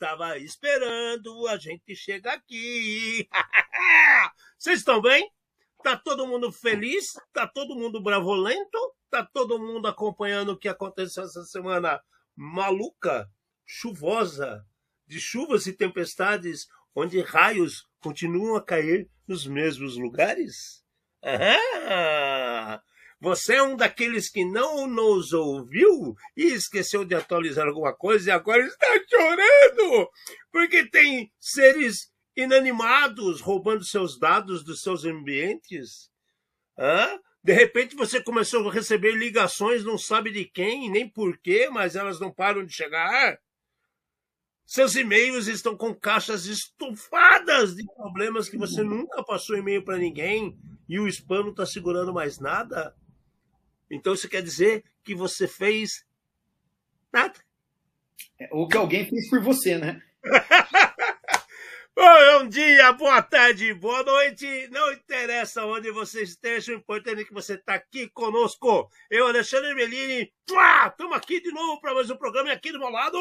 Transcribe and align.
estava 0.00 0.38
esperando 0.38 1.46
a 1.46 1.58
gente 1.58 1.94
chegar 1.94 2.32
aqui. 2.32 3.28
Vocês 4.58 4.78
estão 4.78 5.02
bem? 5.02 5.30
Tá 5.84 5.94
todo 5.94 6.26
mundo 6.26 6.50
feliz? 6.50 7.12
Tá 7.34 7.46
todo 7.46 7.76
mundo 7.76 8.02
bravolento? 8.02 8.78
Tá 9.10 9.22
todo 9.22 9.58
mundo 9.58 9.86
acompanhando 9.86 10.52
o 10.52 10.56
que 10.56 10.68
aconteceu 10.68 11.24
essa 11.24 11.44
semana 11.44 12.02
maluca, 12.34 13.30
chuvosa, 13.66 14.66
de 15.06 15.20
chuvas 15.20 15.66
e 15.66 15.72
tempestades, 15.74 16.66
onde 16.94 17.20
raios 17.20 17.86
continuam 18.00 18.56
a 18.56 18.64
cair 18.64 19.06
nos 19.28 19.46
mesmos 19.46 19.98
lugares? 19.98 20.82
Aham. 21.22 22.80
Você 23.20 23.56
é 23.56 23.62
um 23.62 23.76
daqueles 23.76 24.30
que 24.30 24.44
não 24.44 24.86
nos 24.86 25.34
ouviu 25.34 26.14
e 26.34 26.46
esqueceu 26.46 27.04
de 27.04 27.14
atualizar 27.14 27.68
alguma 27.68 27.94
coisa 27.94 28.30
e 28.30 28.32
agora 28.32 28.64
está 28.64 28.86
chorando 29.08 30.10
porque 30.50 30.88
tem 30.88 31.30
seres 31.38 32.10
inanimados 32.34 33.42
roubando 33.42 33.84
seus 33.84 34.18
dados 34.18 34.64
dos 34.64 34.80
seus 34.80 35.04
ambientes? 35.04 36.10
Hã? 36.78 37.18
De 37.42 37.52
repente 37.52 37.94
você 37.94 38.22
começou 38.22 38.66
a 38.68 38.72
receber 38.72 39.12
ligações, 39.12 39.84
não 39.84 39.98
sabe 39.98 40.30
de 40.30 40.46
quem, 40.46 40.90
nem 40.90 41.08
por 41.08 41.38
quê, 41.38 41.68
mas 41.70 41.96
elas 41.96 42.20
não 42.20 42.32
param 42.32 42.64
de 42.64 42.72
chegar. 42.72 43.38
Seus 44.64 44.94
e-mails 44.94 45.46
estão 45.46 45.76
com 45.76 45.94
caixas 45.94 46.46
estufadas 46.46 47.74
de 47.74 47.84
problemas 47.94 48.48
que 48.48 48.56
você 48.56 48.82
nunca 48.82 49.22
passou 49.24 49.56
e-mail 49.56 49.84
para 49.84 49.98
ninguém 49.98 50.56
e 50.88 50.98
o 50.98 51.08
spam 51.08 51.42
não 51.42 51.50
está 51.50 51.66
segurando 51.66 52.14
mais 52.14 52.38
nada. 52.38 52.94
Então 53.90 54.14
isso 54.14 54.28
quer 54.28 54.42
dizer 54.42 54.84
que 55.02 55.14
você 55.14 55.48
fez 55.48 56.06
nada. 57.12 57.34
Ou 58.50 58.68
que 58.68 58.76
alguém 58.76 59.08
fez 59.08 59.28
por 59.28 59.40
você, 59.42 59.76
né? 59.76 60.00
Bom 61.94 62.48
dia, 62.48 62.92
boa 62.92 63.20
tarde, 63.20 63.74
boa 63.74 64.02
noite. 64.02 64.68
Não 64.70 64.92
interessa 64.92 65.66
onde 65.66 65.90
você 65.90 66.22
esteja, 66.22 66.72
o 66.72 66.76
importante 66.76 67.22
é 67.22 67.24
que 67.24 67.34
você 67.34 67.54
está 67.54 67.74
aqui 67.74 68.08
conosco. 68.08 68.88
Eu, 69.10 69.26
Alexandre 69.26 69.74
Melini, 69.74 70.32
estamos 70.48 71.16
aqui 71.16 71.40
de 71.42 71.52
novo 71.52 71.80
para 71.80 71.92
mais 71.92 72.08
um 72.08 72.16
programa 72.16 72.48
e 72.48 72.52
aqui 72.52 72.72
do 72.72 72.78
meu 72.78 72.88
lado. 72.88 73.18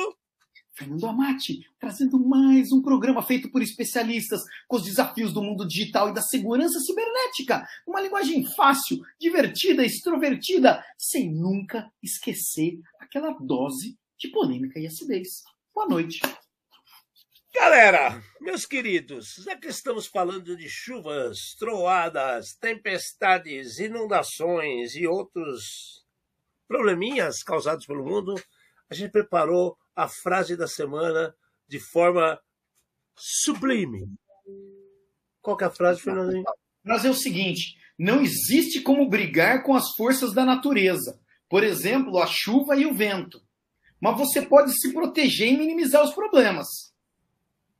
Fernando 0.74 1.08
Amati, 1.08 1.66
trazendo 1.80 2.20
mais 2.20 2.72
um 2.72 2.82
programa 2.82 3.22
feito 3.22 3.50
por 3.52 3.62
especialistas 3.62 4.42
com 4.68 4.78
os 4.78 4.84
desafios 4.84 5.34
do 5.34 5.42
mundo 5.42 5.68
digital 5.68 6.10
e 6.10 6.14
da 6.14 6.22
segurança 6.22 6.80
cibernética. 6.80 7.68
Uma 7.86 8.02
linguagem 8.02 8.46
fácil, 8.56 9.02
divertida, 9.20 9.86
extrovertida, 9.86 10.84
sem 10.98 11.30
nunca 11.30 11.92
esquecer 12.02 12.80
aquela 13.00 13.32
dose 13.32 13.98
de 14.18 14.30
polêmica 14.30 14.80
e 14.80 14.88
acidez. 14.88 15.44
Boa 15.74 15.88
noite. 15.88 16.22
Galera, 17.54 18.22
meus 18.40 18.66
queridos, 18.66 19.36
já 19.44 19.56
que 19.56 19.68
estamos 19.68 20.06
falando 20.06 20.56
de 20.56 20.70
chuvas, 20.70 21.56
troadas, 21.58 22.54
tempestades, 22.54 23.80
inundações 23.80 24.96
e 24.96 25.08
outros 25.08 26.06
probleminhas 26.68 27.42
causados 27.42 27.86
pelo 27.86 28.06
mundo, 28.06 28.36
a 28.90 28.94
gente 28.94 29.12
preparou 29.12 29.76
a 30.00 30.08
frase 30.08 30.56
da 30.56 30.66
semana 30.66 31.36
de 31.68 31.78
forma 31.78 32.40
sublime. 33.16 34.10
Qual 35.42 35.58
que 35.58 35.66
é 35.66 35.68
a 35.68 35.72
frase, 35.72 36.00
Fernandinho? 36.00 36.48
A 36.48 36.54
frase 36.84 37.08
é 37.08 37.10
o 37.10 37.14
seguinte: 37.16 37.76
não 37.98 38.22
existe 38.22 38.80
como 38.80 39.10
brigar 39.10 39.64
com 39.64 39.76
as 39.76 39.94
forças 39.96 40.34
da 40.34 40.46
natureza, 40.46 41.20
por 41.50 41.66
exemplo, 41.66 42.18
a 42.18 42.26
chuva 42.26 42.78
e 42.78 42.86
o 42.86 42.94
vento. 42.94 43.42
Mas 44.00 44.18
você 44.18 44.42
pode 44.42 44.72
se 44.80 44.94
proteger 44.94 45.50
e 45.50 45.58
minimizar 45.58 46.02
os 46.02 46.14
problemas. 46.14 46.68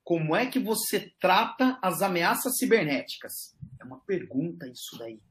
Como 0.04 0.36
é 0.36 0.46
que 0.46 0.60
você 0.60 1.14
trata 1.22 1.80
as 1.82 2.02
ameaças 2.02 2.58
cibernéticas? 2.58 3.56
É 3.80 3.86
uma 3.86 4.00
pergunta 4.02 4.68
isso 4.68 4.98
daí. 4.98 5.22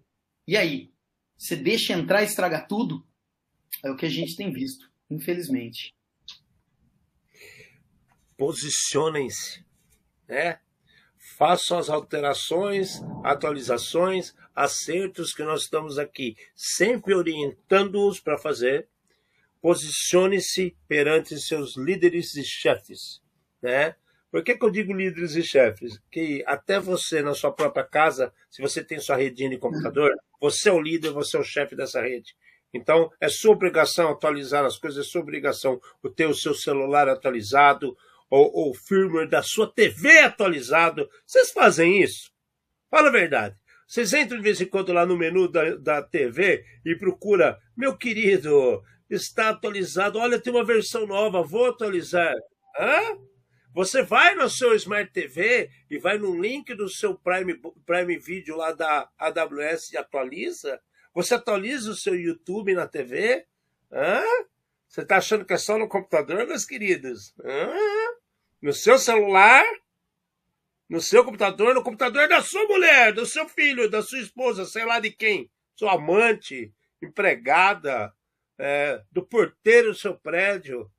E 0.46 0.56
aí? 0.56 0.90
Você 1.36 1.54
deixa 1.54 1.92
entrar 1.92 2.22
e 2.22 2.26
estraga 2.26 2.66
tudo? 2.66 3.06
É 3.84 3.90
o 3.90 3.96
que 3.96 4.06
a 4.06 4.10
gente 4.10 4.34
tem 4.34 4.50
visto, 4.50 4.90
infelizmente. 5.10 5.94
Posicionem-se, 8.38 9.64
né? 10.28 10.60
Façam 11.36 11.76
as 11.76 11.90
alterações, 11.90 13.02
atualizações, 13.24 14.34
acertos 14.54 15.34
que 15.34 15.42
nós 15.42 15.62
estamos 15.62 15.98
aqui, 15.98 16.36
sempre 16.54 17.14
orientando-os 17.14 18.20
para 18.20 18.38
fazer. 18.38 18.88
Posicione-se 19.60 20.76
perante 20.86 21.38
seus 21.40 21.76
líderes 21.76 22.36
e 22.36 22.44
chefes, 22.44 23.20
né? 23.60 23.96
Por 24.30 24.44
que, 24.44 24.56
que 24.56 24.64
eu 24.64 24.70
digo 24.70 24.92
líderes 24.92 25.34
e 25.34 25.42
chefes? 25.42 26.00
Que 26.10 26.44
até 26.46 26.78
você, 26.78 27.22
na 27.22 27.34
sua 27.34 27.50
própria 27.50 27.82
casa, 27.82 28.32
se 28.48 28.62
você 28.62 28.84
tem 28.84 29.00
sua 29.00 29.16
redinha 29.16 29.50
de 29.50 29.58
computador, 29.58 30.12
você 30.40 30.68
é 30.68 30.72
o 30.72 30.80
líder, 30.80 31.10
você 31.10 31.36
é 31.36 31.40
o 31.40 31.44
chefe 31.44 31.74
dessa 31.74 32.00
rede. 32.00 32.36
Então, 32.72 33.10
é 33.20 33.28
sua 33.28 33.52
obrigação 33.52 34.10
atualizar 34.10 34.64
as 34.64 34.78
coisas, 34.78 35.06
é 35.06 35.08
sua 35.08 35.22
obrigação 35.22 35.80
ter 36.14 36.26
o 36.26 36.34
seu 36.34 36.54
celular 36.54 37.08
atualizado, 37.08 37.96
ou 38.30 38.74
firmware 38.74 39.28
da 39.28 39.42
sua 39.42 39.72
TV 39.72 40.20
atualizado. 40.20 41.08
Vocês 41.26 41.50
fazem 41.50 42.02
isso? 42.02 42.30
Fala 42.90 43.08
a 43.08 43.12
verdade. 43.12 43.56
Vocês 43.86 44.12
entram 44.12 44.36
de 44.36 44.44
vez 44.44 44.60
em 44.60 44.66
quando 44.66 44.92
lá 44.92 45.06
no 45.06 45.16
menu 45.16 45.50
da, 45.50 45.74
da 45.76 46.02
TV 46.02 46.62
e 46.84 46.94
procura, 46.94 47.58
meu 47.74 47.96
querido, 47.96 48.82
está 49.08 49.48
atualizado, 49.48 50.18
olha, 50.18 50.38
tem 50.38 50.52
uma 50.52 50.64
versão 50.64 51.06
nova, 51.06 51.42
vou 51.42 51.66
atualizar. 51.66 52.34
Hã? 52.78 53.18
Você 53.72 54.02
vai 54.02 54.34
no 54.34 54.50
seu 54.50 54.74
Smart 54.74 55.10
TV 55.12 55.70
e 55.90 55.98
vai 55.98 56.18
no 56.18 56.38
link 56.38 56.74
do 56.74 56.88
seu 56.88 57.14
Prime, 57.14 57.58
Prime 57.86 58.18
Video 58.18 58.56
lá 58.56 58.72
da 58.72 59.08
AWS 59.18 59.92
e 59.92 59.96
atualiza? 59.96 60.80
Você 61.14 61.34
atualiza 61.34 61.90
o 61.90 61.96
seu 61.96 62.14
YouTube 62.14 62.74
na 62.74 62.86
TV? 62.86 63.46
Hã? 63.90 64.22
Você 64.86 65.02
está 65.02 65.16
achando 65.16 65.44
que 65.44 65.52
é 65.52 65.58
só 65.58 65.78
no 65.78 65.88
computador, 65.88 66.46
meus 66.46 66.64
queridos? 66.64 67.34
Hã? 67.42 67.72
No 68.60 68.72
seu 68.72 68.98
celular? 68.98 69.64
No 70.88 71.00
seu 71.00 71.24
computador? 71.24 71.74
No 71.74 71.82
computador 71.82 72.28
da 72.28 72.42
sua 72.42 72.64
mulher, 72.66 73.12
do 73.12 73.26
seu 73.26 73.48
filho, 73.48 73.90
da 73.90 74.02
sua 74.02 74.20
esposa, 74.20 74.64
sei 74.64 74.84
lá 74.84 74.98
de 74.98 75.10
quem? 75.10 75.50
Sua 75.76 75.94
amante, 75.94 76.72
empregada, 77.02 78.12
é, 78.58 79.02
do 79.12 79.24
porteiro 79.24 79.92
do 79.92 79.98
seu 79.98 80.16
prédio. 80.16 80.90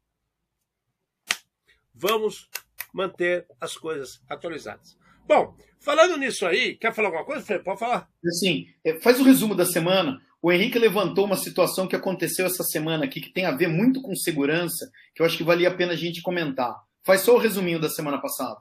Vamos 1.94 2.50
manter 2.94 3.46
as 3.59 3.76
coisas 3.76 4.22
atualizadas. 4.30 4.97
Bom, 5.28 5.56
falando 5.80 6.18
nisso 6.18 6.46
aí, 6.46 6.76
quer 6.76 6.94
falar 6.94 7.09
alguma 7.09 7.26
coisa, 7.26 7.46
Fê? 7.46 7.59
Pode 7.59 7.80
falar. 7.80 8.09
Assim, 8.26 8.68
faz 9.02 9.20
o 9.20 9.24
resumo 9.24 9.53
da 9.53 9.66
semana. 9.66 10.20
O 10.41 10.52
Henrique 10.52 10.80
levantou 10.80 11.26
uma 11.26 11.36
situação 11.36 11.88
que 11.88 11.96
aconteceu 11.96 12.46
essa 12.46 12.64
semana 12.64 13.03
aqui, 13.03 13.20
que 13.20 13.34
tem 13.34 13.46
a 13.46 13.56
ver 13.56 13.68
muito 13.68 14.02
com 14.02 14.16
segurança, 14.16 14.90
que 15.14 15.22
eu 15.22 15.26
acho 15.26 15.38
que 15.38 15.44
valia 15.44 15.68
a 15.68 15.76
pena 15.76 15.91
a 15.91 15.97
gente 15.97 16.22
comentar. 16.22 16.73
Faz 17.03 17.22
só 17.22 17.35
o 17.35 17.40
resuminho 17.40 17.79
da 17.79 17.90
semana 17.90 18.19
passada. 18.22 18.59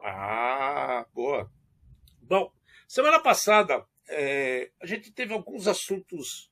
Ah, 0.00 1.06
boa. 1.12 1.50
Bom, 2.22 2.52
semana 2.88 3.20
passada 3.20 3.86
é, 4.08 4.70
a 4.80 4.86
gente 4.86 5.12
teve 5.12 5.32
alguns 5.32 5.66
assuntos 5.66 6.50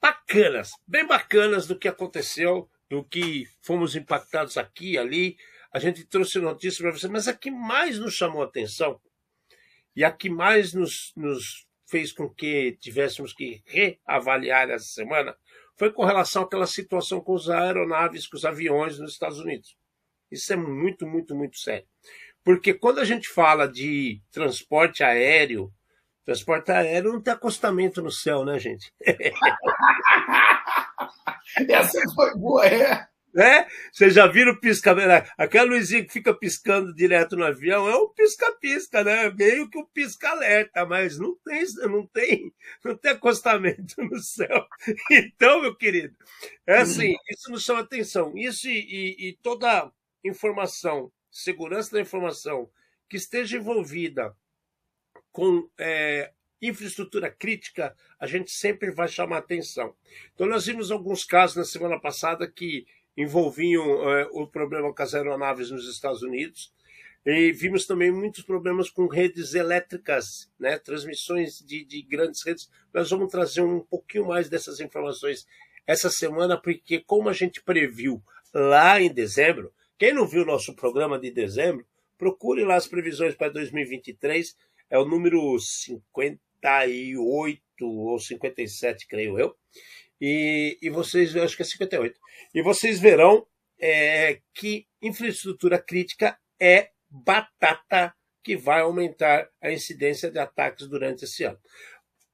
bacanas, 0.00 0.72
bem 0.86 1.06
bacanas 1.06 1.66
do 1.66 1.78
que 1.78 1.88
aconteceu 1.88 2.68
do 2.88 3.02
que 3.04 3.46
fomos 3.62 3.96
impactados 3.96 4.56
aqui 4.56 4.92
e 4.92 4.98
ali. 4.98 5.36
A 5.72 5.78
gente 5.78 6.04
trouxe 6.04 6.38
notícia 6.38 6.82
para 6.82 6.92
você, 6.92 7.08
mas 7.08 7.26
a 7.26 7.32
que 7.32 7.50
mais 7.50 7.98
nos 7.98 8.14
chamou 8.14 8.42
a 8.42 8.46
atenção 8.46 9.00
e 9.96 10.04
a 10.04 10.12
que 10.12 10.30
mais 10.30 10.72
nos, 10.72 11.12
nos 11.16 11.66
fez 11.86 12.12
com 12.12 12.28
que 12.28 12.76
tivéssemos 12.80 13.32
que 13.32 13.62
reavaliar 13.66 14.70
essa 14.70 14.86
semana 14.86 15.36
foi 15.76 15.92
com 15.92 16.04
relação 16.04 16.42
àquela 16.42 16.66
situação 16.66 17.20
com 17.20 17.34
as 17.34 17.48
aeronaves, 17.48 18.26
com 18.26 18.36
os 18.36 18.44
aviões 18.44 18.98
nos 18.98 19.12
Estados 19.12 19.38
Unidos. 19.38 19.76
Isso 20.30 20.52
é 20.52 20.56
muito, 20.56 21.06
muito, 21.06 21.34
muito 21.34 21.58
sério. 21.58 21.86
Porque 22.42 22.74
quando 22.74 22.98
a 23.00 23.04
gente 23.04 23.28
fala 23.28 23.66
de 23.66 24.20
transporte 24.30 25.02
aéreo, 25.02 25.72
transporte 26.24 26.70
aéreo 26.70 27.12
não 27.12 27.20
tem 27.20 27.32
acostamento 27.32 28.02
no 28.02 28.10
céu, 28.10 28.44
né, 28.44 28.58
gente? 28.58 28.92
Essa 31.68 32.00
foi 32.14 32.34
boa, 32.36 32.66
é. 32.66 33.06
Né? 33.34 33.66
Vocês 33.92 34.14
já 34.14 34.28
viram 34.28 34.54
pisca 34.60 34.94
Aquela 35.36 35.74
luzinha 35.74 36.04
que 36.04 36.12
fica 36.12 36.32
piscando 36.32 36.94
direto 36.94 37.36
no 37.36 37.44
avião 37.44 37.88
é 37.88 37.96
um 37.96 38.08
pisca-pisca, 38.08 39.02
né? 39.02 39.28
Meio 39.30 39.68
que 39.68 39.76
um 39.76 39.84
pisca-alerta, 39.86 40.86
mas 40.86 41.18
não 41.18 41.36
tem, 41.44 41.64
não 41.88 42.06
tem, 42.06 42.54
não 42.84 42.96
tem 42.96 43.10
acostamento 43.10 44.00
no 44.02 44.18
céu. 44.20 44.64
Então, 45.10 45.62
meu 45.62 45.74
querido, 45.74 46.16
é 46.66 46.78
assim, 46.78 47.14
isso 47.28 47.50
nos 47.50 47.64
chama 47.64 47.80
atenção. 47.80 48.32
Isso 48.36 48.68
e, 48.68 48.78
e, 48.78 49.28
e 49.28 49.38
toda 49.42 49.90
informação, 50.22 51.10
segurança 51.30 51.92
da 51.92 52.00
informação 52.00 52.70
que 53.08 53.16
esteja 53.16 53.56
envolvida 53.56 54.34
com 55.32 55.68
é, 55.78 56.32
infraestrutura 56.62 57.30
crítica, 57.30 57.96
a 58.18 58.26
gente 58.26 58.52
sempre 58.52 58.92
vai 58.92 59.08
chamar 59.08 59.38
atenção. 59.38 59.94
Então, 60.34 60.46
nós 60.46 60.66
vimos 60.66 60.90
alguns 60.90 61.24
casos 61.24 61.56
na 61.56 61.64
semana 61.64 61.98
passada 62.00 62.48
que 62.48 62.86
envolviam 63.16 64.10
é, 64.10 64.28
o 64.32 64.46
problema 64.46 64.92
com 64.92 65.02
as 65.02 65.14
aeronaves 65.14 65.70
nos 65.70 65.88
Estados 65.88 66.22
Unidos. 66.22 66.72
E 67.24 67.52
vimos 67.52 67.86
também 67.86 68.10
muitos 68.10 68.42
problemas 68.42 68.90
com 68.90 69.06
redes 69.06 69.54
elétricas, 69.54 70.50
né? 70.58 70.78
transmissões 70.78 71.58
de, 71.58 71.84
de 71.84 72.02
grandes 72.02 72.44
redes. 72.44 72.68
Nós 72.92 73.08
vamos 73.08 73.30
trazer 73.30 73.62
um 73.62 73.80
pouquinho 73.80 74.26
mais 74.26 74.50
dessas 74.50 74.78
informações 74.78 75.46
essa 75.86 76.10
semana, 76.10 76.60
porque, 76.60 77.00
como 77.00 77.28
a 77.28 77.32
gente 77.32 77.62
previu 77.62 78.22
lá 78.52 79.00
em 79.00 79.12
dezembro, 79.12 79.72
quem 79.98 80.12
não 80.12 80.26
viu 80.26 80.42
o 80.42 80.46
nosso 80.46 80.74
programa 80.74 81.18
de 81.18 81.30
dezembro, 81.30 81.86
procure 82.18 82.64
lá 82.64 82.76
as 82.76 82.86
previsões 82.86 83.34
para 83.34 83.52
2023, 83.52 84.56
é 84.90 84.98
o 84.98 85.04
número 85.04 85.58
58 85.58 87.60
ou 87.82 88.18
57, 88.18 89.06
creio 89.06 89.38
eu. 89.38 89.54
E, 90.26 90.78
e 90.80 90.88
vocês, 90.88 91.36
acho 91.36 91.54
que 91.54 91.60
é 91.60 91.66
58. 91.66 92.18
E 92.54 92.62
vocês 92.62 92.98
verão 92.98 93.46
é, 93.78 94.40
que 94.54 94.86
infraestrutura 95.02 95.78
crítica 95.78 96.38
é 96.58 96.92
batata 97.10 98.14
que 98.42 98.56
vai 98.56 98.80
aumentar 98.80 99.46
a 99.60 99.70
incidência 99.70 100.30
de 100.30 100.38
ataques 100.38 100.88
durante 100.88 101.26
esse 101.26 101.44
ano. 101.44 101.58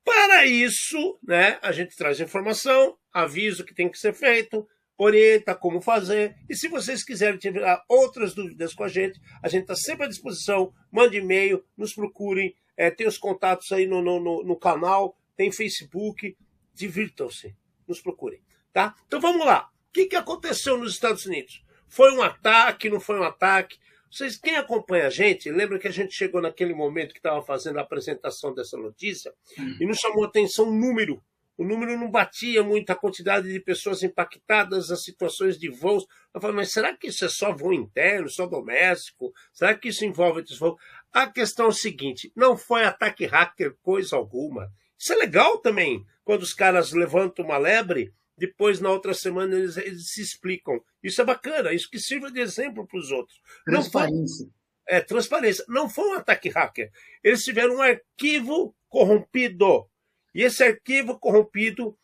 Para 0.05 0.47
isso, 0.47 1.19
né, 1.21 1.59
a 1.61 1.73
gente 1.73 1.97
traz 1.97 2.21
informação, 2.21 2.97
avisa 3.13 3.65
o 3.65 3.67
que 3.67 3.75
tem 3.75 3.89
que 3.89 3.99
ser 3.99 4.15
feito, 4.15 4.65
orienta 4.97 5.53
como 5.53 5.81
fazer. 5.81 6.37
E 6.49 6.55
se 6.55 6.69
vocês 6.69 7.03
quiserem 7.03 7.41
tirar 7.41 7.83
outras 7.89 8.35
dúvidas 8.35 8.73
com 8.73 8.85
a 8.85 8.89
gente, 8.89 9.21
a 9.43 9.49
gente 9.49 9.63
está 9.63 9.75
sempre 9.75 10.05
à 10.05 10.09
disposição. 10.09 10.73
Mande 10.93 11.17
e-mail, 11.17 11.65
nos 11.77 11.93
procurem. 11.93 12.55
É, 12.77 12.89
tem 12.89 13.09
os 13.09 13.19
contatos 13.19 13.73
aí 13.73 13.89
no, 13.89 14.01
no, 14.01 14.45
no 14.45 14.57
canal, 14.57 15.17
tem 15.37 15.51
Facebook. 15.51 16.37
Divirtam-se, 16.73 17.53
nos 17.91 18.01
procurem. 18.01 18.41
Tá? 18.73 18.95
Então 19.07 19.21
vamos 19.21 19.45
lá. 19.45 19.69
O 19.89 19.93
que, 19.93 20.07
que 20.07 20.17
aconteceu 20.17 20.79
nos 20.79 20.95
Estados 20.95 21.27
Unidos? 21.27 21.63
Foi 21.89 22.13
um 22.13 22.23
ataque, 22.23 22.89
não 22.89 23.01
foi 23.01 23.19
um 23.19 23.25
ataque? 23.25 23.79
Vocês, 24.11 24.37
quem 24.37 24.57
acompanha 24.57 25.07
a 25.07 25.11
gente, 25.11 25.51
lembra 25.51 25.79
que 25.79 25.87
a 25.87 25.93
gente 25.93 26.15
chegou 26.15 26.41
naquele 26.41 26.75
momento 26.75 27.13
que 27.13 27.19
estava 27.19 27.43
fazendo 27.43 27.79
a 27.79 27.83
apresentação 27.83 28.55
dessa 28.55 28.77
notícia 28.77 29.33
hum. 29.59 29.77
e 29.81 29.87
nos 29.87 29.99
chamou 29.99 30.25
a 30.25 30.27
atenção 30.27 30.69
um 30.69 30.77
número. 30.77 31.23
O 31.57 31.65
número 31.65 31.97
não 31.99 32.11
batia 32.11 32.63
muito 32.63 32.91
a 32.91 32.97
quantidade 32.97 33.53
de 33.53 33.61
pessoas 33.61 34.03
impactadas, 34.03 34.91
as 34.91 35.05
situações 35.05 35.59
de 35.59 35.69
voos. 35.69 36.07
Eu 36.33 36.41
falei, 36.41 36.57
mas 36.57 36.73
será 36.73 36.97
que 36.97 37.09
isso 37.09 37.25
é 37.25 37.29
só 37.29 37.55
voo 37.55 37.73
interno, 37.73 38.31
só 38.31 38.47
doméstico? 38.47 39.31
Será 39.53 39.75
que 39.75 39.89
isso 39.89 40.05
envolve 40.05 40.39
outros 40.39 40.59
voos? 40.59 40.81
A 41.13 41.27
questão 41.27 41.67
é 41.67 41.69
o 41.69 41.73
seguinte: 41.73 42.33
não 42.35 42.57
foi 42.57 42.85
ataque 42.85 43.27
hacker 43.27 43.77
coisa 43.83 44.17
alguma. 44.17 44.73
Isso 44.99 45.13
é 45.13 45.17
legal 45.17 45.59
também, 45.59 46.05
quando 46.31 46.43
os 46.43 46.55
caras 46.55 46.93
levantam 46.93 47.45
uma 47.45 47.59
lebre 47.59 48.15
depois 48.39 48.79
na 48.79 48.89
outra 48.89 49.13
semana 49.13 49.53
eles, 49.57 49.77
eles 49.77 50.13
se 50.13 50.23
explicam. 50.23 50.81
Isso 51.03 51.21
é 51.21 51.25
bacana, 51.25 51.73
isso 51.73 51.91
que 51.91 51.99
sirva 51.99 52.31
de 52.31 52.39
exemplo 52.39 52.87
para 52.87 53.01
os 53.01 53.11
outros. 53.11 53.37
Transparência. 53.65 54.47
Foi, 54.47 54.97
é, 54.97 55.01
transparência. 55.01 55.65
Não 55.67 55.91
foi 55.91 56.09
um 56.11 56.15
ataque 56.15 56.49
hacker. 56.49 56.89
Eles 57.25 57.43
tiveram 57.43 57.79
um 57.79 57.83
arquivo 57.83 58.73
corrompido. 58.89 59.91
E 60.33 60.45
esse 60.45 60.63
arquivo 60.63 61.19
corrompido 61.19 61.99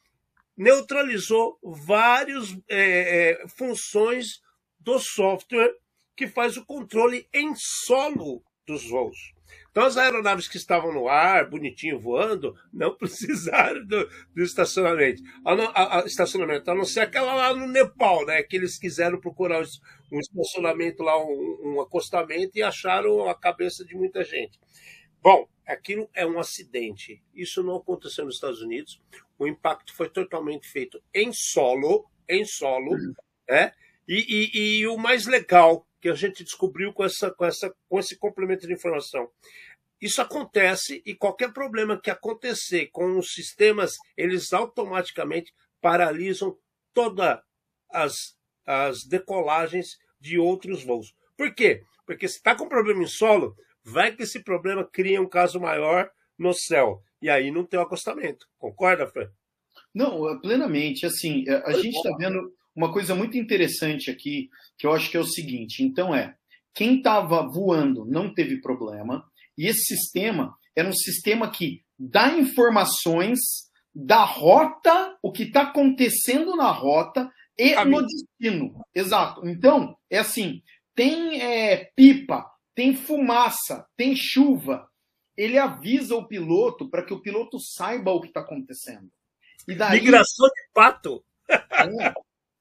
neutralizou 0.57 1.57
várias 1.63 2.51
é, 2.69 3.45
é, 3.45 3.49
funções 3.51 4.41
do 4.81 4.99
software 4.99 5.73
que 6.17 6.27
faz 6.27 6.57
o 6.57 6.67
controle 6.67 7.29
em 7.33 7.55
solo 7.55 8.43
dos 8.67 8.91
voos. 8.91 9.36
Então, 9.77 9.85
as 9.85 9.99
aeronaves 9.99 10.49
que 10.49 10.57
estavam 10.57 10.91
no 10.91 11.07
ar, 11.07 11.51
bonitinho, 11.51 12.01
voando, 12.01 12.59
não 12.73 12.97
precisaram 12.97 13.85
do, 13.85 14.09
do 14.35 14.43
estacionamento. 14.43 15.23
A, 15.45 15.53
a, 15.53 16.01
a, 16.01 16.07
estacionamento, 16.07 16.71
a 16.71 16.75
não 16.75 16.87
ser 16.87 17.01
aquela 17.01 17.35
lá 17.35 17.55
no 17.55 17.67
Nepal, 17.67 18.25
né? 18.25 18.43
Que 18.43 18.57
eles 18.57 18.79
quiseram 18.79 19.21
procurar 19.21 19.63
um 20.11 20.19
estacionamento 20.19 21.03
lá, 21.03 21.23
um, 21.23 21.61
um 21.63 21.81
acostamento, 21.83 22.53
e 22.57 22.63
acharam 22.63 23.29
a 23.29 23.35
cabeça 23.35 23.85
de 23.85 23.95
muita 23.95 24.25
gente. 24.25 24.59
Bom, 25.23 25.47
aquilo 25.67 26.09
é 26.15 26.27
um 26.27 26.39
acidente. 26.39 27.23
Isso 27.35 27.63
não 27.63 27.77
aconteceu 27.77 28.25
nos 28.25 28.37
Estados 28.37 28.63
Unidos. 28.63 28.99
O 29.39 29.47
impacto 29.47 29.95
foi 29.95 30.09
totalmente 30.09 30.67
feito 30.67 31.03
em 31.13 31.35
solo, 31.35 32.07
em 32.27 32.47
solo, 32.47 32.93
uhum. 32.93 33.13
né? 33.47 33.73
E, 34.09 34.25
e, 34.55 34.79
e, 34.79 34.87
o 34.87 34.97
mais 34.97 35.27
legal 35.27 35.87
que 36.01 36.09
a 36.09 36.15
gente 36.15 36.45
descobriu 36.45 36.93
com, 36.93 37.05
essa, 37.05 37.31
com, 37.33 37.45
essa, 37.45 37.75
com 37.89 37.99
esse 37.99 38.17
complemento 38.17 38.67
de 38.67 38.73
informação. 38.73 39.29
Isso 40.01 40.21
acontece 40.21 41.03
e 41.07 41.15
qualquer 41.15 41.53
problema 41.53 42.01
que 42.01 42.11
acontecer 42.11 42.89
com 42.93 43.19
os 43.19 43.33
sistemas, 43.33 43.97
eles 44.17 44.53
automaticamente 44.53 45.53
paralisam 45.81 46.57
todas 46.93 47.39
as, 47.91 48.15
as 48.67 49.05
decolagens 49.05 49.97
de 50.21 50.39
outros 50.39 50.85
voos. 50.85 51.15
Por 51.37 51.55
quê? 51.55 51.83
Porque 52.07 52.29
se 52.29 52.37
está 52.37 52.55
com 52.55 52.69
problema 52.69 53.03
em 53.03 53.07
solo, 53.07 53.55
vai 53.85 54.15
que 54.15 54.23
esse 54.23 54.43
problema 54.43 54.85
cria 54.85 55.21
um 55.21 55.29
caso 55.29 55.61
maior 55.61 56.11
no 56.39 56.53
céu. 56.53 57.01
E 57.21 57.31
aí 57.31 57.51
não 57.51 57.65
tem 57.65 57.79
o 57.79 57.83
acostamento. 57.83 58.47
Concorda, 58.59 59.07
Fred? 59.07 59.31
Não, 59.95 60.39
plenamente. 60.41 61.07
Assim, 61.07 61.45
a 61.49 61.73
gente 61.73 61.97
está 61.97 62.15
vendo 62.17 62.53
uma 62.75 62.93
coisa 62.93 63.15
muito 63.15 63.39
interessante 63.39 64.11
aqui, 64.11 64.51
que 64.77 64.87
eu 64.87 64.93
acho 64.93 65.11
que 65.11 65.17
é 65.17 65.21
o 65.21 65.25
seguinte: 65.25 65.83
então 65.83 66.15
é, 66.15 66.37
quem 66.75 66.99
estava 66.99 67.43
voando 67.43 68.05
não 68.05 68.33
teve 68.33 68.61
problema, 68.61 69.25
e 69.57 69.67
esse 69.67 69.97
sistema 69.97 70.57
era 70.75 70.89
um 70.89 70.93
sistema 70.93 71.51
que 71.51 71.83
dá 71.99 72.33
informações 72.35 73.39
da 73.95 74.25
rota, 74.25 75.17
o 75.23 75.33
que 75.33 75.45
está 75.45 75.63
acontecendo 75.63 76.55
na 76.55 76.71
rota 76.71 77.33
e 77.59 77.75
no 77.85 78.03
destino. 78.07 78.85
Exato. 78.95 79.49
Então, 79.49 79.97
é 80.11 80.19
assim: 80.19 80.63
tem 80.95 81.41
é, 81.41 81.91
pipa, 81.97 82.45
tem 82.75 82.95
fumaça, 82.95 83.87
tem 83.97 84.15
chuva. 84.15 84.87
Ele 85.37 85.59
avisa 85.59 86.15
o 86.15 86.27
piloto 86.27 86.89
para 86.89 87.03
que 87.03 87.13
o 87.13 87.21
piloto 87.21 87.59
saiba 87.59 88.11
o 88.11 88.21
que 88.21 88.29
está 88.29 88.41
acontecendo. 88.41 89.11
E 89.69 89.75
daí... 89.75 90.01
Migração 90.01 90.47
de 90.47 90.69
pato. 90.73 91.25
É, 91.49 92.15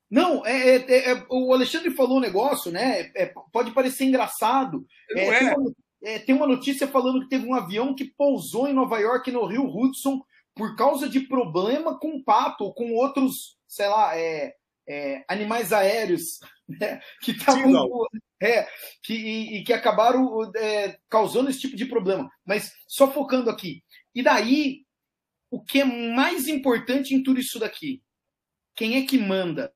não, 0.10 0.46
é, 0.46 0.76
é, 0.76 1.12
é, 1.12 1.26
o 1.30 1.54
Alexandre 1.54 1.92
falou 1.92 2.18
um 2.18 2.22
negócio, 2.22 2.72
né? 2.72 3.12
É, 3.16 3.34
pode 3.52 3.72
parecer 3.72 4.06
engraçado. 4.06 4.86
É, 5.12 5.40
tem 5.40 5.48
uma, 5.54 5.72
é, 6.06 6.20
tem, 6.20 6.36
uma, 6.36 6.48
notícia 6.48 6.88
falando 6.88 7.22
que 7.22 7.30
teve 7.30 7.46
um 7.46 7.56
avião 7.56 7.96
que 7.96 8.06
pousou 8.06 8.68
em 8.68 8.74
Nova 8.74 9.00
York, 9.00 9.32
no 9.32 9.46
Rio 9.46 9.66
Hudson, 9.66 10.22
por 10.54 10.76
causa 10.76 11.10
de 11.10 11.22
problema 11.22 12.00
com 12.00 12.24
pato 12.24 12.64
ou 12.64 12.74
com 12.74 12.94
outros, 12.94 13.58
sei 13.68 13.88
lá, 13.88 14.14
animais 15.28 15.74
aéreos, 15.74 16.40
né? 16.70 17.02
Que 17.22 17.32
estavam. 17.32 18.06
É, 18.42 18.68
que, 19.02 19.14
e, 19.14 19.58
e, 19.58 19.64
que 19.64 19.74
acabaram 19.74 20.30
causando 21.10 21.50
esse 21.50 21.60
tipo 21.60 21.76
de 21.76 21.86
problema. 21.86 22.30
Mas 22.46 22.72
só 22.88 23.12
focando 23.12 23.50
aqui. 23.50 23.84
E 24.14 24.22
daí, 24.22 24.86
o 25.50 25.64
que 25.64 25.82
é 25.82 25.86
mais 25.86 26.48
importante 26.48 27.16
em 27.16 27.24
tudo 27.24 27.40
isso 27.40 27.60
daqui? 27.60 28.02
Quem 28.76 28.98
é 28.98 29.06
que 29.06 29.18
manda? 29.18 29.74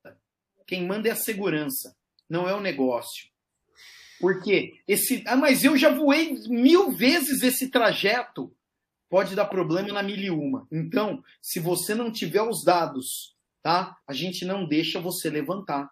Quem 0.66 0.86
manda 0.86 1.08
é 1.08 1.12
a 1.12 1.16
segurança, 1.16 1.96
não 2.28 2.48
é 2.48 2.54
o 2.54 2.60
negócio. 2.60 3.29
Porque 4.20 4.74
esse. 4.86 5.24
Ah, 5.26 5.36
mas 5.36 5.64
eu 5.64 5.76
já 5.76 5.92
voei 5.92 6.34
mil 6.48 6.92
vezes 6.92 7.42
esse 7.42 7.70
trajeto. 7.70 8.54
Pode 9.08 9.34
dar 9.34 9.46
problema 9.46 9.92
na 9.92 10.02
mil 10.02 10.16
e 10.16 10.30
uma. 10.30 10.68
Então, 10.70 11.22
se 11.42 11.58
você 11.58 11.94
não 11.94 12.12
tiver 12.12 12.42
os 12.42 12.62
dados, 12.64 13.34
tá? 13.62 13.96
A 14.06 14.12
gente 14.12 14.44
não 14.44 14.68
deixa 14.68 15.00
você 15.00 15.28
levantar. 15.28 15.90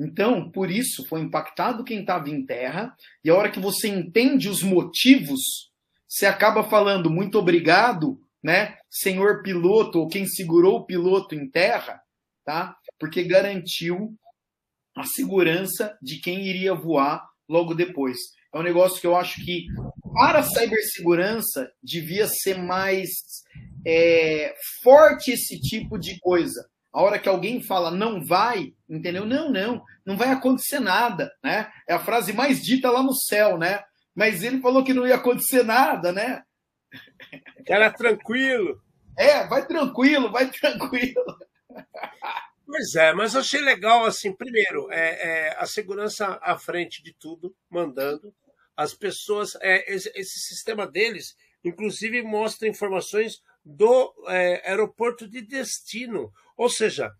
Então, 0.00 0.50
por 0.50 0.68
isso, 0.68 1.06
foi 1.06 1.20
impactado 1.20 1.84
quem 1.84 2.00
estava 2.00 2.28
em 2.28 2.44
terra, 2.44 2.96
e 3.22 3.30
a 3.30 3.36
hora 3.36 3.50
que 3.50 3.60
você 3.60 3.86
entende 3.86 4.48
os 4.48 4.62
motivos, 4.62 5.70
você 6.08 6.26
acaba 6.26 6.64
falando 6.64 7.08
muito 7.08 7.38
obrigado, 7.38 8.20
né, 8.42 8.78
senhor 8.90 9.42
piloto, 9.42 10.00
ou 10.00 10.08
quem 10.08 10.26
segurou 10.26 10.78
o 10.78 10.86
piloto 10.86 11.36
em 11.36 11.48
terra, 11.48 12.02
tá? 12.44 12.76
porque 13.02 13.24
garantiu 13.24 14.16
a 14.96 15.04
segurança 15.04 15.96
de 16.02 16.20
quem 16.20 16.46
iria 16.46 16.74
voar 16.74 17.24
logo 17.48 17.74
depois. 17.74 18.18
É 18.54 18.58
um 18.58 18.62
negócio 18.62 19.00
que 19.00 19.06
eu 19.06 19.16
acho 19.16 19.42
que, 19.44 19.66
para 20.12 20.40
a 20.40 20.42
cibersegurança, 20.42 21.70
devia 21.82 22.26
ser 22.26 22.58
mais 22.58 23.08
é, 23.86 24.54
forte 24.82 25.32
esse 25.32 25.58
tipo 25.60 25.98
de 25.98 26.18
coisa. 26.20 26.68
A 26.92 27.02
hora 27.02 27.18
que 27.18 27.28
alguém 27.28 27.62
fala 27.62 27.90
não 27.90 28.22
vai, 28.22 28.74
entendeu? 28.88 29.24
Não, 29.24 29.50
não, 29.50 29.82
não 30.04 30.16
vai 30.16 30.28
acontecer 30.28 30.78
nada, 30.78 31.32
né? 31.42 31.70
É 31.88 31.94
a 31.94 31.98
frase 31.98 32.34
mais 32.34 32.62
dita 32.62 32.90
lá 32.90 33.02
no 33.02 33.14
céu, 33.14 33.56
né? 33.56 33.82
Mas 34.14 34.42
ele 34.42 34.60
falou 34.60 34.84
que 34.84 34.92
não 34.92 35.06
ia 35.06 35.14
acontecer 35.14 35.62
nada, 35.62 36.12
né? 36.12 36.42
Cara 37.66 37.90
tranquilo. 37.90 38.78
É, 39.16 39.46
vai 39.46 39.66
tranquilo, 39.66 40.30
vai 40.30 40.50
tranquilo. 40.52 41.24
Pois 42.64 42.94
é, 42.94 43.12
mas 43.12 43.34
achei 43.36 43.60
legal, 43.60 44.04
assim, 44.04 44.32
primeiro, 44.32 44.90
é, 44.90 44.98
é, 44.98 45.56
a 45.58 45.66
segurança 45.66 46.38
à 46.42 46.56
frente 46.56 47.02
de 47.02 47.12
tudo, 47.12 47.54
mandando. 47.68 48.34
As 48.76 48.94
pessoas, 48.94 49.56
é, 49.60 49.92
esse, 49.92 50.10
esse, 50.14 50.38
sistema 50.38 50.86
deles 50.86 51.36
inclusive 51.64 52.22
mostra 52.22 52.68
informações 52.68 53.40
do 53.64 54.12
é, 54.28 54.70
aeroporto 54.70 55.28
de 55.28 55.40
destino. 55.40 56.32
Ou 56.56 56.68
seja, 56.68 57.12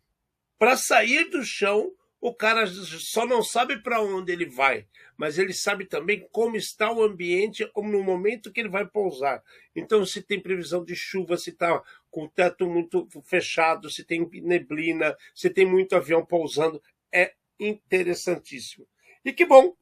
para 0.59 0.77
sair 0.77 1.31
do 1.31 1.45
chão, 1.45 1.93
o 2.21 2.33
cara 2.33 2.67
só 2.67 3.27
não 3.27 3.43
sabe 3.43 3.83
para 3.83 4.01
onde 4.01 4.33
ele 4.33 4.47
vai, 4.47 4.87
mas 5.17 5.39
ele 5.39 5.53
sabe 5.53 5.85
também 5.85 6.27
como 6.31 6.57
está 6.57 6.93
o 6.93 7.03
ambiente 7.03 7.69
no 7.77 8.03
momento 8.03 8.53
que 8.53 8.61
ele 8.61 8.69
vai 8.69 8.87
pousar. 8.87 9.43
Então, 9.75 10.07
se 10.07 10.23
tem 10.23 10.41
previsão 10.41 10.85
de 10.85 10.95
chuva, 10.95 11.37
se 11.37 11.51
está 11.51 11.83
com 12.13 12.25
o 12.25 12.29
teto 12.29 12.69
muito 12.69 13.09
fechado, 13.25 13.91
se 13.91 14.05
tem 14.05 14.29
neblina, 14.43 15.17
se 15.35 15.49
tem 15.49 15.67
muito 15.67 15.97
avião 15.97 16.25
pousando, 16.25 16.81
é 17.11 17.33
interessantíssimo. 17.59 18.87
E 19.25 19.33
que 19.33 19.47
bom, 19.47 19.75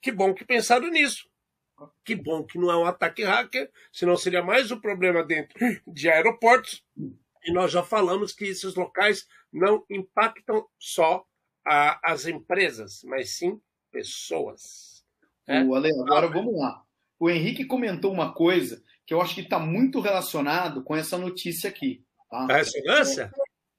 que 0.00 0.12
bom 0.12 0.34
que 0.34 0.44
pensaram 0.44 0.90
nisso. 0.90 1.28
Que 2.04 2.14
bom 2.14 2.44
que 2.44 2.58
não 2.58 2.70
é 2.70 2.76
um 2.76 2.84
ataque 2.84 3.24
hacker, 3.24 3.70
senão 3.90 4.14
seria 4.14 4.42
mais 4.42 4.70
um 4.70 4.78
problema 4.78 5.24
dentro 5.24 5.58
de 5.86 6.10
aeroportos. 6.10 6.84
E 7.42 7.50
nós 7.50 7.72
já 7.72 7.82
falamos 7.82 8.34
que 8.34 8.44
esses 8.44 8.74
locais 8.74 9.26
não 9.50 9.82
impactam 9.88 10.68
só 10.78 11.24
a, 11.66 12.12
as 12.12 12.26
empresas, 12.26 13.02
mas 13.04 13.38
sim 13.38 13.58
pessoas. 13.90 15.02
Né? 15.48 15.64
O 15.64 15.74
Ale, 15.74 15.90
agora 16.02 16.28
vamos 16.28 16.58
lá. 16.60 16.84
O 17.18 17.30
Henrique 17.30 17.64
comentou 17.64 18.12
uma 18.12 18.34
coisa 18.34 18.84
que 19.10 19.14
eu 19.14 19.20
acho 19.20 19.34
que 19.34 19.40
está 19.40 19.58
muito 19.58 19.98
relacionado 19.98 20.84
com 20.84 20.94
essa 20.94 21.18
notícia 21.18 21.68
aqui. 21.68 22.00
Tá? 22.30 22.46
A 22.48 22.56
ressonância? 22.58 23.28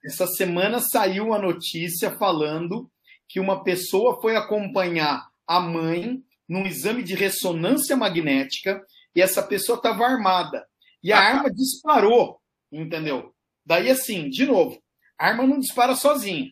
Essa 0.03 0.27
semana 0.27 0.81
saiu 0.81 1.33
a 1.33 1.39
notícia 1.39 2.11
falando 2.17 2.91
que 3.29 3.39
uma 3.39 3.63
pessoa 3.63 4.19
foi 4.19 4.35
acompanhar 4.35 5.25
a 5.47 5.61
mãe 5.61 6.21
num 6.49 6.65
exame 6.65 7.01
de 7.01 7.15
ressonância 7.15 7.95
magnética 7.95 8.85
e 9.15 9.21
essa 9.21 9.41
pessoa 9.41 9.77
estava 9.77 10.05
armada. 10.05 10.67
E 11.01 11.13
a 11.13 11.19
arma 11.19 11.49
disparou, 11.49 12.41
entendeu? 12.69 13.33
Daí, 13.65 13.89
assim, 13.89 14.29
de 14.29 14.45
novo, 14.45 14.83
a 15.17 15.27
arma 15.27 15.47
não 15.47 15.61
dispara 15.61 15.95
sozinha. 15.95 16.51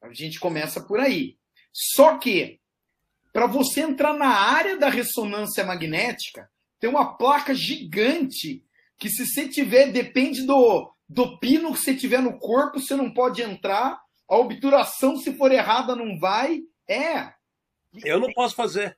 A 0.00 0.12
gente 0.12 0.38
começa 0.38 0.80
por 0.80 1.00
aí. 1.00 1.36
Só 1.72 2.16
que, 2.16 2.60
para 3.32 3.48
você 3.48 3.80
entrar 3.80 4.14
na 4.14 4.28
área 4.28 4.78
da 4.78 4.88
ressonância 4.88 5.64
magnética, 5.64 6.48
tem 6.80 6.88
uma 6.88 7.16
placa 7.16 7.54
gigante 7.54 8.64
que, 8.98 9.08
se 9.08 9.26
você 9.26 9.46
tiver, 9.46 9.92
depende 9.92 10.46
do, 10.46 10.92
do 11.08 11.38
pino 11.38 11.72
que 11.72 11.78
você 11.78 11.94
tiver 11.94 12.22
no 12.22 12.38
corpo, 12.38 12.80
você 12.80 12.96
não 12.96 13.12
pode 13.12 13.42
entrar. 13.42 14.00
A 14.28 14.36
obturação, 14.36 15.16
se 15.16 15.34
for 15.34 15.52
errada, 15.52 15.94
não 15.94 16.18
vai. 16.18 16.62
É. 16.88 17.32
Eu 18.04 18.18
não 18.18 18.32
posso 18.32 18.54
fazer 18.54 18.96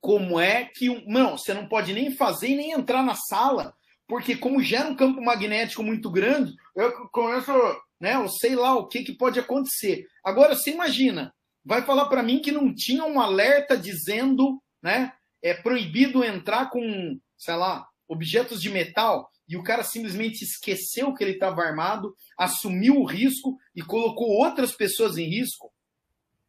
como 0.00 0.38
é 0.38 0.64
que. 0.64 1.04
Não, 1.06 1.36
você 1.36 1.52
não 1.52 1.68
pode 1.68 1.92
nem 1.92 2.10
fazer 2.12 2.48
e 2.48 2.56
nem 2.56 2.72
entrar 2.72 3.02
na 3.02 3.14
sala, 3.14 3.74
porque 4.06 4.36
como 4.36 4.62
gera 4.62 4.88
um 4.88 4.94
campo 4.94 5.20
magnético 5.20 5.82
muito 5.82 6.10
grande, 6.10 6.54
eu 6.74 7.08
começo, 7.08 7.52
né, 8.00 8.14
eu 8.14 8.28
sei 8.28 8.54
lá 8.54 8.74
o 8.76 8.86
que, 8.86 9.02
que 9.02 9.12
pode 9.12 9.38
acontecer. 9.38 10.06
Agora, 10.24 10.54
você 10.54 10.70
imagina, 10.70 11.34
vai 11.64 11.82
falar 11.82 12.06
para 12.06 12.22
mim 12.22 12.38
que 12.38 12.52
não 12.52 12.72
tinha 12.72 13.04
um 13.04 13.20
alerta 13.20 13.76
dizendo, 13.76 14.62
né, 14.80 15.12
é 15.48 15.54
proibido 15.54 16.24
entrar 16.24 16.70
com, 16.70 17.18
sei 17.36 17.54
lá, 17.54 17.86
objetos 18.08 18.60
de 18.60 18.70
metal, 18.70 19.30
e 19.48 19.56
o 19.56 19.62
cara 19.62 19.84
simplesmente 19.84 20.42
esqueceu 20.42 21.14
que 21.14 21.22
ele 21.22 21.32
estava 21.32 21.62
armado, 21.62 22.14
assumiu 22.36 22.96
o 22.96 23.04
risco 23.04 23.56
e 23.74 23.82
colocou 23.82 24.28
outras 24.28 24.72
pessoas 24.72 25.16
em 25.16 25.28
risco. 25.28 25.72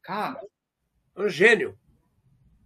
Cara. 0.02 0.40
Um 1.16 1.30
gênio. 1.30 1.78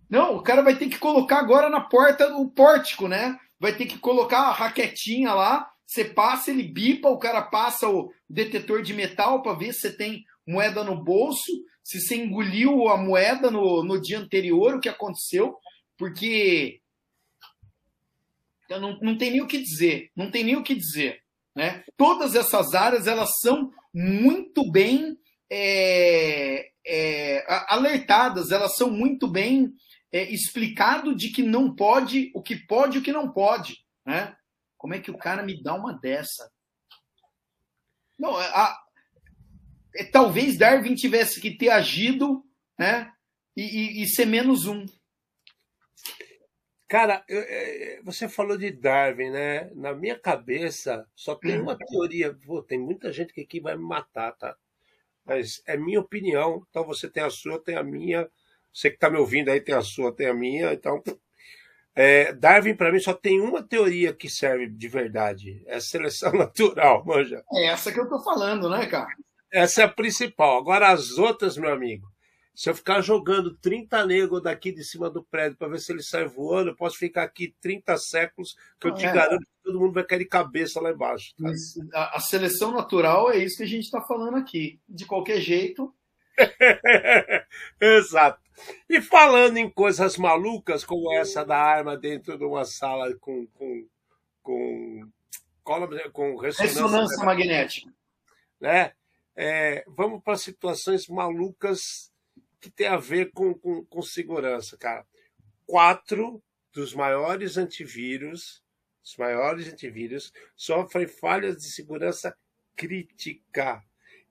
Não, 0.10 0.36
o 0.36 0.44
cara 0.44 0.62
vai 0.62 0.78
ter 0.78 0.90
que 0.90 0.98
colocar 0.98 1.40
agora 1.40 1.70
na 1.70 1.82
porta 1.82 2.30
do 2.30 2.50
pórtico, 2.50 3.08
né? 3.08 3.38
Vai 3.60 3.76
ter 3.76 3.86
que 3.86 3.98
colocar 3.98 4.40
a 4.40 4.52
raquetinha 4.52 5.34
lá, 5.34 5.70
você 5.86 6.06
passa, 6.06 6.52
ele 6.52 6.64
bipa, 6.64 7.10
o 7.10 7.20
cara 7.20 7.42
passa 7.42 7.90
o 7.90 8.12
detetor 8.30 8.82
de 8.82 8.94
metal 8.94 9.42
para 9.42 9.58
ver 9.58 9.74
se 9.74 9.82
você 9.82 9.98
tem 9.98 10.24
moeda 10.48 10.84
no 10.84 11.02
bolso, 11.02 11.52
se 11.84 12.00
você 12.00 12.16
engoliu 12.16 12.88
a 12.88 12.98
moeda 12.98 13.52
no, 13.52 13.84
no 13.84 14.02
dia 14.02 14.20
anterior, 14.20 14.76
o 14.76 14.80
que 14.80 14.90
aconteceu, 14.90 15.58
porque 16.02 16.82
não, 18.68 19.00
não 19.02 19.16
tem 19.16 19.30
nem 19.30 19.42
o 19.42 19.48
que 19.48 19.60
dizer, 19.60 20.10
não 20.16 20.32
tem 20.32 20.44
nem 20.44 20.56
o 20.56 20.64
que 20.64 20.74
dizer. 20.74 21.22
Né? 21.56 21.84
Todas 21.96 22.34
essas 22.34 22.74
áreas 22.74 23.06
elas 23.06 23.38
são 23.40 23.72
muito 23.94 24.72
bem 24.72 25.16
é, 25.48 26.72
é, 26.84 27.46
alertadas, 27.72 28.50
elas 28.50 28.76
são 28.76 28.90
muito 28.90 29.28
bem 29.28 29.72
é, 30.12 30.24
explicado 30.24 31.14
de 31.14 31.30
que 31.30 31.44
não 31.44 31.76
pode, 31.76 32.32
o 32.34 32.42
que 32.42 32.56
pode 32.56 32.98
e 32.98 33.00
o 33.00 33.04
que 33.04 33.12
não 33.12 33.32
pode. 33.32 33.86
Né? 34.04 34.36
Como 34.80 34.96
é 34.96 35.00
que 35.00 35.12
o 35.12 35.18
cara 35.20 35.44
me 35.44 35.62
dá 35.62 35.76
uma 35.76 35.94
dessa? 35.94 36.52
Não, 38.18 38.42
é, 38.42 38.48
a, 38.48 38.76
é, 39.98 40.04
talvez 40.06 40.58
Darwin 40.58 40.96
tivesse 40.96 41.40
que 41.40 41.56
ter 41.56 41.70
agido 41.70 42.44
né, 42.76 43.12
e, 43.56 43.62
e, 43.62 44.02
e 44.02 44.08
ser 44.08 44.26
menos 44.26 44.66
um. 44.66 44.84
Cara, 46.92 47.24
eu, 47.30 47.40
é, 47.40 48.02
você 48.04 48.28
falou 48.28 48.58
de 48.58 48.70
Darwin, 48.70 49.30
né? 49.30 49.72
Na 49.76 49.94
minha 49.94 50.20
cabeça 50.20 51.08
só 51.16 51.36
tem 51.36 51.58
uma 51.58 51.78
teoria. 51.78 52.34
Pô, 52.46 52.62
tem 52.62 52.78
muita 52.78 53.14
gente 53.14 53.32
que 53.34 53.40
aqui 53.40 53.62
vai 53.62 53.78
me 53.78 53.84
matar, 53.84 54.34
tá? 54.34 54.58
Mas 55.26 55.64
é 55.66 55.78
minha 55.78 56.02
opinião. 56.02 56.66
Então 56.70 56.86
você 56.86 57.10
tem 57.10 57.24
a 57.24 57.30
sua, 57.30 57.64
tem 57.64 57.78
a 57.78 57.84
minha. 57.84 58.30
Você 58.74 58.90
que 58.90 58.98
está 58.98 59.10
me 59.10 59.18
ouvindo 59.18 59.50
aí 59.50 59.62
tem 59.62 59.74
a 59.74 59.82
sua, 59.82 60.14
tem 60.14 60.28
a 60.28 60.34
minha, 60.34 60.74
então. 60.74 61.02
É, 61.96 62.34
Darwin, 62.34 62.76
para 62.76 62.92
mim, 62.92 63.00
só 63.00 63.14
tem 63.14 63.40
uma 63.40 63.64
teoria 63.64 64.14
que 64.14 64.30
serve 64.30 64.68
de 64.68 64.88
verdade: 64.90 65.64
é 65.68 65.76
a 65.76 65.82
seleção 65.82 66.32
natural, 66.36 67.06
manja. 67.06 67.42
É 67.54 67.68
essa 67.68 67.90
que 67.90 68.02
eu 68.02 68.10
tô 68.10 68.22
falando, 68.22 68.70
né, 68.70 68.86
cara? 68.88 69.08
Essa 69.50 69.84
é 69.84 69.86
a 69.86 69.90
principal. 69.90 70.58
Agora, 70.58 70.90
as 70.90 71.18
outras, 71.18 71.58
meu 71.58 71.72
amigo, 71.72 72.11
se 72.54 72.70
eu 72.70 72.76
ficar 72.76 73.02
jogando 73.02 73.56
30 73.58 74.06
negros 74.06 74.44
daqui 74.44 74.72
de 74.72 74.84
cima 74.84 75.10
do 75.10 75.24
prédio 75.24 75.58
para 75.58 75.70
ver 75.70 75.80
se 75.80 75.92
ele 75.92 76.04
sai 76.04 76.26
voando, 76.26 76.72
eu 76.72 76.76
posso 76.76 76.98
ficar 76.98 77.24
aqui 77.24 77.56
30 77.62 77.98
séculos, 77.98 78.56
que 78.80 78.88
eu 78.88 78.94
te 78.94 79.06
é. 79.06 79.14
garanto 79.14 79.40
que 79.40 79.64
todo 79.64 79.80
mundo 79.80 79.94
vai 79.94 80.04
cair 80.04 80.20
de 80.20 80.26
cabeça 80.26 80.82
lá 80.82 80.92
embaixo. 80.92 81.34
Tá? 81.36 81.50
A, 81.94 82.18
a, 82.18 82.20
seleção 82.20 82.72
natural 82.72 83.32
é 83.32 83.38
isso 83.38 83.58
que 83.58 83.64
a 83.64 83.68
gente 83.68 83.86
está 83.86 84.02
falando 84.02 84.36
aqui. 84.36 84.80
De 84.88 85.06
qualquer 85.06 85.40
jeito. 85.40 85.94
Exato. 87.80 88.40
E 88.90 89.02
falando 89.02 89.58
em 89.58 89.70
coisas 89.70 90.18
malucas, 90.18 90.84
como 90.84 91.12
essa 91.14 91.46
da 91.46 91.58
arma 91.58 91.98
dentro 91.98 92.38
de 92.38 92.44
uma 92.44 92.66
sala 92.66 93.16
com, 93.16 93.48
com, 93.54 93.88
com, 94.44 95.10
com 95.64 96.36
ressonância, 96.36 96.64
ressonância 96.64 97.26
magnética. 97.26 97.92
Né? 98.60 98.92
É, 99.36 99.84
vamos 99.88 100.22
para 100.22 100.36
situações 100.36 101.08
malucas 101.08 102.11
que 102.62 102.70
tem 102.70 102.88
a 102.88 102.98
ver 102.98 103.32
com, 103.32 103.54
com, 103.54 103.84
com 103.86 104.02
segurança, 104.02 104.78
cara. 104.78 105.06
Quatro 105.66 106.42
dos 106.72 106.94
maiores 106.94 107.58
antivírus, 107.58 108.64
os 109.04 109.18
maiores 109.18 109.68
antivírus, 109.68 110.32
sofrem 110.56 111.08
falhas 111.08 111.58
de 111.58 111.72
segurança 111.72 112.38
crítica. 112.76 113.84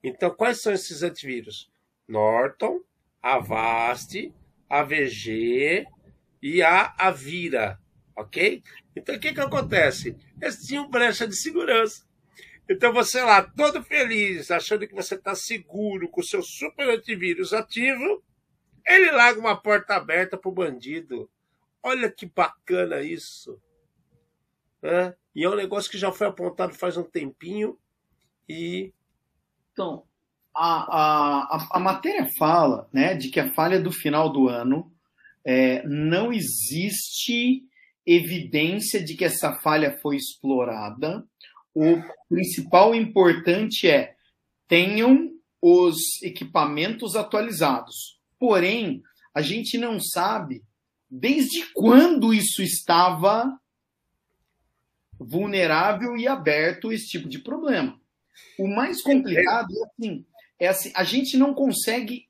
Então, 0.02 0.30
quais 0.30 0.62
são 0.62 0.72
esses 0.72 1.02
antivírus? 1.02 1.70
Norton, 2.08 2.80
Avast, 3.20 4.32
AVG 4.68 5.86
e 6.42 6.62
a 6.62 6.94
Avira, 6.96 7.78
ok? 8.16 8.62
Então 8.96 9.14
o 9.14 9.20
que, 9.20 9.32
que 9.32 9.40
acontece? 9.40 10.16
Eles 10.40 10.66
tinham 10.66 10.88
brecha 10.88 11.26
de 11.26 11.36
segurança. 11.36 12.04
Então 12.70 12.92
você 12.92 13.20
lá, 13.20 13.42
todo 13.42 13.82
feliz, 13.82 14.48
achando 14.48 14.86
que 14.86 14.94
você 14.94 15.16
está 15.16 15.34
seguro 15.34 16.08
com 16.08 16.20
o 16.20 16.24
seu 16.24 16.40
super 16.40 16.88
antivírus 16.88 17.52
ativo, 17.52 18.22
ele 18.86 19.10
larga 19.10 19.40
uma 19.40 19.60
porta 19.60 19.96
aberta 19.96 20.38
para 20.38 20.48
o 20.48 20.54
bandido. 20.54 21.28
Olha 21.82 22.08
que 22.08 22.26
bacana 22.26 23.02
isso. 23.02 23.60
Né? 24.80 25.16
E 25.34 25.44
é 25.44 25.50
um 25.50 25.56
negócio 25.56 25.90
que 25.90 25.98
já 25.98 26.12
foi 26.12 26.28
apontado 26.28 26.72
faz 26.74 26.96
um 26.96 27.02
tempinho 27.02 27.76
e. 28.48 28.92
Então, 29.72 30.04
a, 30.54 31.56
a, 31.56 31.68
a 31.72 31.80
matéria 31.80 32.28
fala 32.38 32.88
né, 32.92 33.14
de 33.14 33.30
que 33.30 33.40
a 33.40 33.52
falha 33.52 33.80
do 33.80 33.90
final 33.90 34.30
do 34.30 34.48
ano 34.48 34.92
é, 35.44 35.82
não 35.88 36.32
existe 36.32 37.64
evidência 38.06 39.02
de 39.02 39.14
que 39.16 39.24
essa 39.24 39.54
falha 39.54 39.98
foi 40.00 40.16
explorada. 40.16 41.24
O 41.74 42.02
principal 42.28 42.94
importante 42.94 43.88
é 43.88 44.14
tenham 44.66 45.32
os 45.60 46.22
equipamentos 46.22 47.16
atualizados. 47.16 48.18
Porém, 48.38 49.02
a 49.34 49.42
gente 49.42 49.76
não 49.76 50.00
sabe 50.00 50.62
desde 51.10 51.66
quando 51.72 52.32
isso 52.32 52.62
estava 52.62 53.58
vulnerável 55.18 56.16
e 56.16 56.26
aberto 56.26 56.92
esse 56.92 57.08
tipo 57.08 57.28
de 57.28 57.38
problema. 57.38 58.00
O 58.58 58.66
mais 58.66 59.02
complicado 59.02 59.68
é 59.76 59.84
assim, 59.84 60.26
é 60.58 60.68
assim, 60.68 60.92
a 60.94 61.04
gente 61.04 61.36
não 61.36 61.52
consegue 61.52 62.26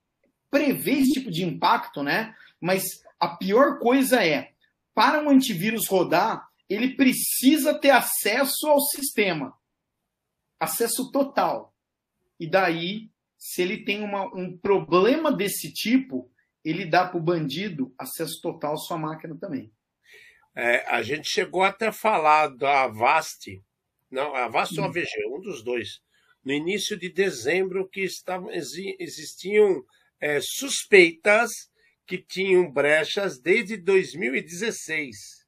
prever 0.51 0.99
esse 0.99 1.13
tipo 1.13 1.31
de 1.31 1.45
impacto, 1.45 2.03
né? 2.03 2.35
Mas 2.61 3.03
a 3.19 3.29
pior 3.29 3.79
coisa 3.79 4.25
é, 4.25 4.51
para 4.95 5.23
um 5.23 5.31
antivírus 5.31 5.87
rodar, 5.87 6.50
ele 6.71 6.95
precisa 6.95 7.77
ter 7.77 7.91
acesso 7.91 8.69
ao 8.69 8.81
sistema. 8.81 9.53
Acesso 10.59 11.11
total. 11.11 11.75
E 12.39 12.49
daí, 12.49 13.11
se 13.37 13.61
ele 13.61 13.85
tem 13.85 14.05
uma, 14.05 14.25
um 14.35 14.57
problema 14.57 15.33
desse 15.33 15.73
tipo, 15.73 16.31
ele 16.65 16.87
dá 16.87 17.05
para 17.07 17.19
o 17.19 17.23
bandido 17.23 17.93
acesso 17.99 18.41
total 18.41 18.75
à 18.75 18.77
sua 18.77 18.97
máquina 18.97 19.37
também. 19.37 19.73
É, 20.55 20.87
a 20.89 21.03
gente 21.03 21.29
chegou 21.29 21.65
até 21.65 21.89
a 21.89 21.93
falar 21.93 22.49
da 22.49 22.85
Avast, 22.85 23.61
não, 24.11 24.35
a 24.35 24.45
Avast 24.45 24.79
ou 24.79 24.85
a 24.87 24.89
VG, 24.89 25.09
um 25.29 25.41
dos 25.41 25.62
dois, 25.65 26.00
no 26.45 26.53
início 26.53 26.97
de 26.97 27.09
dezembro, 27.09 27.89
que 27.89 28.03
estavam, 28.03 28.50
existiam 28.50 29.85
é, 30.21 30.41
suspeitas 30.41 31.50
que 32.07 32.19
tinham 32.19 32.71
brechas 32.71 33.41
desde 33.41 33.77
2016, 33.77 35.40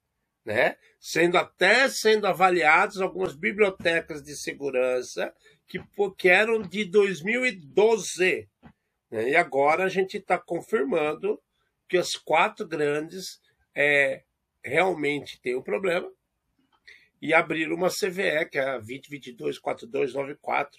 né? 0.44 0.76
sendo 0.98 1.38
até 1.38 1.88
sendo 1.88 2.26
avaliados 2.26 3.00
algumas 3.00 3.34
bibliotecas 3.34 4.22
de 4.22 4.36
segurança 4.36 5.32
que, 5.66 5.80
que 6.16 6.28
eram 6.28 6.62
de 6.62 6.84
2012. 6.84 8.48
Né? 9.10 9.30
E 9.30 9.36
agora 9.36 9.84
a 9.84 9.88
gente 9.88 10.16
está 10.16 10.38
confirmando 10.38 11.40
que 11.88 11.96
as 11.96 12.16
quatro 12.16 12.66
grandes 12.66 13.40
é, 13.74 14.22
realmente 14.64 15.40
têm 15.40 15.54
o 15.54 15.60
um 15.60 15.62
problema 15.62 16.10
e 17.20 17.32
abriram 17.32 17.76
uma 17.76 17.88
CVE, 17.88 18.46
que 18.50 18.58
é 18.58 18.70
a 18.70 18.80
2022-4294. 18.80 20.70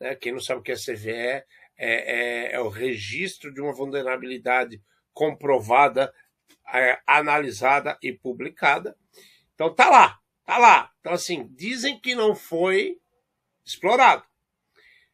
Né? 0.00 0.14
Quem 0.14 0.32
não 0.32 0.40
sabe 0.40 0.60
o 0.60 0.62
que 0.62 0.72
é 0.72 0.76
CVE, 0.76 1.10
é, 1.10 1.44
é, 1.76 2.52
é 2.52 2.60
o 2.60 2.68
registro 2.68 3.52
de 3.52 3.60
uma 3.60 3.74
vulnerabilidade 3.74 4.82
comprovada, 5.12 6.12
é, 6.72 6.98
analisada 7.06 7.98
e 8.02 8.12
publicada. 8.12 8.96
Então 9.62 9.72
tá 9.72 9.88
lá, 9.88 10.18
tá 10.44 10.58
lá. 10.58 10.90
Então 10.98 11.12
assim, 11.12 11.48
dizem 11.54 12.00
que 12.00 12.16
não 12.16 12.34
foi 12.34 12.98
explorado. 13.64 14.24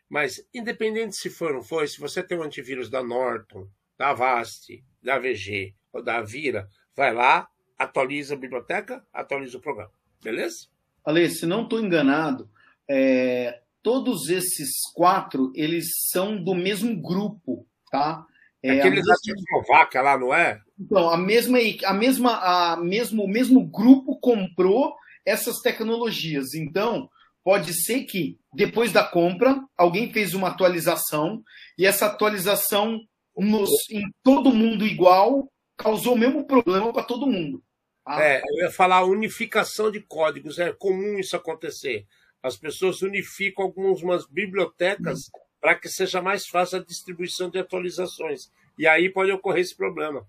Mas 0.08 0.42
independente 0.54 1.16
se 1.16 1.28
foi 1.28 1.48
ou 1.48 1.54
não 1.56 1.62
foi, 1.62 1.86
se 1.86 2.00
você 2.00 2.22
tem 2.22 2.38
um 2.38 2.42
antivírus 2.42 2.88
da 2.88 3.02
Norton, 3.02 3.68
da 3.98 4.08
Avast, 4.08 4.82
da 5.02 5.18
VG 5.18 5.74
ou 5.92 6.02
da 6.02 6.22
Vira, 6.22 6.66
vai 6.96 7.12
lá, 7.12 7.46
atualiza 7.78 8.34
a 8.34 8.38
biblioteca, 8.38 9.06
atualiza 9.12 9.58
o 9.58 9.60
programa. 9.60 9.92
Beleza? 10.22 10.68
Ale, 11.04 11.28
se 11.28 11.44
não 11.44 11.64
estou 11.64 11.78
enganado, 11.78 12.50
é, 12.88 13.60
todos 13.82 14.30
esses 14.30 14.90
quatro, 14.94 15.52
eles 15.54 16.08
são 16.08 16.42
do 16.42 16.54
mesmo 16.54 16.98
grupo, 16.98 17.66
tá? 17.90 18.26
É, 18.62 18.78
Aqueles 18.80 19.04
da 19.04 19.14
Tchecoslováquia 19.14 20.00
lá, 20.00 20.18
não 20.18 20.34
é? 20.34 20.62
Então, 20.78 21.10
a 21.10 21.16
mesma, 21.16 21.58
a 21.84 21.92
mesma, 21.92 22.72
a 22.72 22.76
mesmo, 22.76 23.24
o 23.24 23.28
mesmo 23.28 23.64
grupo 23.64 24.18
comprou 24.20 24.94
essas 25.24 25.58
tecnologias. 25.60 26.54
Então, 26.54 27.08
pode 27.42 27.72
ser 27.74 28.04
que 28.04 28.38
depois 28.54 28.92
da 28.92 29.04
compra 29.04 29.60
alguém 29.76 30.12
fez 30.12 30.34
uma 30.34 30.48
atualização 30.48 31.42
e 31.76 31.86
essa 31.86 32.06
atualização 32.06 33.00
nos, 33.36 33.70
em 33.90 34.02
todo 34.22 34.54
mundo 34.54 34.86
igual 34.86 35.50
causou 35.76 36.14
o 36.14 36.18
mesmo 36.18 36.46
problema 36.46 36.92
para 36.92 37.02
todo 37.02 37.26
mundo. 37.26 37.62
Tá? 38.04 38.22
É, 38.22 38.40
eu 38.40 38.64
ia 38.64 38.70
falar 38.70 39.04
unificação 39.04 39.90
de 39.90 40.00
códigos, 40.00 40.58
é 40.58 40.72
comum 40.72 41.18
isso 41.18 41.36
acontecer. 41.36 42.06
As 42.42 42.56
pessoas 42.56 43.02
unificam 43.02 43.64
algumas 43.64 44.26
bibliotecas 44.26 45.28
hum 45.28 45.48
para 45.60 45.74
que 45.74 45.88
seja 45.88 46.22
mais 46.22 46.46
fácil 46.46 46.78
a 46.78 46.84
distribuição 46.84 47.50
de 47.50 47.58
atualizações. 47.58 48.50
E 48.78 48.86
aí 48.86 49.10
pode 49.10 49.30
ocorrer 49.32 49.60
esse 49.60 49.76
problema. 49.76 50.26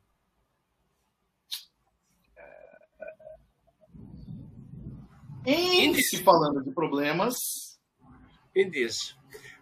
Se 6.01 6.23
falando 6.23 6.63
de 6.63 6.71
problemas. 6.71 7.79
Indice. 8.55 9.15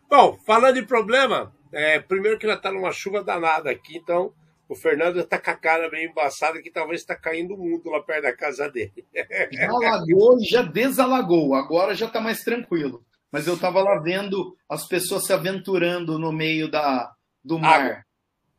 Bom, 0.09 0.37
falando 0.45 0.75
de 0.75 0.85
problema, 0.85 1.53
é, 1.71 1.99
primeiro 1.99 2.39
que 2.39 2.47
já 2.47 2.55
está 2.55 2.71
numa 2.71 2.91
chuva 2.91 3.23
danada 3.23 3.69
aqui, 3.69 3.97
então 3.97 4.33
o 4.69 4.75
Fernando 4.75 5.19
está 5.19 5.37
com 5.37 5.51
a 5.51 5.55
cara 5.55 5.89
meio 5.89 6.09
embaçada 6.09 6.61
que 6.61 6.71
talvez 6.71 7.01
está 7.01 7.15
caindo 7.15 7.53
o 7.53 7.57
mundo 7.57 7.89
lá 7.89 8.01
perto 8.01 8.23
da 8.23 8.35
casa 8.35 8.69
dele. 8.69 9.05
Já 9.51 9.69
alagou 9.69 10.39
e 10.39 10.45
já 10.45 10.61
desalagou, 10.61 11.53
agora 11.53 11.93
já 11.93 12.07
está 12.07 12.19
mais 12.19 12.41
tranquilo 12.41 13.05
mas 13.31 13.47
eu 13.47 13.55
estava 13.55 13.81
lá 13.81 13.99
vendo 13.99 14.57
as 14.69 14.87
pessoas 14.87 15.25
se 15.25 15.33
aventurando 15.33 16.17
no 16.17 16.31
meio 16.31 16.69
da, 16.69 17.13
do 17.43 17.59
mar, 17.59 17.81
água. 17.81 18.05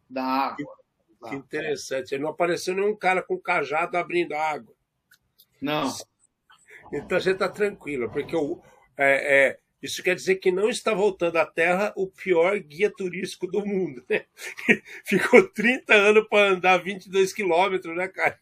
da 0.09 0.25
água. 0.25 0.57
Que, 1.25 1.31
que 1.31 1.35
interessante. 1.37 2.19
Não 2.19 2.29
apareceu 2.29 2.75
nenhum 2.75 2.95
cara 2.95 3.23
com 3.23 3.39
cajado 3.39 3.97
abrindo 3.97 4.35
água. 4.35 4.75
Não. 5.61 5.91
Então 6.93 7.21
gente 7.21 7.35
está 7.35 7.49
tranquilo, 7.49 8.11
porque 8.11 8.35
o, 8.35 8.63
é, 8.97 9.49
é, 9.49 9.59
isso 9.83 10.03
quer 10.03 10.15
dizer 10.15 10.37
que 10.37 10.51
não 10.51 10.69
está 10.69 10.93
voltando 10.93 11.37
à 11.37 11.47
Terra 11.47 11.93
o 11.97 12.09
pior 12.09 12.59
guia 12.59 12.91
turístico 12.91 13.47
do 13.47 13.65
mundo. 13.65 14.05
Né? 14.09 14.25
Ficou 15.05 15.49
30 15.49 15.95
anos 15.95 16.27
para 16.29 16.51
andar 16.51 16.83
22 16.83 17.33
quilômetros, 17.33 17.97
né, 17.97 18.09
cara? 18.09 18.39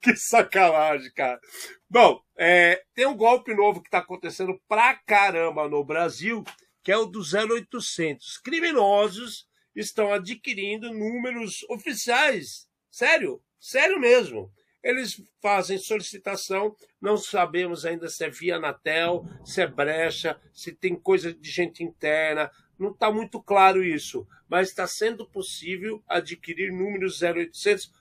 Que 0.00 0.16
sacanagem, 0.16 1.12
cara. 1.12 1.40
Bom, 1.88 2.20
é, 2.36 2.82
tem 2.94 3.06
um 3.06 3.16
golpe 3.16 3.54
novo 3.54 3.80
que 3.80 3.88
está 3.88 3.98
acontecendo 3.98 4.60
pra 4.68 4.94
caramba 4.94 5.68
no 5.68 5.84
Brasil, 5.84 6.42
que 6.82 6.90
é 6.90 6.96
o 6.96 7.04
do 7.04 7.20
0800. 7.20 8.38
Criminosos 8.38 9.46
estão 9.74 10.12
adquirindo 10.12 10.92
números 10.92 11.64
oficiais. 11.68 12.68
Sério, 12.90 13.42
sério 13.60 14.00
mesmo. 14.00 14.52
Eles 14.82 15.22
fazem 15.40 15.78
solicitação, 15.78 16.74
não 17.00 17.16
sabemos 17.16 17.84
ainda 17.84 18.08
se 18.08 18.24
é 18.24 18.30
via 18.30 18.56
Anatel, 18.56 19.24
se 19.44 19.62
é 19.62 19.66
brecha, 19.66 20.40
se 20.52 20.72
tem 20.72 20.96
coisa 20.96 21.32
de 21.32 21.50
gente 21.50 21.84
interna, 21.84 22.50
não 22.78 22.90
está 22.90 23.10
muito 23.12 23.40
claro 23.40 23.84
isso, 23.84 24.26
mas 24.48 24.68
está 24.68 24.86
sendo 24.86 25.26
possível 25.26 26.02
adquirir 26.08 26.72
números 26.72 27.22
0800 27.22 27.92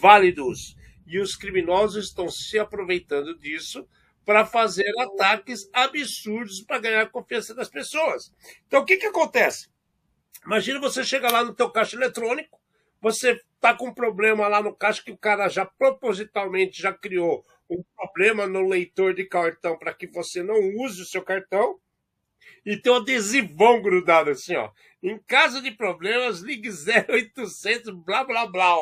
válidos 0.00 0.76
e 1.06 1.18
os 1.18 1.34
criminosos 1.34 2.06
estão 2.06 2.28
se 2.28 2.58
aproveitando 2.58 3.36
disso 3.38 3.88
para 4.24 4.44
fazer 4.44 4.92
ataques 4.98 5.68
absurdos 5.72 6.60
para 6.60 6.78
ganhar 6.78 7.02
a 7.02 7.08
confiança 7.08 7.54
das 7.54 7.68
pessoas. 7.68 8.32
Então, 8.66 8.82
o 8.82 8.84
que, 8.84 8.98
que 8.98 9.06
acontece? 9.06 9.68
Imagina 10.44 10.78
você 10.78 11.02
chega 11.02 11.30
lá 11.30 11.42
no 11.42 11.54
teu 11.54 11.70
caixa 11.70 11.96
eletrônico, 11.96 12.60
você 13.00 13.40
está 13.58 13.74
com 13.74 13.92
problema 13.92 14.46
lá 14.46 14.62
no 14.62 14.74
caixa 14.74 15.02
que 15.02 15.10
o 15.10 15.18
cara 15.18 15.48
já 15.48 15.66
propositalmente 15.66 16.80
já 16.80 16.92
criou 16.92 17.44
um 17.68 17.82
problema 17.94 18.46
no 18.46 18.66
leitor 18.66 19.12
de 19.12 19.24
cartão 19.24 19.76
para 19.76 19.92
que 19.92 20.06
você 20.06 20.42
não 20.42 20.56
use 20.76 21.02
o 21.02 21.06
seu 21.06 21.22
cartão 21.22 21.78
e 22.64 22.76
tem 22.76 22.92
um 22.92 22.96
adesivão 22.96 23.82
grudado 23.82 24.30
assim, 24.30 24.54
ó. 24.56 24.70
Em 25.02 25.18
caso 25.18 25.60
de 25.60 25.70
problemas, 25.70 26.40
ligue 26.40 26.70
0800 26.70 27.94
blá 28.04 28.24
blá 28.24 28.46
blá. 28.46 28.76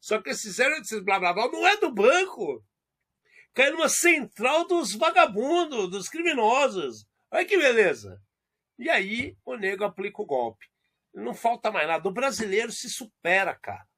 Só 0.00 0.20
que 0.20 0.30
esse 0.30 0.48
0800 0.48 1.04
blá 1.04 1.18
blá 1.18 1.32
blá 1.32 1.48
não 1.48 1.66
é 1.66 1.76
do 1.76 1.92
banco. 1.92 2.64
Cai 3.52 3.70
numa 3.70 3.88
central 3.88 4.66
dos 4.66 4.94
vagabundos, 4.94 5.90
dos 5.90 6.08
criminosos. 6.08 7.06
Olha 7.30 7.44
que 7.44 7.56
beleza. 7.56 8.20
E 8.78 8.88
aí 8.88 9.36
o 9.44 9.56
nego 9.56 9.84
aplica 9.84 10.22
o 10.22 10.26
golpe. 10.26 10.66
Não 11.12 11.34
falta 11.34 11.70
mais 11.70 11.86
nada. 11.86 12.08
O 12.08 12.12
brasileiro 12.12 12.70
se 12.70 12.88
supera, 12.88 13.54
cara. 13.54 13.89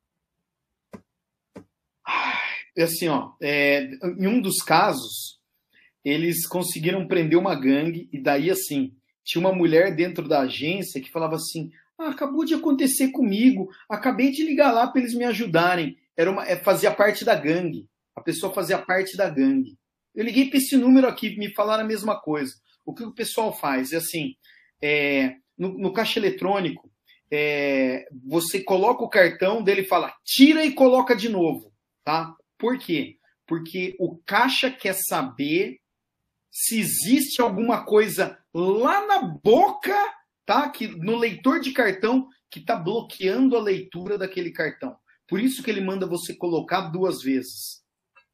Assim, 2.79 3.09
ó, 3.09 3.33
é, 3.41 3.91
em 4.19 4.27
um 4.27 4.41
dos 4.41 4.59
casos, 4.63 5.39
eles 6.05 6.47
conseguiram 6.47 7.07
prender 7.07 7.39
uma 7.39 7.55
gangue 7.55 8.09
e 8.13 8.19
daí 8.19 8.51
assim, 8.51 8.95
tinha 9.25 9.41
uma 9.41 9.55
mulher 9.55 9.95
dentro 9.95 10.27
da 10.27 10.41
agência 10.41 11.01
que 11.01 11.11
falava 11.11 11.37
assim: 11.37 11.71
ah, 11.99 12.09
acabou 12.09 12.45
de 12.45 12.55
acontecer 12.55 13.09
comigo, 13.09 13.69
acabei 13.89 14.31
de 14.31 14.43
ligar 14.45 14.73
lá 14.73 14.87
para 14.87 15.01
eles 15.01 15.15
me 15.15 15.25
ajudarem. 15.25 15.97
Era 16.17 16.31
uma, 16.31 16.47
é, 16.47 16.57
fazia 16.57 16.91
parte 16.91 17.25
da 17.25 17.35
gangue. 17.35 17.89
A 18.15 18.21
pessoa 18.21 18.53
fazia 18.53 18.79
parte 18.79 19.17
da 19.17 19.29
gangue. 19.29 19.79
Eu 20.15 20.25
liguei 20.25 20.49
para 20.49 20.59
esse 20.59 20.77
número 20.77 21.07
aqui, 21.07 21.37
me 21.39 21.55
falaram 21.55 21.85
a 21.85 21.87
mesma 21.87 22.21
coisa. 22.21 22.55
O 22.85 22.93
que 22.93 23.03
o 23.05 23.13
pessoal 23.13 23.57
faz 23.57 23.93
é 23.93 23.97
assim: 23.97 24.35
é, 24.83 25.37
no, 25.57 25.79
no, 25.79 25.93
caixa 25.93 26.19
eletrônico, 26.19 26.91
é, 27.31 28.07
você 28.27 28.61
coloca 28.61 29.05
o 29.05 29.09
cartão 29.09 29.63
dele 29.63 29.85
fala, 29.85 30.13
tira 30.25 30.65
e 30.65 30.73
coloca 30.73 31.15
de 31.15 31.29
novo. 31.29 31.72
Tá? 32.05 32.35
Por 32.59 32.79
quê? 32.79 33.19
Porque 33.47 33.97
o 33.99 34.17
caixa 34.25 34.71
quer 34.71 34.95
saber 34.95 35.79
se 36.51 36.79
existe 36.79 37.41
alguma 37.41 37.85
coisa 37.85 38.39
lá 38.53 39.07
na 39.07 39.23
boca, 39.23 39.97
tá? 40.45 40.69
Que 40.69 40.87
no 40.87 41.17
leitor 41.17 41.61
de 41.61 41.73
cartão 41.73 42.29
que 42.51 42.61
está 42.61 42.77
bloqueando 42.77 43.57
a 43.57 43.61
leitura 43.61 44.19
daquele 44.19 44.51
cartão. 44.51 44.97
Por 45.27 45.41
isso 45.41 45.63
que 45.63 45.71
ele 45.71 45.81
manda 45.81 46.07
você 46.07 46.35
colocar 46.35 46.83
duas 46.91 47.23
vezes, 47.23 47.83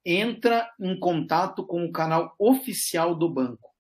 Entra 0.06 0.70
em 0.80 0.98
contato 0.98 1.66
com 1.66 1.84
o 1.84 1.92
canal 1.92 2.34
oficial 2.39 3.13
do 3.13 3.30
banco. 3.30 3.74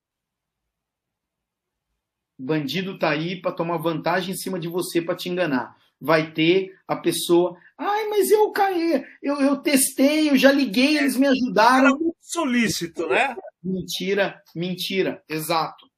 Bandido 2.37 2.99
tá 2.99 3.09
aí 3.09 3.41
para 3.41 3.53
tomar 3.53 3.77
vantagem 3.77 4.33
em 4.33 4.37
cima 4.37 4.59
de 4.59 4.67
você 4.67 5.01
para 5.01 5.15
te 5.15 5.29
enganar. 5.29 5.77
Vai 5.99 6.33
ter 6.33 6.77
a 6.85 6.95
pessoa, 6.95 7.57
mas 8.23 8.31
eu 8.31 8.51
caí, 8.51 9.05
eu, 9.21 9.41
eu 9.41 9.57
testei, 9.57 10.29
eu 10.29 10.37
já 10.37 10.49
liguei, 10.49 10.97
eles 10.97 11.17
me 11.17 11.27
ajudaram. 11.27 11.87
Era 11.87 11.95
muito 11.95 12.15
solícito, 12.21 13.07
né? 13.09 13.35
Mentira, 13.61 14.41
mentira, 14.55 15.21
exato. 15.27 15.91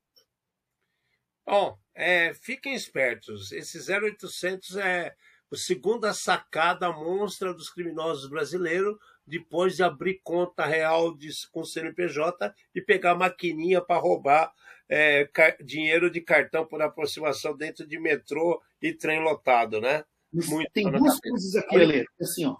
Bom, 1.45 1.77
é, 1.93 2.33
fiquem 2.33 2.73
espertos. 2.73 3.51
Esse 3.51 3.77
0800 3.77 4.77
é 4.77 5.15
a 5.53 5.55
segunda 5.55 6.15
sacada 6.15 6.91
monstra 6.91 7.53
dos 7.53 7.69
criminosos 7.69 8.27
brasileiros 8.27 8.97
depois 9.27 9.75
de 9.75 9.83
abrir 9.83 10.19
conta 10.23 10.65
real 10.65 11.15
de, 11.15 11.29
com 11.51 11.63
CNPJ 11.63 12.53
e 12.73 12.81
pegar 12.81 13.13
maquininha 13.13 13.81
para 13.81 14.01
roubar 14.01 14.51
é, 14.89 15.29
dinheiro 15.63 16.09
de 16.09 16.21
cartão 16.21 16.65
por 16.65 16.81
aproximação 16.81 17.55
dentro 17.55 17.85
de 17.85 17.99
metrô 17.99 18.61
e 18.81 18.91
trem 18.93 19.23
lotado, 19.23 19.79
né? 19.79 20.03
Muito 20.35 20.71
Tem 20.73 20.91
duas 20.91 21.19
coisas 21.19 21.55
aqui, 21.55 21.75
Ale. 21.75 22.05
Assim, 22.19 22.45
ó, 22.45 22.57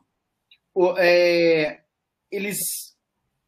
o, 0.74 0.96
é, 0.98 1.82
eles, 2.32 2.58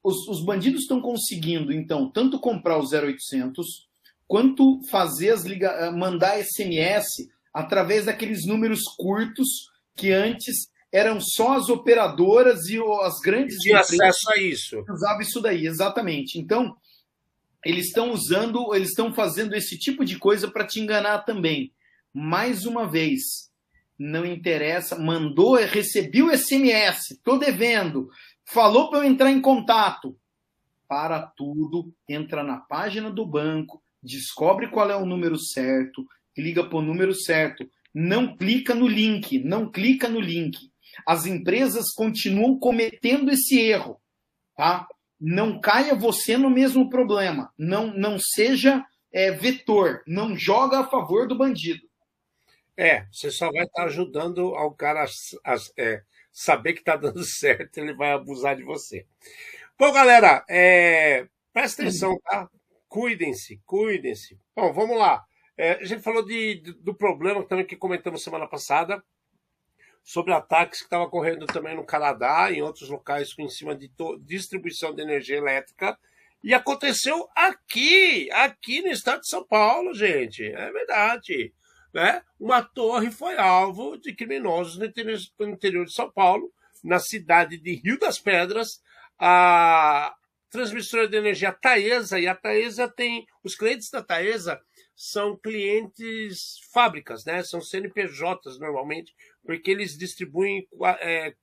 os, 0.03 0.27
os 0.27 0.43
bandidos 0.43 0.81
estão 0.81 1.01
conseguindo, 1.01 1.71
então, 1.71 2.09
tanto 2.09 2.39
comprar 2.39 2.77
o 2.77 2.83
0800 2.83 3.87
quanto 4.27 4.81
fazer 4.89 5.31
as 5.31 5.45
liga 5.45 5.69
eh, 5.69 5.91
mandar 5.91 6.43
SMS 6.43 7.29
através 7.53 8.05
daqueles 8.05 8.45
números 8.45 8.81
curtos 8.97 9.47
que 9.95 10.11
antes 10.11 10.69
eram 10.91 11.19
só 11.19 11.57
as 11.57 11.69
operadoras 11.69 12.67
e 12.67 12.79
as 13.01 13.19
grandes 13.19 13.57
tinha 13.57 13.79
acesso 13.79 14.31
a 14.31 14.37
isso. 14.37 14.85
Usava 14.89 15.21
isso 15.21 15.41
daí, 15.41 15.65
exatamente. 15.65 16.37
Então, 16.37 16.75
eles 17.65 17.87
estão 17.87 18.11
usando, 18.11 18.73
eles 18.75 18.89
estão 18.89 19.13
fazendo 19.13 19.55
esse 19.55 19.77
tipo 19.77 20.05
de 20.05 20.17
coisa 20.17 20.49
para 20.49 20.65
te 20.65 20.79
enganar 20.79 21.19
também. 21.19 21.73
Mais 22.13 22.65
uma 22.65 22.87
vez, 22.87 23.46
não 23.97 24.25
interessa, 24.25 24.97
mandou, 24.97 25.55
recebi 25.55 26.21
o 26.21 26.35
SMS, 26.35 27.19
tô 27.23 27.37
devendo, 27.37 28.09
falou 28.45 28.89
para 28.89 28.99
eu 28.99 29.03
entrar 29.03 29.31
em 29.31 29.41
contato. 29.41 30.17
Para 30.87 31.21
tudo, 31.21 31.93
entra 32.07 32.43
na 32.43 32.57
página 32.57 33.11
do 33.11 33.25
banco, 33.25 33.81
descobre 34.01 34.69
qual 34.69 34.89
é 34.89 34.95
o 34.95 35.05
número 35.05 35.37
certo, 35.37 36.05
liga 36.37 36.63
para 36.63 36.77
o 36.77 36.81
número 36.81 37.13
certo. 37.13 37.69
Não 37.93 38.37
clica 38.37 38.75
no 38.75 38.87
link, 38.87 39.39
não 39.39 39.69
clica 39.69 40.07
no 40.07 40.19
link. 40.19 40.71
As 41.05 41.25
empresas 41.25 41.91
continuam 41.93 42.57
cometendo 42.57 43.31
esse 43.31 43.59
erro, 43.59 43.99
tá? 44.55 44.87
Não 45.19 45.59
caia 45.59 45.95
você 45.95 46.37
no 46.37 46.49
mesmo 46.49 46.89
problema. 46.89 47.51
Não, 47.57 47.87
não 47.87 48.17
seja 48.19 48.85
é, 49.11 49.31
vetor. 49.31 50.03
Não 50.07 50.35
joga 50.35 50.79
a 50.79 50.87
favor 50.87 51.27
do 51.27 51.37
bandido. 51.37 51.81
É, 52.77 53.07
você 53.11 53.31
só 53.31 53.51
vai 53.51 53.65
estar 53.65 53.85
ajudando 53.85 54.55
ao 54.55 54.71
cara 54.71 55.03
a, 55.03 55.53
a 55.53 55.57
é, 55.77 56.03
saber 56.31 56.73
que 56.73 56.79
está 56.79 56.95
dando 56.95 57.21
certo, 57.25 57.77
ele 57.79 57.95
vai 57.95 58.11
abusar 58.11 58.55
de 58.55 58.63
você. 58.63 59.05
Bom, 59.77 59.91
galera, 59.91 60.45
é, 60.47 61.27
presta 61.51 61.81
atenção, 61.81 62.17
tá? 62.23 62.47
Cuidem-se, 62.87 63.59
cuidem-se. 63.65 64.39
Bom, 64.55 64.71
vamos 64.71 64.97
lá. 64.97 65.25
É, 65.57 65.71
a 65.73 65.83
gente 65.83 66.03
falou 66.03 66.23
de, 66.23 66.61
do 66.81 66.93
problema 66.93 67.43
também 67.43 67.65
que 67.65 67.75
comentamos 67.75 68.23
semana 68.23 68.47
passada, 68.47 69.03
sobre 70.03 70.31
ataques 70.31 70.79
que 70.79 70.85
estavam 70.85 71.07
ocorrendo 71.07 71.45
também 71.47 71.75
no 71.75 71.83
Canadá, 71.83 72.49
em 72.51 72.61
outros 72.61 72.89
locais 72.89 73.33
em 73.37 73.49
cima 73.49 73.75
de 73.75 73.91
distribuição 74.21 74.93
de 74.93 75.01
energia 75.01 75.35
elétrica. 75.35 75.97
E 76.43 76.53
aconteceu 76.53 77.27
aqui, 77.35 78.29
aqui 78.31 78.81
no 78.81 78.87
estado 78.87 79.21
de 79.21 79.29
São 79.29 79.45
Paulo, 79.45 79.93
gente. 79.93 80.45
É 80.45 80.71
verdade. 80.71 81.53
Né? 81.93 82.21
Uma 82.39 82.61
torre 82.61 83.09
foi 83.11 83.37
alvo 83.37 83.97
de 83.97 84.13
criminosos 84.13 84.77
no 84.77 84.85
interior, 84.85 85.19
no 85.39 85.49
interior 85.49 85.85
de 85.85 85.93
São 85.93 86.11
Paulo, 86.11 86.51
na 86.83 86.99
cidade 86.99 87.57
de 87.57 87.75
Rio 87.75 87.97
das 87.99 88.19
Pedras. 88.19 88.81
A, 89.19 90.15
transmissora 90.49 91.07
de 91.07 91.17
energia 91.17 91.51
Taesa, 91.51 92.19
e 92.19 92.27
a 92.27 92.35
Taesa 92.35 92.87
tem. 92.87 93.25
Os 93.43 93.55
clientes 93.55 93.89
da 93.89 94.01
Taesa 94.01 94.61
são 94.95 95.37
clientes 95.37 96.59
fábricas, 96.73 97.25
né? 97.25 97.43
São 97.43 97.61
CNPJs 97.61 98.59
normalmente, 98.59 99.13
porque 99.43 99.71
eles 99.71 99.97
distribuem. 99.97 100.67
É, 100.99 101.33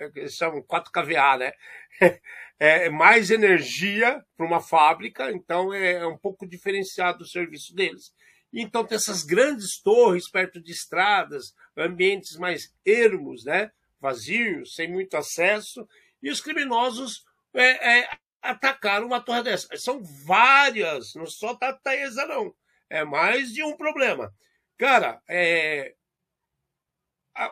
é, 0.00 0.28
são 0.28 0.62
4 0.62 0.90
kVA, 0.92 1.38
né? 1.38 1.52
É, 2.56 2.88
mais 2.88 3.32
energia 3.32 4.24
para 4.36 4.46
uma 4.46 4.60
fábrica, 4.60 5.28
então 5.32 5.74
é, 5.74 5.94
é 5.94 6.06
um 6.06 6.16
pouco 6.16 6.46
diferenciado 6.46 7.24
o 7.24 7.26
serviço 7.26 7.74
deles. 7.74 8.14
Então 8.60 8.84
tem 8.84 8.96
essas 8.96 9.24
grandes 9.24 9.80
torres 9.80 10.30
perto 10.30 10.62
de 10.62 10.72
estradas, 10.72 11.52
ambientes 11.76 12.36
mais 12.36 12.72
ermos, 12.84 13.44
né? 13.44 13.70
vazios, 14.04 14.74
sem 14.74 14.86
muito 14.86 15.16
acesso, 15.16 15.88
e 16.22 16.30
os 16.30 16.40
criminosos 16.40 17.24
é, 17.54 18.00
é, 18.00 18.18
atacaram 18.42 19.06
uma 19.06 19.20
torre 19.20 19.42
dessa. 19.42 19.74
São 19.78 20.02
várias, 20.02 21.14
não 21.14 21.26
só 21.26 21.54
Tataesa, 21.54 22.26
não. 22.26 22.54
É 22.90 23.02
mais 23.02 23.52
de 23.52 23.62
um 23.62 23.74
problema. 23.76 24.32
Cara, 24.76 25.22
é... 25.26 25.94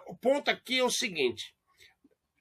o 0.06 0.14
ponto 0.14 0.50
aqui 0.50 0.78
é 0.78 0.84
o 0.84 0.90
seguinte. 0.90 1.54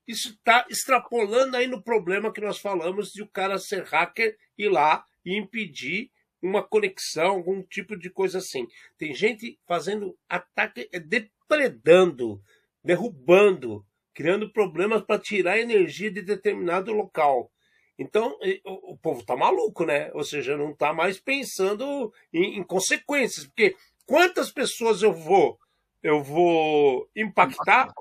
Isso 0.05 0.31
está 0.31 0.65
extrapolando 0.69 1.55
aí 1.55 1.67
no 1.67 1.81
problema 1.81 2.33
que 2.33 2.41
nós 2.41 2.59
falamos 2.59 3.13
de 3.13 3.21
o 3.21 3.29
cara 3.29 3.57
ser 3.57 3.83
hacker 3.85 4.37
ir 4.57 4.69
lá 4.69 5.05
e 5.23 5.37
impedir 5.37 6.11
uma 6.41 6.63
conexão, 6.63 7.27
algum 7.27 7.61
tipo 7.61 7.97
de 7.97 8.09
coisa 8.09 8.39
assim. 8.39 8.67
Tem 8.97 9.13
gente 9.13 9.59
fazendo 9.67 10.17
ataque, 10.27 10.89
é, 10.91 10.99
depredando, 10.99 12.41
derrubando, 12.83 13.85
criando 14.13 14.51
problemas 14.51 15.03
para 15.03 15.19
tirar 15.19 15.59
energia 15.59 16.11
de 16.11 16.21
determinado 16.21 16.91
local. 16.91 17.51
Então, 17.97 18.35
o, 18.65 18.97
povo 18.97 19.23
tá 19.23 19.35
maluco, 19.35 19.85
né? 19.85 20.09
Ou 20.13 20.23
seja, 20.23 20.57
não 20.57 20.73
tá 20.73 20.91
mais 20.91 21.19
pensando 21.19 22.11
em, 22.33 22.57
em 22.57 22.63
consequências, 22.63 23.45
porque 23.45 23.75
quantas 24.07 24.51
pessoas 24.51 25.03
eu 25.03 25.13
vou 25.13 25.59
eu 26.01 26.23
vou 26.23 27.07
impactar 27.15 27.93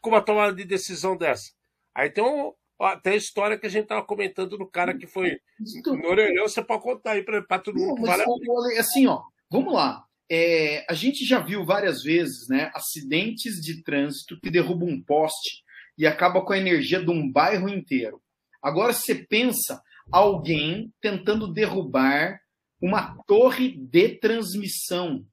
com 0.00 0.08
uma 0.08 0.22
tomada 0.22 0.54
de 0.54 0.64
decisão 0.64 1.16
dessa? 1.16 1.52
Aí 1.94 2.08
tem, 2.08 2.24
um, 2.24 2.54
tem 3.02 3.14
a 3.14 3.16
história 3.16 3.58
que 3.58 3.66
a 3.66 3.70
gente 3.70 3.86
tava 3.86 4.02
comentando 4.04 4.56
do 4.56 4.66
cara 4.66 4.96
que 4.96 5.06
foi 5.06 5.40
no 5.86 6.08
orelhão, 6.08 6.48
você 6.48 6.62
pode 6.62 6.82
contar 6.82 7.12
aí 7.12 7.22
para 7.22 7.58
todo 7.58 7.78
mundo. 7.78 8.00
Não, 8.00 8.06
mas, 8.06 8.18
vale 8.18 8.78
assim, 8.78 9.06
ó, 9.06 9.22
vamos 9.50 9.74
lá. 9.74 10.04
É, 10.30 10.84
a 10.88 10.94
gente 10.94 11.24
já 11.24 11.38
viu 11.38 11.64
várias 11.64 12.02
vezes, 12.02 12.48
né, 12.48 12.70
acidentes 12.74 13.60
de 13.60 13.82
trânsito 13.82 14.38
que 14.40 14.50
derrubam 14.50 14.88
um 14.88 15.02
poste 15.02 15.62
e 15.98 16.06
acaba 16.06 16.42
com 16.42 16.52
a 16.52 16.58
energia 16.58 17.02
de 17.02 17.10
um 17.10 17.30
bairro 17.30 17.68
inteiro. 17.68 18.20
Agora 18.62 18.92
você 18.92 19.14
pensa 19.14 19.82
alguém 20.10 20.92
tentando 21.00 21.52
derrubar 21.52 22.40
uma 22.80 23.16
torre 23.26 23.76
de 23.76 24.08
transmissão 24.18 25.24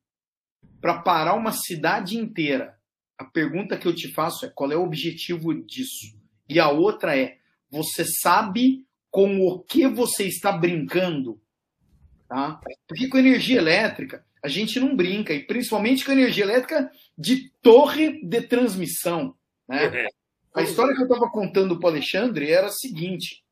para 0.79 1.01
parar 1.01 1.33
uma 1.33 1.51
cidade 1.51 2.17
inteira. 2.17 2.77
A 3.17 3.25
pergunta 3.25 3.77
que 3.77 3.87
eu 3.87 3.95
te 3.95 4.11
faço 4.11 4.45
é: 4.45 4.49
qual 4.49 4.71
é 4.71 4.77
o 4.77 4.83
objetivo 4.83 5.53
disso? 5.53 6.17
E 6.47 6.59
a 6.59 6.69
outra 6.69 7.17
é: 7.17 7.38
você 7.69 8.05
sabe 8.05 8.85
com 9.11 9.45
o 9.45 9.59
que 9.59 9.87
você 9.87 10.25
está 10.25 10.51
brincando? 10.51 11.41
Tá? 12.27 12.59
Porque 12.87 13.07
com 13.07 13.17
energia 13.17 13.57
elétrica 13.57 14.25
a 14.41 14.47
gente 14.47 14.79
não 14.79 14.95
brinca, 14.95 15.33
e 15.33 15.43
principalmente 15.43 16.05
com 16.05 16.11
energia 16.11 16.45
elétrica 16.45 16.89
de 17.17 17.49
torre 17.61 18.23
de 18.23 18.41
transmissão. 18.41 19.35
Né? 19.67 20.07
A 20.53 20.61
história 20.61 20.95
que 20.95 21.01
eu 21.01 21.07
estava 21.07 21.29
contando 21.29 21.77
para 21.77 21.87
o 21.87 21.89
Alexandre 21.89 22.49
era 22.49 22.67
a 22.67 22.71
seguinte: 22.71 23.43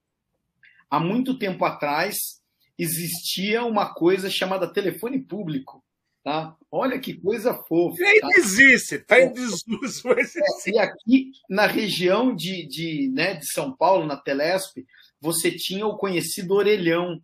há 0.89 0.99
muito 0.99 1.37
tempo 1.37 1.65
atrás 1.65 2.41
existia 2.77 3.65
uma 3.65 3.93
coisa 3.93 4.29
chamada 4.29 4.71
telefone 4.71 5.19
público. 5.19 5.83
Tá? 6.27 6.57
Olha 6.69 6.99
que 6.99 7.13
coisa 7.13 7.53
fofa. 7.53 8.01
E 8.01 8.05
ainda 8.05 8.27
tá? 8.27 8.37
existe, 8.37 8.95
está 8.95 9.17
em 9.17 9.31
desuso. 9.31 10.01
Mas 10.03 10.35
é, 10.35 10.69
e 10.69 10.77
aqui 10.77 11.31
na 11.49 11.65
região 11.65 12.35
de, 12.35 12.67
de, 12.67 13.09
né, 13.13 13.35
de 13.35 13.49
São 13.49 13.71
Paulo, 13.71 14.05
na 14.05 14.17
Telesp, 14.17 14.85
você 15.21 15.49
tinha 15.49 15.87
o 15.87 15.95
conhecido 15.95 16.53
orelhão. 16.53 17.21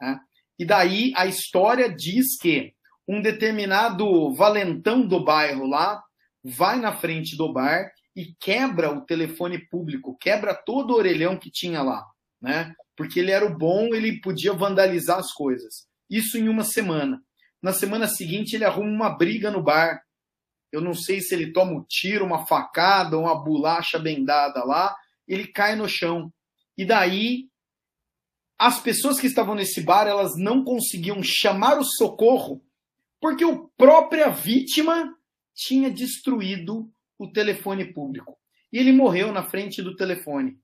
Né? 0.00 0.20
E 0.56 0.64
daí 0.64 1.12
a 1.16 1.26
história 1.26 1.92
diz 1.92 2.38
que 2.38 2.72
um 3.08 3.20
determinado 3.20 4.32
valentão 4.34 5.04
do 5.04 5.24
bairro 5.24 5.66
lá 5.66 6.00
vai 6.40 6.78
na 6.78 6.92
frente 6.92 7.36
do 7.36 7.52
bar 7.52 7.90
e 8.14 8.36
quebra 8.38 8.88
o 8.88 9.00
telefone 9.00 9.58
público, 9.58 10.16
quebra 10.16 10.54
todo 10.54 10.92
o 10.92 10.96
orelhão 10.96 11.36
que 11.36 11.50
tinha 11.50 11.82
lá, 11.82 12.06
né? 12.40 12.72
Porque 12.96 13.18
ele 13.18 13.32
era 13.32 13.44
o 13.44 13.58
bom, 13.58 13.92
ele 13.92 14.20
podia 14.20 14.52
vandalizar 14.52 15.18
as 15.18 15.32
coisas. 15.32 15.88
Isso 16.08 16.38
em 16.38 16.48
uma 16.48 16.62
semana. 16.62 17.20
Na 17.64 17.72
semana 17.72 18.06
seguinte 18.06 18.54
ele 18.54 18.64
arruma 18.66 18.90
uma 18.90 19.08
briga 19.08 19.50
no 19.50 19.62
bar. 19.62 20.04
Eu 20.70 20.82
não 20.82 20.92
sei 20.92 21.22
se 21.22 21.34
ele 21.34 21.50
toma 21.50 21.72
um 21.72 21.82
tiro, 21.82 22.22
uma 22.22 22.44
facada, 22.44 23.18
uma 23.18 23.42
bolacha 23.42 23.98
bendada 23.98 24.62
lá, 24.62 24.94
ele 25.26 25.46
cai 25.46 25.74
no 25.74 25.88
chão. 25.88 26.30
E 26.76 26.84
daí 26.84 27.48
as 28.58 28.82
pessoas 28.82 29.18
que 29.18 29.26
estavam 29.26 29.54
nesse 29.54 29.80
bar, 29.80 30.06
elas 30.06 30.36
não 30.36 30.62
conseguiam 30.62 31.22
chamar 31.22 31.78
o 31.78 31.84
socorro 31.84 32.62
porque 33.18 33.42
a 33.42 33.58
própria 33.78 34.28
vítima 34.28 35.16
tinha 35.54 35.90
destruído 35.90 36.92
o 37.18 37.32
telefone 37.32 37.94
público. 37.94 38.38
E 38.70 38.76
ele 38.76 38.92
morreu 38.92 39.32
na 39.32 39.42
frente 39.42 39.80
do 39.80 39.96
telefone, 39.96 40.58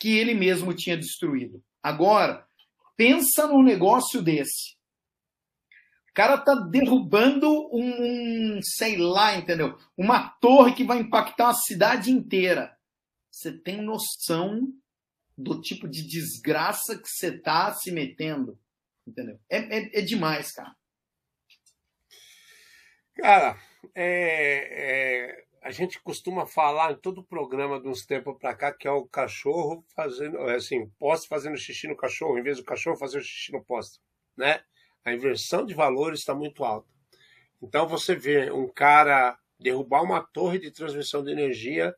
que 0.00 0.16
ele 0.16 0.32
mesmo 0.32 0.72
tinha 0.72 0.96
destruído. 0.96 1.62
Agora, 1.82 2.46
pensa 2.96 3.46
num 3.46 3.62
negócio 3.62 4.22
desse. 4.22 4.74
Cara 6.16 6.38
tá 6.38 6.54
derrubando 6.54 7.46
um, 7.70 8.56
um, 8.56 8.60
sei 8.62 8.96
lá, 8.96 9.36
entendeu? 9.36 9.76
Uma 9.94 10.30
torre 10.40 10.74
que 10.74 10.82
vai 10.82 10.96
impactar 10.96 11.50
a 11.50 11.54
cidade 11.54 12.10
inteira. 12.10 12.74
Você 13.30 13.52
tem 13.52 13.82
noção 13.82 14.72
do 15.36 15.60
tipo 15.60 15.86
de 15.86 16.02
desgraça 16.02 16.96
que 16.96 17.06
você 17.06 17.38
tá 17.38 17.70
se 17.74 17.92
metendo, 17.92 18.58
entendeu? 19.06 19.38
É, 19.46 19.58
é, 19.58 19.98
é 19.98 20.00
demais, 20.00 20.52
cara. 20.52 20.74
Cara, 23.14 23.60
é, 23.94 25.28
é, 25.28 25.44
a 25.60 25.70
gente 25.70 26.00
costuma 26.00 26.46
falar 26.46 26.92
em 26.92 26.96
todo 26.96 27.22
programa 27.26 27.78
de 27.78 27.88
uns 27.88 28.06
tempos 28.06 28.38
para 28.38 28.56
cá 28.56 28.72
que 28.72 28.88
é 28.88 28.90
o 28.90 29.06
cachorro 29.06 29.84
fazendo, 29.94 30.38
é 30.48 30.54
assim, 30.54 30.88
poste 30.98 31.28
fazendo 31.28 31.58
xixi 31.58 31.86
no 31.86 31.96
cachorro, 31.96 32.38
em 32.38 32.42
vez 32.42 32.56
do 32.56 32.64
cachorro 32.64 32.96
fazer 32.96 33.18
o 33.18 33.22
xixi 33.22 33.52
no 33.52 33.62
poste, 33.62 34.00
né? 34.34 34.64
A 35.06 35.12
inversão 35.12 35.64
de 35.64 35.72
valores 35.72 36.18
está 36.18 36.34
muito 36.34 36.64
alta. 36.64 36.88
Então 37.62 37.86
você 37.86 38.16
vê 38.16 38.50
um 38.50 38.66
cara 38.66 39.38
derrubar 39.56 40.02
uma 40.02 40.20
torre 40.20 40.58
de 40.58 40.72
transmissão 40.72 41.22
de 41.22 41.30
energia 41.30 41.94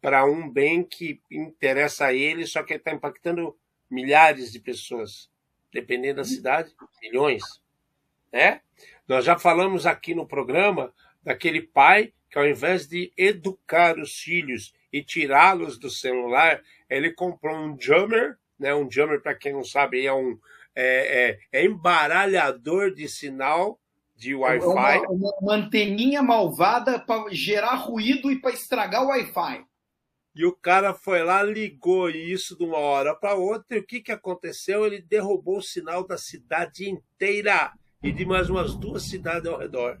para 0.00 0.24
um 0.24 0.48
bem 0.48 0.84
que 0.84 1.20
interessa 1.28 2.06
a 2.06 2.14
ele, 2.14 2.46
só 2.46 2.62
que 2.62 2.74
está 2.74 2.92
impactando 2.92 3.58
milhares 3.90 4.52
de 4.52 4.60
pessoas, 4.60 5.28
dependendo 5.72 6.18
da 6.18 6.24
cidade, 6.24 6.72
milhões, 7.02 7.42
né? 8.32 8.60
Nós 9.08 9.24
já 9.24 9.36
falamos 9.36 9.84
aqui 9.84 10.14
no 10.14 10.24
programa 10.24 10.94
daquele 11.24 11.60
pai 11.60 12.12
que, 12.30 12.38
ao 12.38 12.46
invés 12.46 12.86
de 12.86 13.12
educar 13.16 13.98
os 13.98 14.20
filhos 14.20 14.72
e 14.92 15.02
tirá-los 15.02 15.78
do 15.78 15.90
celular, 15.90 16.62
ele 16.88 17.12
comprou 17.12 17.56
um 17.56 17.76
jammer, 17.76 18.38
né? 18.56 18.72
Um 18.72 18.88
jammer, 18.88 19.20
para 19.20 19.34
quem 19.34 19.52
não 19.52 19.64
sabe, 19.64 20.06
é 20.06 20.12
um 20.14 20.38
é, 20.76 21.38
é, 21.52 21.60
é 21.60 21.64
embaralhador 21.64 22.94
de 22.94 23.08
sinal 23.08 23.80
de 24.14 24.34
Wi-Fi. 24.34 24.66
Uma, 24.66 25.10
uma, 25.10 25.32
uma 25.40 25.54
anteninha 25.54 26.22
malvada 26.22 26.98
para 26.98 27.32
gerar 27.32 27.74
ruído 27.74 28.30
e 28.30 28.40
para 28.40 28.52
estragar 28.52 29.02
o 29.02 29.08
Wi-Fi. 29.08 29.64
E 30.34 30.44
o 30.44 30.52
cara 30.52 30.92
foi 30.92 31.22
lá, 31.22 31.42
ligou 31.42 32.10
isso 32.10 32.58
de 32.58 32.62
uma 32.62 32.76
hora 32.76 33.14
para 33.14 33.34
outra, 33.34 33.76
e 33.76 33.80
o 33.80 33.86
que, 33.86 34.02
que 34.02 34.12
aconteceu? 34.12 34.84
Ele 34.84 35.00
derrubou 35.00 35.58
o 35.58 35.62
sinal 35.62 36.06
da 36.06 36.18
cidade 36.18 36.86
inteira 36.86 37.72
e 38.02 38.12
de 38.12 38.26
mais 38.26 38.50
umas 38.50 38.74
duas 38.74 39.04
cidades 39.04 39.50
ao 39.50 39.58
redor. 39.58 39.98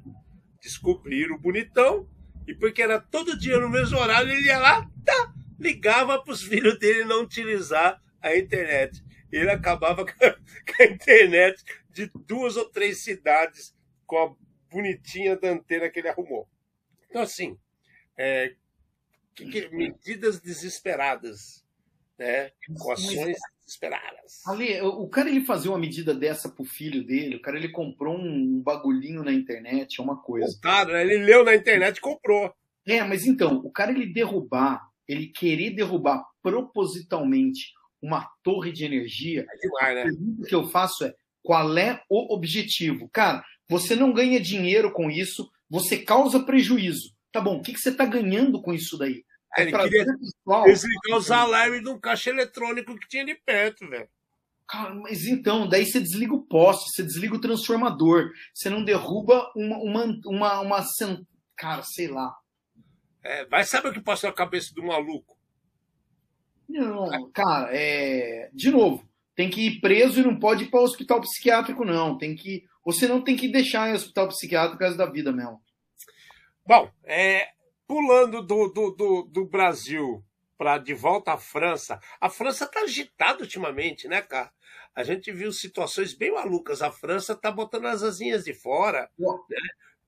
Descobriram 0.62 1.36
o 1.36 1.40
bonitão, 1.40 2.06
e 2.46 2.54
porque 2.54 2.82
era 2.82 3.00
todo 3.00 3.38
dia 3.38 3.58
no 3.58 3.70
mesmo 3.70 3.98
horário, 3.98 4.30
ele 4.30 4.46
ia 4.46 4.58
lá, 4.58 4.86
tá, 5.06 5.32
ligava 5.58 6.22
para 6.22 6.32
os 6.32 6.42
filhos 6.42 6.78
dele 6.78 7.06
não 7.06 7.22
utilizar 7.22 7.98
a 8.20 8.36
internet. 8.36 9.02
Ele 9.36 9.50
acabava 9.50 10.04
com 10.06 10.82
a 10.82 10.86
internet 10.86 11.62
de 11.90 12.10
duas 12.26 12.56
ou 12.56 12.68
três 12.68 12.98
cidades 12.98 13.74
com 14.06 14.18
a 14.18 14.34
bonitinha 14.70 15.36
da 15.36 15.50
antena 15.50 15.88
que 15.88 15.98
ele 15.98 16.08
arrumou. 16.08 16.48
Então, 17.08 17.22
assim, 17.22 17.58
é, 18.16 18.54
que, 19.34 19.46
que, 19.46 19.68
medidas 19.68 20.40
desesperadas, 20.40 21.64
né? 22.18 22.50
com 22.78 22.92
ações 22.92 23.36
desesperadas. 23.60 24.46
Ali, 24.46 24.80
o 24.80 25.08
cara 25.08 25.28
ele 25.28 25.44
fazer 25.44 25.68
uma 25.68 25.78
medida 25.78 26.14
dessa 26.14 26.48
pro 26.48 26.64
filho 26.64 27.04
dele, 27.04 27.36
o 27.36 27.42
cara 27.42 27.56
ele 27.56 27.70
comprou 27.70 28.16
um 28.16 28.60
bagulhinho 28.60 29.22
na 29.22 29.32
internet, 29.32 30.00
é 30.00 30.02
uma 30.02 30.16
coisa. 30.16 30.56
O 30.56 30.60
cara, 30.60 31.02
ele 31.02 31.18
leu 31.18 31.44
na 31.44 31.54
internet 31.54 31.98
e 31.98 32.00
comprou. 32.00 32.54
É, 32.86 33.02
mas 33.02 33.26
então, 33.26 33.58
o 33.58 33.70
cara 33.70 33.90
ele 33.90 34.06
derrubar, 34.06 34.88
ele 35.08 35.26
querer 35.28 35.70
derrubar 35.70 36.24
propositalmente 36.42 37.72
uma 38.06 38.28
torre 38.42 38.72
de 38.72 38.84
energia, 38.84 39.44
é 39.50 39.56
demais, 39.56 39.94
né? 39.94 40.00
a 40.02 40.04
pergunta 40.04 40.48
que 40.48 40.54
eu 40.54 40.68
faço 40.68 41.04
é 41.04 41.14
qual 41.42 41.76
é 41.76 42.02
o 42.08 42.34
objetivo? 42.34 43.08
Cara, 43.12 43.44
você 43.68 43.96
não 43.96 44.12
ganha 44.12 44.40
dinheiro 44.40 44.92
com 44.92 45.10
isso, 45.10 45.50
você 45.68 45.98
causa 45.98 46.44
prejuízo. 46.44 47.14
Tá 47.32 47.40
bom, 47.40 47.58
o 47.58 47.62
que, 47.62 47.72
que 47.72 47.80
você 47.80 47.90
está 47.90 48.04
ganhando 48.04 48.62
com 48.62 48.72
isso 48.72 48.96
daí? 48.96 49.24
É 49.56 49.62
ele 49.62 49.72
queria 49.72 50.06
pessoal, 50.06 50.64
desligar 50.64 51.18
os 51.18 51.30
alarmes 51.30 51.82
de 51.82 51.88
um 51.88 51.98
caixa 51.98 52.30
eletrônico 52.30 52.96
que 52.96 53.08
tinha 53.08 53.22
ali 53.22 53.34
perto, 53.44 53.88
velho. 53.88 54.08
Cara, 54.68 54.94
mas 54.94 55.26
então, 55.26 55.68
daí 55.68 55.86
você 55.86 56.00
desliga 56.00 56.34
o 56.34 56.42
poste, 56.42 56.90
você 56.90 57.02
desliga 57.02 57.36
o 57.36 57.40
transformador, 57.40 58.30
você 58.52 58.68
não 58.68 58.84
derruba 58.84 59.50
uma. 59.54 59.78
uma, 59.78 60.20
uma, 60.26 60.60
uma 60.60 60.84
cara, 61.56 61.82
sei 61.82 62.08
lá. 62.08 62.34
É, 63.22 63.44
vai 63.46 63.64
saber 63.64 63.88
o 63.88 63.92
que 63.92 64.00
passou 64.00 64.28
na 64.28 64.36
cabeça 64.36 64.72
do 64.74 64.84
maluco. 64.84 65.35
Não, 66.68 67.30
cara, 67.30 67.68
é. 67.72 68.50
De 68.52 68.70
novo, 68.70 69.06
tem 69.34 69.50
que 69.50 69.66
ir 69.66 69.80
preso 69.80 70.20
e 70.20 70.24
não 70.24 70.38
pode 70.38 70.64
ir 70.64 70.70
para 70.70 70.80
o 70.80 70.84
hospital 70.84 71.20
psiquiátrico, 71.20 71.84
não. 71.84 72.16
Tem 72.16 72.34
que. 72.34 72.64
Você 72.84 73.06
não 73.06 73.22
tem 73.22 73.36
que 73.36 73.48
deixar 73.48 73.90
em 73.90 73.94
hospital 73.94 74.28
psiquiátrico 74.28 74.76
por 74.76 74.80
causa 74.80 74.96
da 74.96 75.06
vida 75.06 75.32
mesmo. 75.32 75.60
Bom, 76.66 76.90
é, 77.04 77.48
pulando 77.86 78.42
do, 78.42 78.68
do, 78.68 78.90
do, 78.90 79.22
do 79.22 79.46
Brasil 79.46 80.24
para 80.58 80.78
de 80.78 80.94
volta 80.94 81.32
à 81.32 81.38
França, 81.38 82.00
a 82.20 82.30
França 82.30 82.64
está 82.64 82.80
agitada 82.80 83.42
ultimamente, 83.42 84.08
né, 84.08 84.22
cara? 84.22 84.50
A 84.94 85.04
gente 85.04 85.30
viu 85.30 85.52
situações 85.52 86.14
bem 86.14 86.32
malucas. 86.32 86.80
A 86.80 86.90
França 86.90 87.34
está 87.34 87.52
botando 87.52 87.84
as 87.84 88.02
asinhas 88.02 88.44
de 88.44 88.54
fora. 88.54 89.10
Né? 89.18 89.58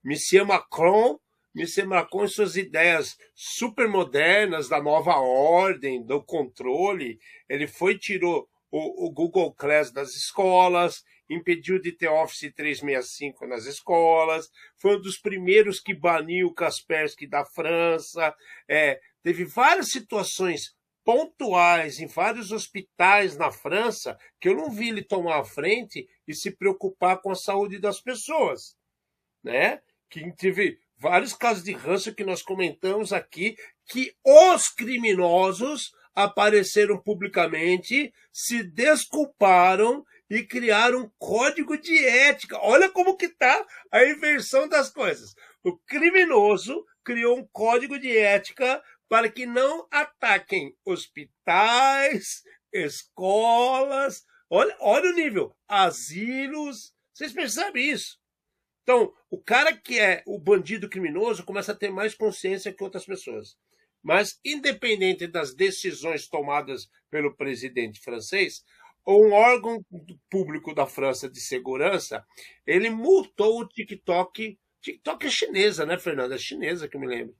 Monsieur 0.02 0.46
Macron, 0.46 1.18
Monsieur 1.58 1.88
Macron 1.88 2.24
e 2.24 2.28
suas 2.28 2.56
ideias 2.56 3.18
super 3.34 3.88
modernas 3.88 4.68
da 4.68 4.80
nova 4.80 5.16
ordem, 5.16 6.00
do 6.00 6.22
controle. 6.22 7.18
Ele 7.48 7.66
foi 7.66 7.98
tirou 7.98 8.48
o, 8.70 9.06
o 9.06 9.10
Google 9.10 9.52
Class 9.54 9.90
das 9.90 10.14
escolas, 10.14 11.02
impediu 11.28 11.80
de 11.80 11.90
ter 11.90 12.06
Office 12.06 12.52
365 12.54 13.44
nas 13.48 13.66
escolas, 13.66 14.48
foi 14.76 14.98
um 14.98 15.00
dos 15.00 15.18
primeiros 15.18 15.80
que 15.80 15.92
baniu 15.92 16.46
o 16.46 16.54
Kaspersky 16.54 17.26
da 17.26 17.44
França, 17.44 18.32
é, 18.68 19.00
teve 19.24 19.44
várias 19.44 19.88
situações 19.88 20.76
pontuais 21.04 21.98
em 21.98 22.06
vários 22.06 22.52
hospitais 22.52 23.36
na 23.36 23.50
França 23.50 24.16
que 24.40 24.48
eu 24.48 24.54
não 24.54 24.70
vi 24.70 24.90
ele 24.90 25.02
tomar 25.02 25.40
a 25.40 25.44
frente 25.44 26.06
e 26.26 26.34
se 26.34 26.52
preocupar 26.52 27.20
com 27.20 27.32
a 27.32 27.34
saúde 27.34 27.80
das 27.80 28.00
pessoas, 28.00 28.76
né? 29.42 29.80
Que 30.08 30.30
teve 30.36 30.78
vários 30.98 31.32
casos 31.32 31.62
de 31.62 31.72
ranço 31.72 32.14
que 32.14 32.24
nós 32.24 32.42
comentamos 32.42 33.12
aqui 33.12 33.56
que 33.86 34.12
os 34.24 34.68
criminosos 34.68 35.92
apareceram 36.14 37.00
publicamente, 37.00 38.12
se 38.32 38.62
desculparam 38.62 40.04
e 40.28 40.42
criaram 40.42 41.02
um 41.02 41.10
código 41.18 41.78
de 41.78 41.96
ética. 42.04 42.58
Olha 42.60 42.90
como 42.90 43.16
que 43.16 43.26
está 43.26 43.64
a 43.90 44.04
inversão 44.04 44.68
das 44.68 44.90
coisas. 44.90 45.34
O 45.62 45.78
criminoso 45.78 46.84
criou 47.04 47.38
um 47.38 47.46
código 47.52 47.98
de 47.98 48.16
ética 48.16 48.82
para 49.08 49.30
que 49.30 49.46
não 49.46 49.86
ataquem 49.90 50.76
hospitais, 50.84 52.42
escolas, 52.72 54.24
olha, 54.50 54.76
olha 54.80 55.10
o 55.10 55.14
nível, 55.14 55.56
asilos. 55.66 56.92
Vocês 57.14 57.32
percebem 57.32 57.90
isso? 57.90 58.18
Então, 58.88 59.12
o 59.30 59.36
cara 59.36 59.76
que 59.76 59.98
é 59.98 60.22
o 60.26 60.38
bandido 60.38 60.88
criminoso 60.88 61.44
começa 61.44 61.72
a 61.72 61.76
ter 61.76 61.90
mais 61.90 62.14
consciência 62.14 62.72
que 62.72 62.82
outras 62.82 63.04
pessoas. 63.04 63.54
Mas, 64.02 64.40
independente 64.42 65.26
das 65.26 65.54
decisões 65.54 66.26
tomadas 66.26 66.88
pelo 67.10 67.36
presidente 67.36 68.00
francês, 68.00 68.64
um 69.06 69.34
órgão 69.34 69.84
público 70.30 70.74
da 70.74 70.86
França 70.86 71.28
de 71.28 71.38
segurança, 71.38 72.24
ele 72.66 72.88
multou 72.88 73.60
o 73.60 73.68
TikTok. 73.68 74.58
TikTok 74.80 75.26
é 75.26 75.30
chinesa, 75.30 75.84
né, 75.84 75.98
Fernanda? 75.98 76.36
É 76.36 76.38
chinesa 76.38 76.88
que 76.88 76.96
eu 76.96 77.00
me 77.02 77.08
lembro. 77.08 77.36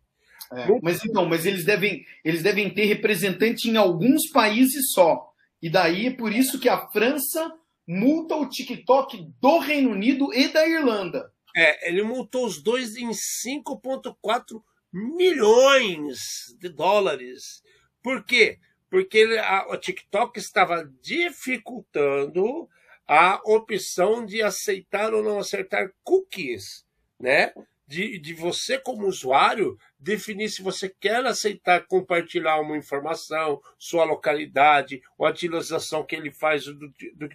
É, 0.52 0.66
mas 0.82 1.02
então, 1.02 1.24
mas 1.24 1.46
eles 1.46 1.64
devem, 1.64 2.04
eles 2.22 2.42
devem 2.42 2.68
ter 2.68 2.84
representante 2.84 3.70
em 3.70 3.78
alguns 3.78 4.30
países 4.30 4.92
só. 4.92 5.32
E 5.62 5.70
daí 5.70 6.08
é 6.08 6.14
por 6.14 6.30
isso 6.30 6.60
que 6.60 6.68
a 6.68 6.86
França 6.88 7.50
multa 7.86 8.36
o 8.36 8.46
TikTok 8.46 9.32
do 9.40 9.58
Reino 9.60 9.92
Unido 9.92 10.30
e 10.34 10.48
da 10.48 10.68
Irlanda. 10.68 11.32
É, 11.60 11.88
ele 11.88 12.04
multou 12.04 12.46
os 12.46 12.62
dois 12.62 12.96
em 12.96 13.10
5,4 13.10 14.62
milhões 14.92 16.54
de 16.56 16.68
dólares. 16.68 17.64
Por 18.00 18.24
quê? 18.24 18.60
Porque 18.88 19.18
ele, 19.18 19.36
a, 19.40 19.66
o 19.68 19.76
TikTok 19.76 20.38
estava 20.38 20.88
dificultando 21.02 22.68
a 23.08 23.40
opção 23.44 24.24
de 24.24 24.40
aceitar 24.40 25.12
ou 25.12 25.20
não 25.20 25.40
aceitar 25.40 25.92
cookies, 26.04 26.86
né? 27.18 27.52
De, 27.88 28.20
de 28.20 28.34
você, 28.34 28.78
como 28.78 29.08
usuário, 29.08 29.76
definir 29.98 30.50
se 30.50 30.62
você 30.62 30.88
quer 30.88 31.26
aceitar 31.26 31.88
compartilhar 31.88 32.60
uma 32.60 32.76
informação, 32.76 33.60
sua 33.76 34.04
localidade, 34.04 35.02
ou 35.18 35.26
a 35.26 35.30
utilização 35.30 36.06
que 36.06 36.14
ele 36.14 36.30
faz 36.30 36.66
do, 36.66 36.74
do, 36.74 37.28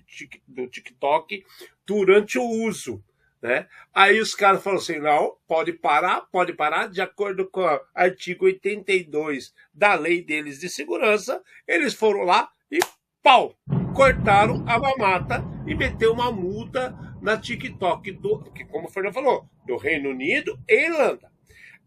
do 0.47 0.67
TikTok 0.69 1.45
durante 1.85 2.39
o 2.39 2.47
uso. 2.47 3.03
Né? 3.43 3.67
Aí 3.93 4.21
os 4.21 4.33
caras 4.33 4.63
falaram 4.63 4.81
assim: 4.81 4.99
não, 4.99 5.35
pode 5.45 5.73
parar, 5.73 6.21
pode 6.31 6.53
parar, 6.53 6.87
de 6.87 7.01
acordo 7.01 7.45
com 7.49 7.59
o 7.59 7.81
artigo 7.93 8.45
82 8.45 9.53
da 9.73 9.95
lei 9.95 10.23
deles 10.23 10.61
de 10.61 10.69
segurança, 10.69 11.43
eles 11.67 11.93
foram 11.93 12.21
lá 12.23 12.49
e 12.71 12.79
pau! 13.21 13.53
Cortaram 13.93 14.63
a 14.65 14.79
mamata 14.79 15.43
e 15.67 15.75
meteu 15.75 16.13
uma 16.13 16.31
multa 16.31 16.97
na 17.21 17.37
TikTok, 17.37 18.13
do, 18.13 18.43
que, 18.53 18.63
como 18.63 18.87
o 18.87 18.89
Fernando 18.89 19.13
falou, 19.13 19.49
do 19.67 19.75
Reino 19.75 20.11
Unido 20.11 20.57
e 20.67 20.85
Irlanda. 20.85 21.29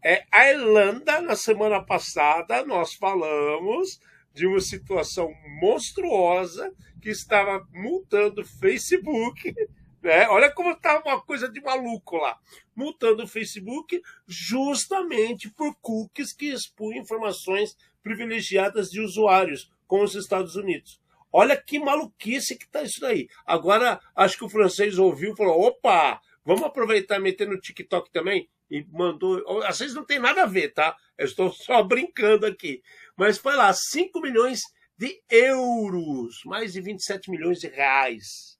É, 0.05 0.25
a 0.31 0.51
Irlanda, 0.51 1.19
na 1.21 1.35
semana 1.35 1.81
passada, 1.81 2.63
nós 2.67 2.93
falamos 2.93 3.99
de 4.31 4.45
uma 4.45 4.59
situação 4.59 5.33
monstruosa 5.59 6.71
que 7.01 7.09
estava 7.09 7.67
multando 7.73 8.41
o 8.41 8.45
Facebook 8.45 9.55
né? 10.01 10.27
Olha 10.29 10.51
como 10.51 10.71
está 10.71 10.99
uma 10.99 11.21
coisa 11.21 11.49
de 11.49 11.61
maluco 11.61 12.17
lá. 12.17 12.37
Multando 12.75 13.23
o 13.23 13.27
Facebook 13.27 14.01
justamente 14.27 15.49
por 15.49 15.75
cookies 15.81 16.33
que 16.33 16.47
expunham 16.47 17.01
informações 17.01 17.75
privilegiadas 18.03 18.89
de 18.89 19.01
usuários 19.01 19.71
com 19.87 20.01
os 20.01 20.15
Estados 20.15 20.55
Unidos. 20.55 21.01
Olha 21.31 21.57
que 21.57 21.79
maluquice 21.79 22.57
que 22.57 22.65
está 22.65 22.83
isso 22.83 23.01
daí. 23.01 23.27
Agora, 23.45 23.99
acho 24.15 24.37
que 24.37 24.45
o 24.45 24.49
francês 24.49 24.97
ouviu 24.97 25.33
e 25.33 25.35
falou: 25.35 25.61
opa, 25.61 26.21
vamos 26.45 26.63
aproveitar 26.63 27.17
e 27.17 27.21
meter 27.21 27.47
no 27.47 27.59
TikTok 27.59 28.11
também? 28.11 28.49
E 28.69 28.85
mandou. 28.91 29.43
Vezes 29.67 29.93
não 29.93 30.05
tem 30.05 30.19
nada 30.19 30.43
a 30.43 30.47
ver, 30.47 30.73
tá? 30.73 30.95
Eu 31.17 31.25
estou 31.25 31.51
só 31.51 31.83
brincando 31.83 32.45
aqui. 32.45 32.81
Mas 33.15 33.37
foi 33.37 33.55
lá, 33.55 33.73
5 33.73 34.19
milhões 34.21 34.61
de 34.97 35.21
euros, 35.29 36.41
mais 36.45 36.73
de 36.73 36.81
27 36.81 37.29
milhões 37.29 37.59
de 37.59 37.67
reais. 37.67 38.56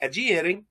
É 0.00 0.08
dinheiro, 0.08 0.48
hein? 0.48 0.66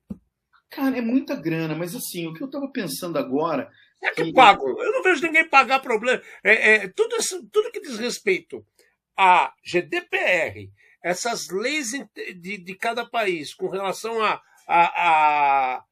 Cara, 0.70 0.98
é 0.98 1.00
muita 1.00 1.34
grana, 1.34 1.74
mas 1.74 1.94
assim, 1.94 2.26
o 2.26 2.34
que 2.34 2.42
eu 2.42 2.50
tava 2.50 2.70
pensando 2.70 3.18
agora. 3.18 3.70
É 4.02 4.10
que, 4.10 4.24
que... 4.24 4.32
pagam. 4.32 4.68
Eu 4.68 4.92
não 4.92 5.02
vejo 5.02 5.22
ninguém 5.22 5.48
pagar 5.48 5.80
problema. 5.80 6.22
É, 6.44 6.74
é, 6.74 6.88
tudo, 6.88 7.16
isso, 7.16 7.46
tudo 7.50 7.70
que 7.70 7.80
diz 7.80 7.98
respeito 7.98 8.64
a 9.16 9.52
GDPR, 9.64 10.70
essas 11.02 11.48
leis 11.48 11.90
de, 12.14 12.58
de 12.58 12.74
cada 12.76 13.04
país 13.04 13.52
com 13.54 13.68
relação 13.68 14.22
a, 14.22 14.40
a, 14.66 15.82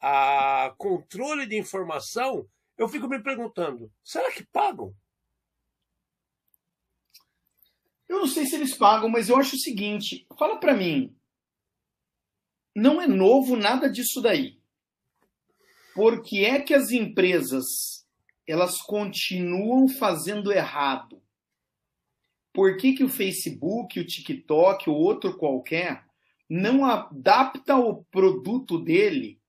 a, 0.00 0.66
a 0.66 0.74
controle 0.76 1.46
de 1.46 1.56
informação, 1.58 2.46
eu 2.76 2.88
fico 2.88 3.08
me 3.08 3.22
perguntando: 3.22 3.90
será 4.04 4.30
que 4.30 4.44
pagam? 4.44 4.94
Eu 8.08 8.20
não 8.20 8.26
sei 8.26 8.46
se 8.46 8.54
eles 8.54 8.74
pagam, 8.74 9.08
mas 9.08 9.28
eu 9.28 9.36
acho 9.36 9.56
o 9.56 9.58
seguinte: 9.58 10.26
fala 10.38 10.60
para 10.60 10.74
mim, 10.74 11.16
não 12.76 13.00
é 13.00 13.06
novo 13.06 13.56
nada 13.56 13.88
disso 13.88 14.20
daí. 14.20 14.60
Por 15.94 16.22
que 16.22 16.44
é 16.44 16.60
que 16.60 16.74
as 16.74 16.90
empresas 16.90 18.06
elas 18.46 18.82
continuam 18.82 19.88
fazendo 19.88 20.52
errado? 20.52 21.22
Por 22.52 22.76
que, 22.76 22.92
que 22.92 23.02
o 23.02 23.08
Facebook, 23.08 23.98
o 23.98 24.06
TikTok 24.06 24.90
ou 24.90 24.96
outro 24.96 25.38
qualquer 25.38 26.04
não 26.48 26.84
adapta 26.84 27.76
o 27.76 28.04
produto 28.04 28.78
dele 28.78 29.40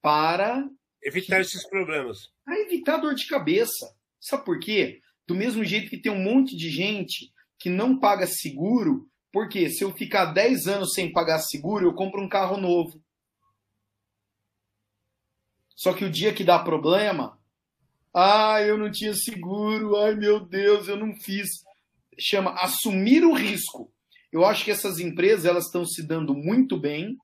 para 0.00 0.64
evitar 1.02 1.40
esses 1.40 1.68
problemas? 1.68 2.32
Para 2.44 2.60
evitar 2.60 2.98
dor 2.98 3.16
de 3.16 3.26
cabeça. 3.26 3.92
Sabe 4.20 4.44
por 4.44 4.60
quê? 4.60 5.00
Do 5.26 5.34
mesmo 5.34 5.64
jeito 5.64 5.90
que 5.90 5.98
tem 5.98 6.12
um 6.12 6.22
monte 6.22 6.56
de 6.56 6.70
gente 6.70 7.32
que 7.58 7.68
não 7.68 7.98
paga 7.98 8.26
seguro 8.26 9.10
porque 9.32 9.70
se 9.70 9.82
eu 9.82 9.92
ficar 9.92 10.26
10 10.26 10.66
anos 10.66 10.92
sem 10.92 11.10
pagar 11.10 11.38
seguro, 11.38 11.86
eu 11.86 11.94
compro 11.94 12.20
um 12.20 12.28
carro 12.28 12.58
novo. 12.58 13.02
Só 15.74 15.94
que 15.94 16.04
o 16.04 16.10
dia 16.10 16.34
que 16.34 16.44
dá 16.44 16.58
problema, 16.58 17.38
ah, 18.14 18.60
eu 18.60 18.76
não 18.76 18.90
tinha 18.90 19.14
seguro, 19.14 19.96
ai 19.96 20.14
meu 20.14 20.38
Deus, 20.38 20.86
eu 20.86 20.96
não 20.96 21.14
fiz. 21.16 21.48
Chama 22.18 22.52
assumir 22.52 23.24
o 23.24 23.32
risco. 23.32 23.90
Eu 24.30 24.44
acho 24.44 24.64
que 24.64 24.70
essas 24.70 24.98
empresas 24.98 25.46
elas 25.46 25.66
estão 25.66 25.84
se 25.84 26.06
dando 26.06 26.34
muito 26.34 26.78
bem, 26.78 27.16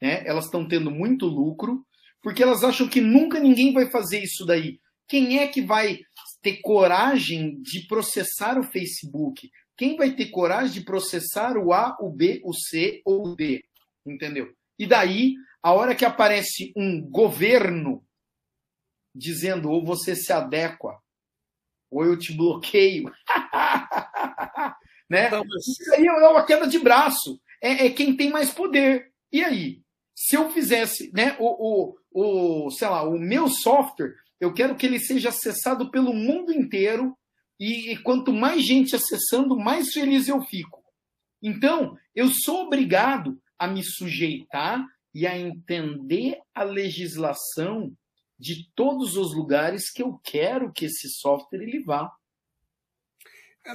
né? 0.00 0.22
Elas 0.26 0.44
estão 0.44 0.68
tendo 0.68 0.90
muito 0.90 1.26
lucro, 1.26 1.84
porque 2.22 2.42
elas 2.42 2.62
acham 2.62 2.86
que 2.86 3.00
nunca 3.00 3.40
ninguém 3.40 3.72
vai 3.72 3.90
fazer 3.90 4.22
isso 4.22 4.44
daí. 4.44 4.78
Quem 5.08 5.38
é 5.38 5.48
que 5.48 5.62
vai 5.62 5.98
ter 6.42 6.60
coragem 6.62 7.60
de 7.62 7.86
processar 7.86 8.58
o 8.58 8.62
Facebook? 8.62 9.50
Quem 9.80 9.96
vai 9.96 10.10
ter 10.10 10.26
coragem 10.26 10.74
de 10.74 10.82
processar 10.82 11.56
o 11.56 11.72
A, 11.72 11.96
o 11.98 12.10
B, 12.10 12.42
o 12.44 12.52
C 12.52 13.00
ou 13.02 13.28
o 13.28 13.34
D? 13.34 13.64
Entendeu? 14.04 14.52
E 14.78 14.86
daí, 14.86 15.36
a 15.62 15.72
hora 15.72 15.94
que 15.94 16.04
aparece 16.04 16.70
um 16.76 17.00
governo 17.00 18.04
dizendo 19.14 19.70
ou 19.70 19.82
você 19.82 20.14
se 20.14 20.30
adequa, 20.34 21.00
ou 21.90 22.04
eu 22.04 22.18
te 22.18 22.30
bloqueio. 22.30 23.10
né? 25.08 25.28
Então, 25.28 25.42
Isso 25.56 25.94
aí 25.94 26.06
é 26.06 26.28
uma 26.28 26.44
queda 26.44 26.66
de 26.66 26.78
braço. 26.78 27.40
É, 27.58 27.86
é, 27.86 27.90
quem 27.90 28.14
tem 28.14 28.28
mais 28.28 28.50
poder. 28.50 29.10
E 29.32 29.42
aí? 29.42 29.80
Se 30.14 30.36
eu 30.36 30.50
fizesse, 30.50 31.10
né, 31.14 31.38
o, 31.40 31.94
o, 32.12 32.66
o, 32.66 32.70
sei 32.70 32.86
lá, 32.86 33.02
o 33.02 33.18
meu 33.18 33.48
software, 33.48 34.14
eu 34.38 34.52
quero 34.52 34.76
que 34.76 34.84
ele 34.84 34.98
seja 34.98 35.30
acessado 35.30 35.90
pelo 35.90 36.12
mundo 36.12 36.52
inteiro 36.52 37.16
e, 37.60 37.92
e 37.92 38.02
quanto 38.02 38.32
mais 38.32 38.64
gente 38.64 38.96
acessando, 38.96 39.54
mais 39.54 39.92
feliz 39.92 40.26
eu 40.26 40.40
fico. 40.40 40.82
Então, 41.42 41.94
eu 42.14 42.28
sou 42.28 42.64
obrigado 42.64 43.38
a 43.58 43.68
me 43.68 43.82
sujeitar 43.84 44.82
e 45.14 45.26
a 45.26 45.38
entender 45.38 46.38
a 46.54 46.62
legislação 46.62 47.94
de 48.38 48.70
todos 48.74 49.18
os 49.18 49.34
lugares 49.34 49.90
que 49.90 50.02
eu 50.02 50.18
quero 50.24 50.72
que 50.72 50.86
esse 50.86 51.10
software 51.10 51.62
ele 51.62 51.82
vá. 51.82 52.10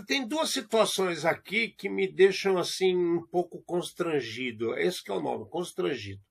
Tem 0.07 0.27
duas 0.27 0.49
situações 0.49 1.23
aqui 1.23 1.69
que 1.69 1.87
me 1.87 2.11
deixam 2.11 2.57
assim 2.57 2.95
um 2.95 3.21
pouco 3.27 3.61
constrangido. 3.63 4.75
Esse 4.75 5.03
que 5.03 5.11
é 5.11 5.13
o 5.13 5.21
nome, 5.21 5.47
constrangido. 5.47 6.21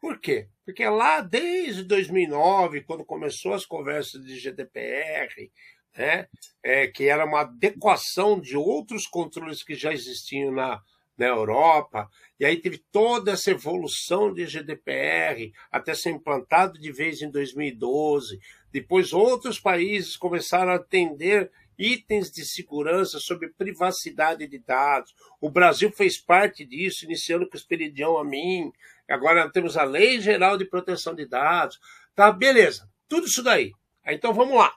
Por 0.00 0.18
quê? 0.20 0.48
Porque 0.64 0.84
lá 0.88 1.20
desde 1.20 1.84
2009, 1.84 2.82
quando 2.82 3.04
começou 3.04 3.52
as 3.52 3.64
conversas 3.64 4.24
de 4.24 4.38
GDPR, 4.38 5.50
né? 5.98 6.28
É, 6.62 6.86
que 6.86 7.08
era 7.08 7.24
uma 7.24 7.40
adequação 7.40 8.40
de 8.40 8.56
outros 8.56 9.06
controles 9.06 9.64
que 9.64 9.74
já 9.74 9.92
existiam 9.92 10.52
na, 10.52 10.80
na 11.18 11.26
Europa, 11.26 12.08
e 12.38 12.44
aí 12.46 12.56
teve 12.56 12.78
toda 12.92 13.32
essa 13.32 13.50
evolução 13.50 14.32
de 14.32 14.46
GDPR 14.46 15.52
até 15.72 15.92
ser 15.92 16.10
implantado 16.10 16.78
de 16.78 16.92
vez 16.92 17.20
em 17.20 17.28
2012. 17.28 18.38
Depois 18.70 19.12
outros 19.12 19.58
países 19.58 20.16
começaram 20.16 20.70
a 20.70 20.76
atender 20.76 21.50
itens 21.76 22.30
de 22.30 22.44
segurança 22.44 23.18
sobre 23.18 23.48
privacidade 23.48 24.46
de 24.46 24.58
dados. 24.58 25.12
O 25.40 25.50
Brasil 25.50 25.90
fez 25.90 26.16
parte 26.16 26.64
disso, 26.64 27.04
iniciando 27.04 27.48
com 27.48 27.54
o 27.54 27.58
Esperidião 27.58 28.18
a 28.18 28.24
mim. 28.24 28.72
Agora 29.08 29.50
temos 29.50 29.76
a 29.76 29.82
Lei 29.82 30.20
Geral 30.20 30.56
de 30.56 30.64
Proteção 30.64 31.14
de 31.14 31.26
Dados. 31.26 31.78
Tá, 32.14 32.30
beleza. 32.30 32.88
Tudo 33.08 33.26
isso 33.26 33.42
daí. 33.42 33.72
Então 34.06 34.32
vamos 34.32 34.56
lá. 34.56 34.72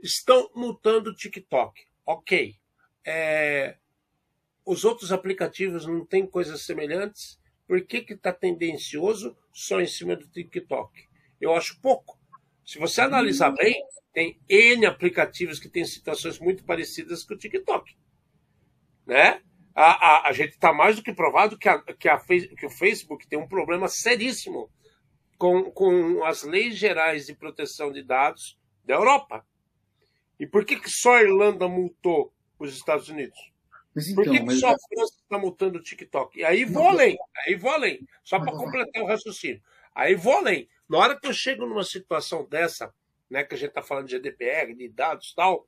Estão 0.00 0.50
multando 0.54 1.10
o 1.10 1.14
TikTok. 1.14 1.80
Ok. 2.04 2.54
É... 3.04 3.78
Os 4.64 4.84
outros 4.84 5.12
aplicativos 5.12 5.86
não 5.86 6.04
têm 6.04 6.26
coisas 6.26 6.62
semelhantes? 6.62 7.38
Por 7.66 7.84
que 7.84 8.04
está 8.12 8.32
tendencioso 8.32 9.36
só 9.52 9.80
em 9.80 9.86
cima 9.86 10.16
do 10.16 10.28
TikTok? 10.28 11.06
Eu 11.40 11.54
acho 11.54 11.80
pouco. 11.80 12.18
Se 12.64 12.78
você 12.78 13.00
analisar 13.00 13.50
bem, 13.50 13.82
tem 14.12 14.40
N 14.48 14.86
aplicativos 14.86 15.58
que 15.58 15.68
têm 15.68 15.84
situações 15.84 16.38
muito 16.38 16.64
parecidas 16.64 17.22
com 17.22 17.34
o 17.34 17.38
TikTok. 17.38 17.96
Né? 19.06 19.42
A, 19.74 19.92
a, 19.92 20.28
a 20.28 20.32
gente 20.32 20.52
está 20.52 20.72
mais 20.72 20.96
do 20.96 21.02
que 21.02 21.12
provado 21.12 21.58
que, 21.58 21.68
a, 21.68 21.80
que, 21.80 22.08
a, 22.08 22.18
que 22.18 22.66
o 22.66 22.70
Facebook 22.70 23.28
tem 23.28 23.38
um 23.38 23.46
problema 23.46 23.88
seríssimo 23.88 24.70
com, 25.36 25.70
com 25.70 26.24
as 26.24 26.42
leis 26.42 26.76
gerais 26.76 27.26
de 27.26 27.34
proteção 27.34 27.92
de 27.92 28.02
dados 28.02 28.58
da 28.84 28.94
Europa. 28.94 29.46
E 30.38 30.46
por 30.46 30.64
que, 30.64 30.76
que 30.76 30.90
só 30.90 31.16
a 31.16 31.22
Irlanda 31.22 31.68
multou 31.68 32.32
os 32.58 32.74
Estados 32.74 33.08
Unidos? 33.08 33.38
Então, 33.96 34.14
por 34.14 34.30
que, 34.30 34.44
que 34.44 34.54
só 34.56 34.68
a 34.68 34.76
França 34.78 35.14
está 35.22 35.38
multando 35.38 35.78
o 35.78 35.82
TikTok? 35.82 36.38
E 36.38 36.44
aí 36.44 36.64
vou 36.64 36.86
além, 36.86 37.16
aí 37.46 37.54
vou 37.54 37.70
além, 37.70 38.06
só 38.22 38.38
para 38.38 38.52
completar 38.52 39.02
o 39.02 39.06
raciocínio. 39.06 39.62
Aí 39.94 40.14
vou 40.14 40.34
além. 40.34 40.68
Na 40.86 40.98
hora 40.98 41.18
que 41.18 41.26
eu 41.26 41.32
chego 41.32 41.64
numa 41.64 41.82
situação 41.82 42.44
dessa, 42.44 42.92
né, 43.30 43.42
que 43.42 43.54
a 43.54 43.58
gente 43.58 43.70
está 43.70 43.82
falando 43.82 44.06
de 44.06 44.16
GDPR, 44.16 44.74
de 44.74 44.88
dados 44.88 45.32
tal, 45.34 45.66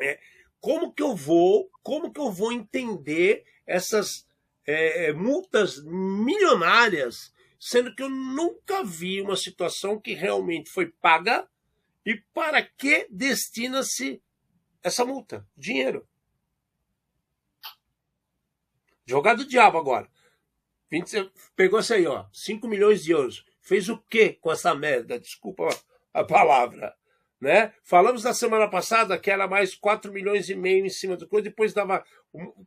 é, 0.00 0.20
como 0.60 0.92
que 0.92 1.02
eu 1.02 1.16
vou, 1.16 1.68
como 1.82 2.12
que 2.12 2.20
eu 2.20 2.30
vou 2.30 2.52
entender 2.52 3.44
essas 3.66 4.26
é, 4.66 5.06
é, 5.06 5.12
multas 5.12 5.82
milionárias, 5.84 7.34
sendo 7.58 7.94
que 7.94 8.02
eu 8.02 8.08
nunca 8.08 8.84
vi 8.84 9.20
uma 9.20 9.36
situação 9.36 10.00
que 10.00 10.14
realmente 10.14 10.70
foi 10.70 10.86
paga 10.86 11.48
e 12.04 12.16
para 12.32 12.62
que 12.62 13.06
destina-se 13.10 14.22
essa 14.82 15.04
multa? 15.04 15.46
Dinheiro. 15.56 16.08
Jogado 19.06 19.44
do 19.44 19.48
diabo 19.48 19.78
agora. 19.78 20.08
20, 20.90 21.30
pegou 21.54 21.80
isso 21.80 21.94
aí, 21.94 22.06
ó, 22.06 22.26
5 22.32 22.66
milhões 22.66 23.04
de 23.04 23.12
euros. 23.12 23.44
Fez 23.60 23.88
o 23.88 23.98
que 23.98 24.34
com 24.34 24.50
essa 24.50 24.74
merda? 24.74 25.18
Desculpa 25.18 25.68
a 26.12 26.24
palavra. 26.24 26.96
Né? 27.40 27.72
Falamos 27.82 28.24
na 28.24 28.34
semana 28.34 28.68
passada 28.68 29.18
que 29.18 29.30
era 29.30 29.48
mais 29.48 29.74
4 29.74 30.12
milhões 30.12 30.50
e 30.50 30.54
meio 30.54 30.84
em 30.84 30.90
cima 30.90 31.16
do 31.16 31.26
coisa, 31.26 31.48
depois 31.48 31.72
dava 31.72 32.04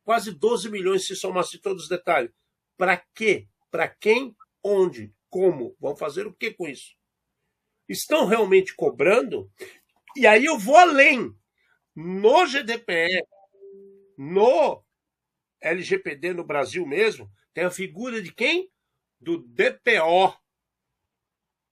quase 0.03 0.31
12 0.31 0.69
milhões 0.69 1.05
se 1.05 1.15
somasse 1.15 1.59
todos 1.59 1.83
os 1.83 1.89
detalhes. 1.89 2.31
Para 2.75 2.97
quê? 2.97 3.47
Para 3.69 3.87
quem? 3.87 4.35
Onde? 4.63 5.13
Como? 5.29 5.75
Vão 5.79 5.95
fazer 5.95 6.25
o 6.25 6.33
que 6.33 6.51
com 6.51 6.67
isso? 6.67 6.95
Estão 7.87 8.25
realmente 8.25 8.75
cobrando? 8.75 9.49
E 10.15 10.25
aí 10.25 10.45
eu 10.45 10.57
vou 10.57 10.77
além. 10.77 11.35
No 11.95 12.45
GDPR, 12.45 13.23
no 14.17 14.83
LGPD 15.61 16.33
no 16.33 16.43
Brasil 16.43 16.85
mesmo, 16.85 17.31
tem 17.53 17.63
a 17.63 17.71
figura 17.71 18.21
de 18.21 18.31
quem? 18.33 18.71
Do 19.19 19.37
DPO, 19.37 20.35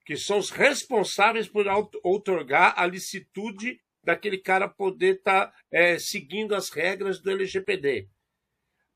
que 0.06 0.16
são 0.16 0.38
os 0.38 0.50
responsáveis 0.50 1.48
por 1.48 1.66
outorgar 2.04 2.74
a 2.78 2.86
licitude 2.86 3.82
daquele 4.04 4.38
cara 4.38 4.68
poder 4.68 5.18
estar 5.18 5.48
tá, 5.48 5.58
é, 5.72 6.00
seguindo 6.00 6.56
as 6.56 6.70
regras 6.70 7.20
do 7.20 7.30
LGPD. 7.30 8.08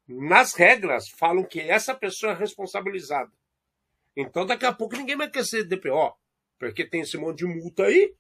Nas 0.08 0.54
regras, 0.54 1.10
falam 1.10 1.44
que 1.44 1.60
essa 1.60 1.94
pessoa 1.96 2.32
é 2.34 2.36
responsabilizada. 2.36 3.32
Então, 4.16 4.46
daqui 4.46 4.66
a 4.66 4.74
pouco, 4.74 4.96
ninguém 4.96 5.18
vai 5.18 5.30
querer 5.30 5.46
ser 5.46 5.64
DPO, 5.64 6.16
porque 6.60 6.86
tem 6.86 7.02
esse 7.02 7.18
monte 7.18 7.40
de 7.40 7.46
multa 7.46 7.84
aí. 7.84 8.14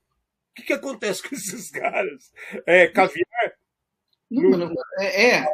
O 0.51 0.55
que, 0.55 0.63
que 0.63 0.73
acontece 0.73 1.27
com 1.27 1.33
esses 1.35 1.69
caras? 1.69 2.31
É 2.65 2.87
caviar? 2.87 3.53
Não, 4.29 4.49
não, 4.51 4.73
é, 4.99 5.35
é. 5.35 5.45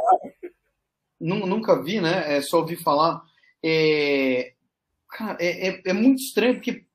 Nunca 1.20 1.82
vi, 1.82 2.02
né? 2.02 2.38
É 2.38 2.42
só 2.42 2.60
ouvi 2.60 2.76
falar. 2.76 3.22
É, 3.64 4.54
cara, 5.10 5.38
é, 5.40 5.70
é, 5.70 5.82
é 5.86 5.94
muito 5.94 6.22
estranho, 6.22 6.56
porque 6.56 6.86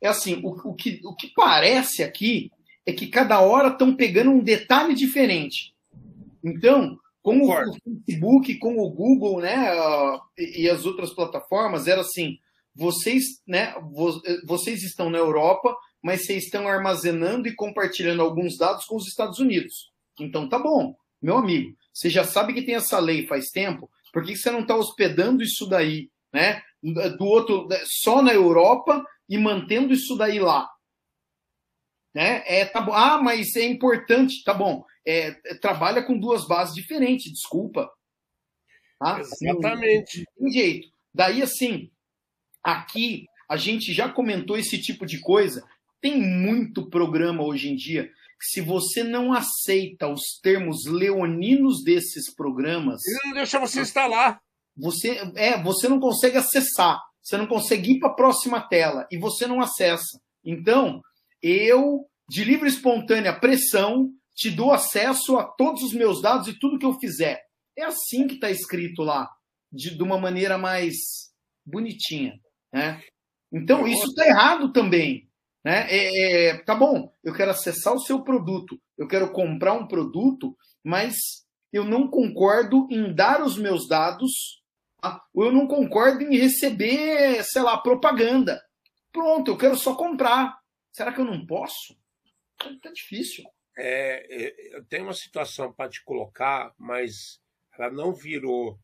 é 0.00 0.08
assim, 0.08 0.40
o, 0.42 0.70
o, 0.70 0.74
que, 0.74 1.00
o 1.04 1.14
que 1.14 1.28
parece 1.28 2.02
aqui 2.02 2.50
é 2.84 2.92
que 2.92 3.08
cada 3.08 3.40
hora 3.40 3.68
estão 3.68 3.94
pegando 3.94 4.30
um 4.30 4.42
detalhe 4.42 4.94
diferente. 4.94 5.74
Então, 6.42 6.98
com 7.22 7.38
o, 7.38 7.50
o 7.50 7.74
Facebook, 8.04 8.56
com 8.58 8.78
o 8.78 8.90
Google, 8.90 9.40
né, 9.40 9.66
e, 10.38 10.62
e, 10.62 10.70
as 10.70 10.86
outras 10.86 11.10
plataformas, 11.10 11.88
era 11.88 12.00
assim, 12.00 12.38
vocês, 12.76 13.24
né, 13.46 13.74
vo, 13.92 14.20
vocês 14.46 14.82
estão 14.82 15.08
na 15.08 15.18
Europa, 15.18 15.74
mas 16.02 16.24
vocês 16.24 16.44
estão 16.44 16.68
armazenando 16.68 17.48
e 17.48 17.54
compartilhando 17.54 18.22
alguns 18.22 18.56
dados 18.56 18.84
com 18.84 18.96
os 18.96 19.08
Estados 19.08 19.38
Unidos. 19.38 19.90
Então 20.20 20.48
tá 20.48 20.58
bom, 20.58 20.94
meu 21.20 21.38
amigo, 21.38 21.74
você 21.92 22.10
já 22.10 22.24
sabe 22.24 22.52
que 22.52 22.62
tem 22.62 22.74
essa 22.74 22.98
lei 22.98 23.26
faz 23.26 23.50
tempo, 23.50 23.90
por 24.12 24.24
que 24.24 24.36
você 24.36 24.50
não 24.50 24.60
está 24.60 24.76
hospedando 24.76 25.42
isso 25.42 25.66
daí, 25.66 26.10
né? 26.32 26.62
Do 26.82 27.24
outro, 27.24 27.66
só 27.84 28.22
na 28.22 28.32
Europa 28.32 29.04
e 29.28 29.36
mantendo 29.36 29.92
isso 29.92 30.16
daí 30.16 30.38
lá. 30.38 30.68
Né? 32.14 32.42
É, 32.46 32.64
tá 32.64 32.80
bom. 32.80 32.92
Ah, 32.92 33.20
mas 33.22 33.54
é 33.56 33.64
importante, 33.64 34.42
tá 34.42 34.54
bom. 34.54 34.84
É, 35.06 35.28
é, 35.44 35.54
trabalha 35.60 36.02
com 36.02 36.18
duas 36.18 36.46
bases 36.46 36.74
diferentes, 36.74 37.30
desculpa. 37.30 37.90
Tá? 38.98 39.20
Exatamente. 39.20 40.24
Não 40.38 40.44
tem 40.44 40.52
jeito. 40.52 40.88
Daí, 41.12 41.42
assim, 41.42 41.90
aqui 42.70 43.26
a 43.48 43.56
gente 43.56 43.92
já 43.92 44.08
comentou 44.08 44.58
esse 44.58 44.78
tipo 44.78 45.06
de 45.06 45.20
coisa. 45.20 45.64
Tem 46.00 46.20
muito 46.20 46.90
programa 46.90 47.44
hoje 47.44 47.68
em 47.68 47.76
dia 47.76 48.10
se 48.40 48.60
você 48.60 49.02
não 49.02 49.32
aceita 49.32 50.08
os 50.08 50.38
termos 50.42 50.84
leoninos 50.86 51.82
desses 51.82 52.32
programas. 52.34 53.04
Ele 53.06 53.18
não 53.24 53.32
deixa 53.32 53.58
você 53.58 53.80
instalar. 53.80 54.40
Você, 54.76 55.18
é, 55.36 55.62
você 55.62 55.88
não 55.88 55.98
consegue 55.98 56.36
acessar 56.36 57.00
você 57.26 57.36
não 57.36 57.46
consegue 57.48 57.90
ir 57.90 57.98
para 57.98 58.10
a 58.10 58.14
próxima 58.14 58.60
tela 58.60 59.04
e 59.10 59.18
você 59.18 59.48
não 59.48 59.60
acessa. 59.60 60.20
Então, 60.44 61.02
eu, 61.42 62.06
de 62.28 62.44
livre 62.44 62.68
e 62.68 62.72
espontânea 62.72 63.38
pressão, 63.38 64.12
te 64.32 64.48
dou 64.48 64.70
acesso 64.72 65.36
a 65.36 65.42
todos 65.42 65.82
os 65.82 65.92
meus 65.92 66.22
dados 66.22 66.46
e 66.46 66.56
tudo 66.56 66.78
que 66.78 66.86
eu 66.86 66.92
fizer. 67.00 67.42
É 67.76 67.82
assim 67.82 68.28
que 68.28 68.34
está 68.34 68.48
escrito 68.48 69.02
lá, 69.02 69.28
de, 69.72 69.96
de, 69.96 70.02
uma 70.04 70.16
maneira 70.16 70.56
mais 70.56 70.94
bonitinha. 71.64 72.38
Né? 72.76 73.00
Então, 73.50 73.86
isso 73.88 74.04
está 74.08 74.26
errado 74.26 74.70
também. 74.70 75.30
Né? 75.64 75.86
É, 75.88 76.48
é, 76.48 76.58
tá 76.58 76.74
bom, 76.74 77.10
eu 77.24 77.32
quero 77.32 77.50
acessar 77.50 77.94
o 77.94 78.00
seu 78.00 78.22
produto, 78.22 78.78
eu 78.98 79.08
quero 79.08 79.32
comprar 79.32 79.72
um 79.72 79.88
produto, 79.88 80.54
mas 80.84 81.16
eu 81.72 81.84
não 81.84 82.06
concordo 82.06 82.86
em 82.90 83.14
dar 83.14 83.42
os 83.42 83.56
meus 83.56 83.88
dados 83.88 84.62
ou 85.32 85.44
eu 85.44 85.52
não 85.52 85.66
concordo 85.66 86.22
em 86.22 86.36
receber, 86.36 87.42
sei 87.44 87.62
lá, 87.62 87.78
propaganda. 87.78 88.62
Pronto, 89.10 89.52
eu 89.52 89.56
quero 89.56 89.76
só 89.76 89.94
comprar. 89.94 90.58
Será 90.92 91.12
que 91.12 91.20
eu 91.20 91.24
não 91.24 91.46
posso? 91.46 91.96
Tá 92.58 92.90
difícil. 92.92 93.44
É, 93.78 94.26
é 94.28 94.76
eu 94.76 94.84
tenho 94.84 95.04
uma 95.04 95.14
situação 95.14 95.72
para 95.72 95.88
te 95.88 96.04
colocar, 96.04 96.74
mas 96.76 97.40
ela 97.78 97.90
não 97.90 98.12
virou. 98.12 98.78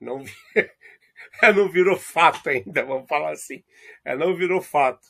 Não, 0.00 0.22
ela 1.42 1.52
não 1.56 1.68
virou 1.70 1.96
fato 1.96 2.48
ainda, 2.48 2.84
vamos 2.84 3.08
falar 3.08 3.32
assim. 3.32 3.62
Ela 4.04 4.26
não 4.26 4.36
virou 4.36 4.60
fato. 4.60 5.06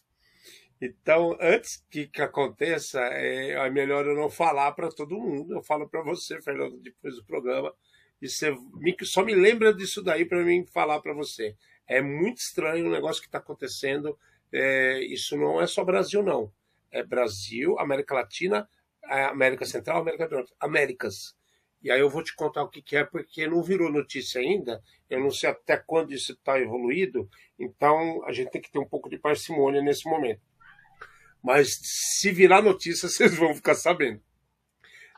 Então, 0.81 1.37
antes 1.41 1.85
que, 1.91 2.07
que 2.07 2.23
aconteça, 2.23 3.01
é, 3.13 3.51
é 3.53 3.71
melhor 3.71 4.07
eu 4.07 4.15
não 4.15 4.31
falar 4.31 4.73
para 4.73 4.91
todo 4.91 5.19
mundo. 5.19 5.55
Eu 5.55 5.63
falo 5.63 5.89
para 5.89 6.03
você, 6.03 6.41
Fernando, 6.41 6.79
depois 6.79 7.17
do 7.17 7.25
programa 7.25 7.75
e 8.21 8.29
você 8.29 8.55
só 9.05 9.25
me 9.25 9.35
lembra 9.35 9.73
disso 9.73 10.03
daí 10.03 10.25
para 10.25 10.45
mim 10.45 10.67
falar 10.67 11.01
para 11.01 11.15
você. 11.15 11.57
É 11.87 12.03
muito 12.03 12.39
estranho 12.39 12.87
o 12.87 12.91
negócio 12.91 13.23
que 13.23 13.29
está 13.29 13.39
acontecendo. 13.39 14.19
É, 14.53 15.01
isso 15.05 15.37
não 15.37 15.61
é 15.61 15.67
só 15.67 15.85
Brasil, 15.85 16.23
não. 16.23 16.53
É 16.91 17.03
Brasil, 17.03 17.79
América 17.79 18.15
Latina, 18.15 18.69
América 19.03 19.65
Central, 19.65 20.01
América 20.01 20.29
do 20.29 20.37
Norte. 20.37 20.55
Américas. 20.59 21.37
E 21.83 21.91
aí 21.91 22.01
eu 22.01 22.11
vou 22.11 22.23
te 22.23 22.35
contar 22.35 22.63
o 22.63 22.69
que, 22.69 22.83
que 22.83 22.97
é, 22.97 23.05
porque 23.05 23.47
não 23.47 23.63
virou 23.63 23.91
notícia 23.91 24.41
ainda. 24.41 24.83
Eu 25.09 25.21
não 25.21 25.31
sei 25.31 25.51
até 25.51 25.77
quando 25.77 26.13
isso 26.13 26.33
está 26.33 26.59
evoluído. 26.59 27.29
Então 27.59 28.25
a 28.25 28.33
gente 28.33 28.51
tem 28.51 28.61
que 28.61 28.71
ter 28.71 28.79
um 28.79 28.89
pouco 28.89 29.09
de 29.09 29.19
parcimônia 29.19 29.81
nesse 29.81 30.09
momento. 30.09 30.41
Mas 31.43 31.79
se 31.83 32.33
virar 32.33 32.63
notícia, 32.63 33.07
vocês 33.09 33.37
vão 33.37 33.55
ficar 33.55 33.75
sabendo. 33.75 34.21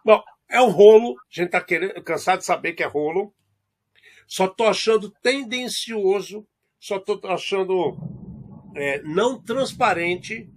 Bom, 0.05 0.23
é 0.49 0.61
um 0.61 0.71
rolo, 0.71 1.17
a 1.19 1.23
gente 1.31 1.55
está 1.55 1.65
cansado 2.03 2.41
de 2.41 2.45
saber 2.45 2.73
que 2.73 2.83
é 2.83 2.87
rolo. 2.87 3.35
Só 4.27 4.45
estou 4.45 4.69
achando 4.69 5.11
tendencioso, 5.23 6.47
só 6.79 6.97
estou 6.97 7.21
achando 7.25 7.99
é, 8.77 9.03
não 9.03 9.43
transparente 9.43 10.49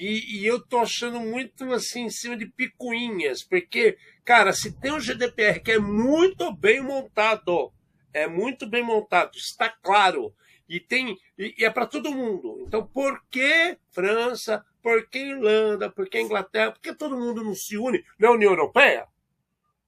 E, 0.00 0.38
e, 0.38 0.46
eu 0.46 0.60
tô 0.60 0.78
achando 0.78 1.18
muito 1.18 1.64
assim 1.72 2.04
em 2.04 2.10
cima 2.10 2.36
de 2.36 2.46
picuinhas, 2.46 3.42
porque, 3.42 3.98
cara, 4.24 4.52
se 4.52 4.70
tem 4.78 4.92
um 4.92 5.00
GDPR 5.00 5.60
que 5.60 5.72
é 5.72 5.78
muito 5.78 6.54
bem 6.54 6.80
montado, 6.80 7.72
é 8.12 8.28
muito 8.28 8.64
bem 8.64 8.82
montado, 8.82 9.36
está 9.36 9.68
claro, 9.68 10.32
e 10.68 10.78
tem 10.78 11.16
e, 11.36 11.52
e 11.58 11.64
é 11.64 11.70
para 11.70 11.86
todo 11.86 12.12
mundo. 12.12 12.62
Então, 12.64 12.86
por 12.86 13.20
que 13.28 13.76
França? 13.90 14.64
Por 14.80 15.08
que 15.08 15.18
Irlanda? 15.18 15.90
Por 15.90 16.08
que 16.08 16.20
Inglaterra? 16.20 16.70
Por 16.70 16.80
que 16.80 16.94
todo 16.94 17.18
mundo 17.18 17.42
não 17.42 17.54
se 17.54 17.76
une 17.76 18.04
na 18.20 18.30
União 18.30 18.52
Europeia? 18.52 19.08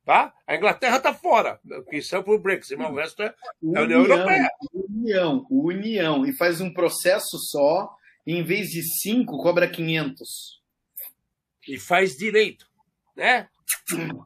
Tá? 0.05 0.35
A 0.45 0.57
Inglaterra 0.57 0.97
está 0.97 1.15
fora, 1.15 1.61
isso 1.93 2.17
é 2.17 2.23
por 2.23 2.41
Brexit, 2.41 2.75
mas 2.77 2.91
o 2.91 2.97
resto 2.97 3.23
é, 3.23 3.27
é 3.27 3.79
a 3.79 3.83
União 3.83 4.01
Europeia. 4.01 4.51
União, 4.75 5.47
União, 5.49 6.27
e 6.27 6.33
faz 6.33 6.61
um 6.61 6.73
processo 6.73 7.39
só, 7.39 7.95
em 8.33 8.43
vez 8.43 8.69
de 8.71 8.83
cinco, 8.83 9.39
cobra 9.39 9.69
500. 9.69 10.61
E 11.69 11.79
faz 11.79 12.17
direito, 12.17 12.67
né? 13.17 13.49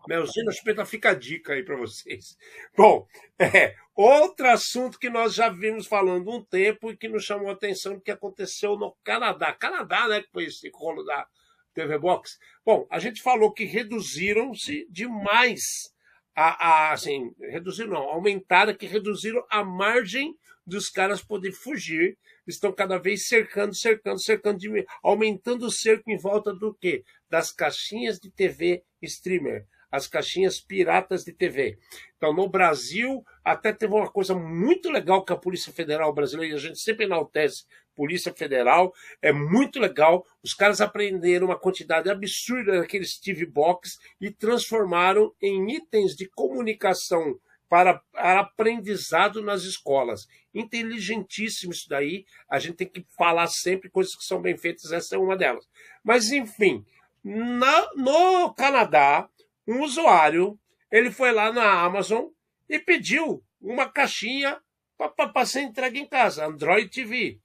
Melzinho 0.09 0.52
Chupeta 0.52 0.84
fica 0.84 1.11
a 1.11 1.14
dica 1.14 1.52
aí 1.52 1.62
para 1.62 1.76
vocês. 1.76 2.36
Bom, 2.76 3.07
é, 3.38 3.74
outro 3.94 4.48
assunto 4.48 4.98
que 4.98 5.11
nós 5.11 5.34
já 5.34 5.48
vimos 5.48 5.86
falando 5.86 6.30
um 6.30 6.42
tempo 6.42 6.90
e 6.90 6.96
que 6.96 7.09
nos 7.09 7.24
chamou 7.24 7.48
a 7.48 7.52
atenção 7.52 8.00
que 8.00 8.11
aconteceu 8.11 8.76
no 8.76 8.96
Canadá. 9.05 9.52
Canadá, 9.52 10.09
né, 10.09 10.22
que 10.22 10.30
foi 10.30 10.44
esse 10.44 10.70
rolo 10.72 11.02
da 11.05 11.26
TV 11.74 11.98
Box. 11.98 12.38
Bom, 12.64 12.86
a 12.90 12.98
gente 12.98 13.20
falou 13.20 13.52
que 13.52 13.64
reduziram-se 13.64 14.86
demais 14.90 15.92
a, 16.34 16.68
a, 16.68 16.92
assim, 16.92 17.32
reduziram 17.38 17.90
não, 17.90 18.02
aumentaram 18.02 18.74
que 18.74 18.86
reduziram 18.86 19.44
a 19.48 19.62
margem 19.62 20.36
dos 20.66 20.88
caras 20.88 21.22
poder 21.22 21.52
fugir. 21.52 22.16
Estão 22.46 22.72
cada 22.72 22.98
vez 22.98 23.26
cercando, 23.26 23.74
cercando, 23.74 24.20
cercando, 24.20 24.58
aumentando 25.02 25.66
o 25.66 25.70
cerco 25.70 26.10
em 26.10 26.18
volta 26.18 26.52
do 26.52 26.74
quê? 26.74 27.04
Das 27.28 27.50
caixinhas 27.50 28.18
de 28.18 28.30
TV 28.30 28.82
streamer, 29.02 29.66
as 29.90 30.06
caixinhas 30.06 30.60
piratas 30.60 31.24
de 31.24 31.32
TV. 31.32 31.78
Então, 32.16 32.32
no 32.32 32.48
Brasil, 32.48 33.24
até 33.44 33.72
teve 33.72 33.94
uma 33.94 34.10
coisa 34.10 34.34
muito 34.34 34.90
legal 34.90 35.24
que 35.24 35.32
a 35.32 35.36
Polícia 35.36 35.72
Federal 35.72 36.12
brasileira, 36.12 36.56
a 36.56 36.58
gente 36.58 36.78
sempre 36.78 37.04
enaltece 37.04 37.64
Polícia 37.94 38.32
Federal, 38.34 38.92
é 39.22 39.32
muito 39.32 39.78
legal. 39.78 40.26
Os 40.42 40.52
caras 40.52 40.80
aprenderam 40.80 41.46
uma 41.46 41.58
quantidade 41.58 42.10
absurda 42.10 42.80
daqueles 42.80 43.18
TV 43.18 43.46
Box 43.46 43.98
e 44.20 44.30
transformaram 44.30 45.32
em 45.40 45.76
itens 45.76 46.14
de 46.14 46.28
comunicação 46.28 47.38
para, 47.74 47.94
para 48.12 48.38
aprendizado 48.38 49.42
nas 49.42 49.64
escolas. 49.64 50.28
Inteligentíssimo 50.54 51.72
isso 51.72 51.88
daí. 51.88 52.24
A 52.48 52.60
gente 52.60 52.76
tem 52.76 52.88
que 52.88 53.04
falar 53.18 53.48
sempre 53.48 53.90
coisas 53.90 54.14
que 54.14 54.22
são 54.22 54.40
bem 54.40 54.56
feitas, 54.56 54.92
essa 54.92 55.16
é 55.16 55.18
uma 55.18 55.36
delas. 55.36 55.68
Mas, 56.04 56.30
enfim, 56.30 56.86
na, 57.24 57.92
no 57.96 58.54
Canadá, 58.54 59.28
um 59.66 59.82
usuário 59.82 60.56
ele 60.88 61.10
foi 61.10 61.32
lá 61.32 61.52
na 61.52 61.82
Amazon 61.82 62.26
e 62.68 62.78
pediu 62.78 63.42
uma 63.60 63.88
caixinha 63.88 64.60
para 64.96 65.44
ser 65.44 65.62
entregue 65.62 65.98
em 65.98 66.06
casa, 66.06 66.46
Android 66.46 66.88
TV. 66.88 67.40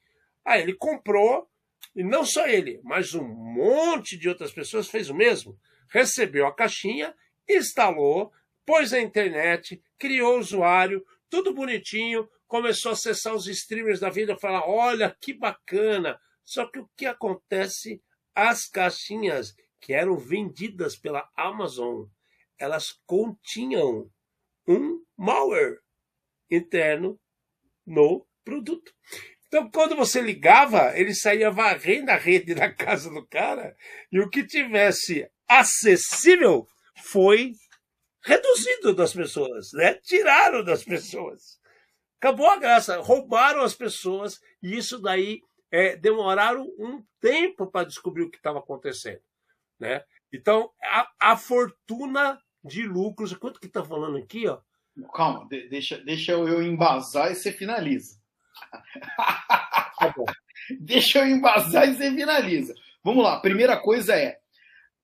Aí 0.45 0.61
ele 0.61 0.75
comprou, 0.75 1.49
e 1.95 2.03
não 2.03 2.23
só 2.23 2.45
ele, 2.45 2.79
mas 2.83 3.15
um 3.15 3.27
monte 3.27 4.15
de 4.15 4.29
outras 4.29 4.51
pessoas 4.51 4.87
fez 4.87 5.09
o 5.09 5.15
mesmo. 5.15 5.57
Recebeu 5.89 6.45
a 6.45 6.53
caixinha, 6.53 7.15
instalou, 7.49 8.31
pôs 8.69 8.91
na 8.91 9.01
internet, 9.01 9.81
criou 9.97 10.35
o 10.35 10.39
usuário, 10.39 11.03
tudo 11.27 11.55
bonitinho, 11.55 12.29
começou 12.47 12.91
a 12.91 12.93
acessar 12.93 13.33
os 13.33 13.47
streamers 13.47 13.99
da 13.99 14.11
vida, 14.11 14.37
falar: 14.37 14.69
olha 14.69 15.17
que 15.19 15.33
bacana. 15.33 16.19
Só 16.45 16.67
que 16.67 16.77
o 16.77 16.87
que 16.95 17.07
acontece? 17.07 17.99
As 18.35 18.67
caixinhas 18.67 19.55
que 19.81 19.91
eram 19.91 20.15
vendidas 20.17 20.95
pela 20.95 21.27
Amazon, 21.35 22.05
elas 22.59 22.95
continham 23.07 24.07
um 24.67 25.03
malware 25.17 25.79
interno 26.51 27.19
no 27.87 28.23
produto. 28.45 28.93
Então, 29.47 29.67
quando 29.71 29.95
você 29.95 30.21
ligava, 30.21 30.95
ele 30.95 31.15
saía 31.15 31.49
varrendo 31.49 32.11
a 32.11 32.17
rede 32.17 32.53
da 32.53 32.71
casa 32.71 33.09
do 33.09 33.25
cara 33.25 33.75
e 34.11 34.19
o 34.19 34.29
que 34.29 34.45
tivesse 34.45 35.27
acessível 35.47 36.67
foi 36.97 37.55
reduzido 38.21 38.93
das 38.93 39.13
pessoas, 39.13 39.71
né? 39.73 39.95
Tiraram 39.95 40.63
das 40.63 40.83
pessoas. 40.83 41.59
Acabou 42.17 42.49
a 42.49 42.57
graça, 42.57 42.99
roubaram 42.99 43.61
as 43.61 43.73
pessoas 43.73 44.39
e 44.61 44.77
isso 44.77 44.99
daí 44.99 45.41
é, 45.71 45.95
demoraram 45.95 46.63
um 46.77 47.03
tempo 47.21 47.67
para 47.67 47.85
descobrir 47.85 48.23
o 48.23 48.29
que 48.29 48.37
estava 48.37 48.59
acontecendo. 48.59 49.21
Né? 49.79 50.03
Então, 50.33 50.69
a, 50.83 51.09
a 51.31 51.37
fortuna 51.37 52.39
de 52.63 52.85
lucros, 52.85 53.33
quanto 53.33 53.59
que 53.59 53.67
está 53.67 53.83
falando 53.83 54.17
aqui? 54.17 54.47
Ó? 54.47 54.59
Calma, 55.13 55.47
deixa, 55.47 55.97
deixa 55.99 56.33
eu 56.33 56.61
embasar 56.61 57.31
e 57.31 57.35
você 57.35 57.51
finaliza. 57.51 58.19
Tá 59.97 60.13
deixa 60.81 61.19
eu 61.19 61.27
embasar 61.27 61.87
e 61.87 61.95
você 61.95 62.11
finaliza. 62.11 62.73
Vamos 63.01 63.23
lá, 63.23 63.39
primeira 63.39 63.77
coisa 63.77 64.13
é, 64.13 64.38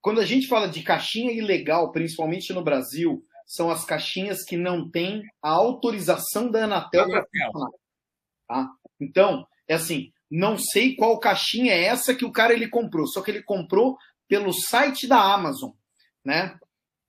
quando 0.05 0.21
a 0.21 0.25
gente 0.25 0.45
fala 0.45 0.67
de 0.67 0.83
caixinha 0.83 1.31
ilegal, 1.31 1.91
principalmente 1.91 2.53
no 2.53 2.63
Brasil, 2.63 3.25
são 3.43 3.71
as 3.71 3.83
caixinhas 3.85 4.43
que 4.43 4.55
não 4.55 4.87
têm 4.87 5.23
a 5.41 5.49
autorização 5.49 6.51
da 6.51 6.65
Anatel 6.65 7.09
para 7.09 7.25
funcionar. 7.25 7.71
Tá? 8.47 8.69
Então, 9.01 9.47
é 9.67 9.73
assim, 9.73 10.13
não 10.29 10.59
sei 10.59 10.95
qual 10.95 11.19
caixinha 11.19 11.73
é 11.73 11.85
essa 11.85 12.13
que 12.13 12.23
o 12.23 12.31
cara 12.31 12.53
ele 12.53 12.69
comprou, 12.69 13.07
só 13.07 13.19
que 13.23 13.31
ele 13.31 13.41
comprou 13.41 13.97
pelo 14.27 14.53
site 14.53 15.07
da 15.07 15.19
Amazon, 15.19 15.71
né? 16.23 16.55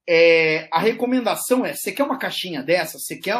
É, 0.08 0.66
a 0.72 0.78
recomendação 0.78 1.66
é: 1.66 1.74
você 1.74 1.92
quer 1.92 2.04
uma 2.04 2.18
caixinha 2.18 2.62
dessa? 2.62 2.98
Você 2.98 3.18
quer? 3.18 3.36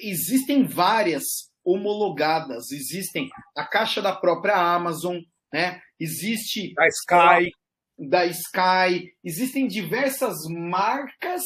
Existem 0.00 0.64
várias 0.64 1.22
homologadas, 1.64 2.72
existem 2.72 3.28
a 3.56 3.64
caixa 3.64 4.02
da 4.02 4.16
própria 4.16 4.56
Amazon, 4.56 5.18
né? 5.52 5.80
Existe 6.00 6.74
da 6.74 6.88
Sky, 6.88 7.52
da 8.08 8.24
Sky, 8.24 9.12
existem 9.22 9.68
diversas 9.68 10.46
marcas 10.48 11.42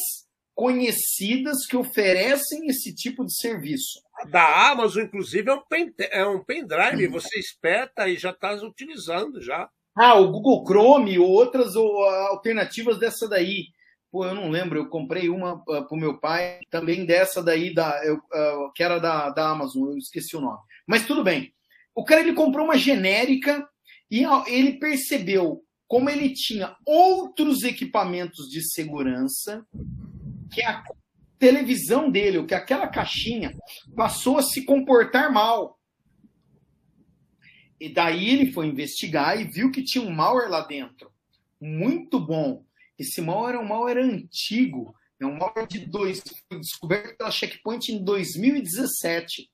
conhecidas 0.55 1.67
que 1.67 1.77
oferecem 1.77 2.69
esse 2.69 2.95
tipo 2.95 3.25
de 3.25 3.35
serviço. 3.35 4.01
Da 4.31 4.71
Amazon, 4.71 5.03
inclusive, 5.03 5.51
é 5.51 5.55
um, 5.55 5.63
pen, 5.69 5.93
é 5.99 6.25
um 6.25 6.45
pendrive, 6.45 7.09
você 7.09 7.41
espeta 7.41 8.09
e 8.09 8.17
já 8.17 8.31
está 8.31 8.53
utilizando 8.53 9.43
já. 9.43 9.69
Ah, 9.97 10.15
o 10.15 10.31
Google 10.31 10.65
Chrome 10.65 11.19
ou 11.19 11.29
outras 11.29 11.75
ou, 11.75 12.05
alternativas 12.05 12.99
dessa 12.99 13.29
daí. 13.29 13.67
Pô, 14.13 14.25
eu 14.25 14.35
não 14.35 14.49
lembro, 14.49 14.79
eu 14.79 14.89
comprei 14.89 15.29
uma 15.29 15.55
uh, 15.55 15.65
para 15.65 15.89
o 15.91 15.97
meu 15.97 16.21
pai, 16.21 16.61
também 16.71 17.05
dessa 17.05 17.43
daí, 17.43 17.75
da, 17.75 18.01
eu, 18.05 18.15
uh, 18.15 18.73
que 18.73 18.83
era 18.83 19.01
da, 19.01 19.31
da 19.31 19.49
Amazon, 19.51 19.91
eu 19.91 19.99
esqueci 19.99 20.37
o 20.37 20.41
nome. 20.41 20.61
Mas 20.87 21.05
tudo 21.05 21.25
bem. 21.25 21.53
O 21.97 22.05
cara 22.05 22.21
ele 22.21 22.33
comprou 22.33 22.65
uma 22.65 22.79
genérica 22.79 23.69
e 24.09 24.25
ele 24.47 24.79
percebeu 24.79 25.65
como 25.87 26.11
ele 26.11 26.33
tinha 26.33 26.77
outros 26.85 27.63
equipamentos 27.63 28.49
de 28.49 28.63
segurança 28.63 29.67
que 30.53 30.63
a 30.63 30.83
televisão 31.39 32.11
dele, 32.11 32.39
ou 32.39 32.47
que 32.47 32.55
aquela 32.55 32.89
caixinha 32.89 33.55
passou 33.95 34.39
a 34.39 34.43
se 34.43 34.65
comportar 34.65 35.33
mal. 35.33 35.79
E 37.79 37.89
daí 37.89 38.31
ele 38.31 38.53
foi 38.53 38.67
investigar 38.67 39.39
e 39.39 39.45
viu 39.45 39.71
que 39.71 39.83
tinha 39.83 40.03
um 40.03 40.11
malware 40.11 40.51
lá 40.51 40.61
dentro. 40.67 41.13
Muito 41.61 42.19
bom. 42.19 42.65
Esse 42.99 43.21
malware 43.21 43.57
é 43.57 43.59
um 43.59 43.69
malware 43.69 43.99
antigo. 43.99 44.95
É 45.21 45.27
um 45.27 45.37
malware 45.37 45.67
de 45.67 45.81
dois, 45.81 46.23
foi 46.49 46.61
descoberto 46.61 47.17
pela 47.17 47.31
Checkpoint 47.31 47.93
em 47.93 48.03
2017. 48.03 49.51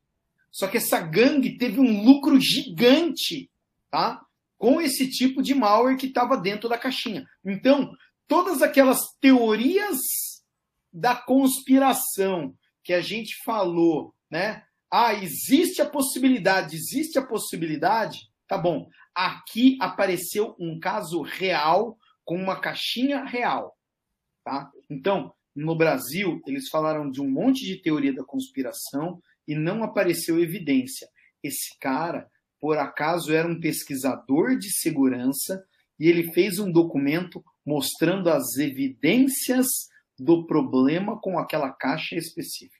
Só 0.50 0.66
que 0.66 0.76
essa 0.76 1.00
gangue 1.00 1.56
teve 1.56 1.80
um 1.80 2.04
lucro 2.04 2.40
gigante, 2.40 3.50
tá? 3.90 4.20
Com 4.60 4.78
esse 4.78 5.08
tipo 5.08 5.42
de 5.42 5.54
malware 5.54 5.96
que 5.96 6.06
estava 6.06 6.36
dentro 6.36 6.68
da 6.68 6.76
caixinha. 6.76 7.26
Então, 7.42 7.96
todas 8.28 8.60
aquelas 8.60 8.98
teorias 9.18 9.96
da 10.92 11.16
conspiração 11.16 12.54
que 12.84 12.92
a 12.92 13.00
gente 13.00 13.34
falou, 13.42 14.14
né? 14.30 14.62
Ah, 14.92 15.14
existe 15.14 15.80
a 15.80 15.88
possibilidade, 15.88 16.76
existe 16.76 17.18
a 17.18 17.26
possibilidade. 17.26 18.28
Tá 18.46 18.58
bom. 18.58 18.86
Aqui 19.14 19.78
apareceu 19.80 20.54
um 20.58 20.78
caso 20.78 21.22
real 21.22 21.96
com 22.22 22.36
uma 22.36 22.60
caixinha 22.60 23.24
real, 23.24 23.74
tá? 24.44 24.70
Então, 24.90 25.32
no 25.56 25.74
Brasil, 25.74 26.42
eles 26.46 26.68
falaram 26.68 27.10
de 27.10 27.22
um 27.22 27.30
monte 27.30 27.64
de 27.64 27.80
teoria 27.80 28.12
da 28.12 28.24
conspiração 28.24 29.22
e 29.48 29.54
não 29.54 29.82
apareceu 29.82 30.38
evidência. 30.38 31.08
Esse 31.42 31.76
cara, 31.80 32.30
por 32.60 32.76
acaso, 32.76 33.32
era 33.32 33.48
um 33.48 33.58
pesquisador 33.58 34.56
de 34.58 34.70
segurança 34.70 35.64
e 35.98 36.08
ele 36.08 36.32
fez 36.32 36.58
um 36.58 36.70
documento 36.70 37.42
mostrando 37.64 38.28
as 38.28 38.56
evidências 38.56 39.66
do 40.18 40.46
problema 40.46 41.18
com 41.18 41.38
aquela 41.38 41.70
caixa 41.70 42.16
específica. 42.16 42.78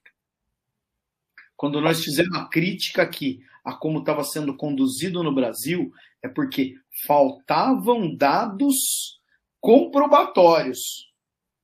Quando 1.57 1.81
nós 1.81 2.05
fizemos 2.05 2.37
uma 2.37 2.49
crítica 2.49 3.03
aqui 3.03 3.41
a 3.65 3.75
como 3.75 4.01
estava 4.01 4.25
sendo 4.25 4.57
conduzido 4.57 5.23
no 5.23 5.35
Brasil, 5.35 5.93
é 6.23 6.29
porque 6.29 6.75
faltavam 7.07 8.15
dados 8.15 9.21
comprobatórios. 9.61 11.11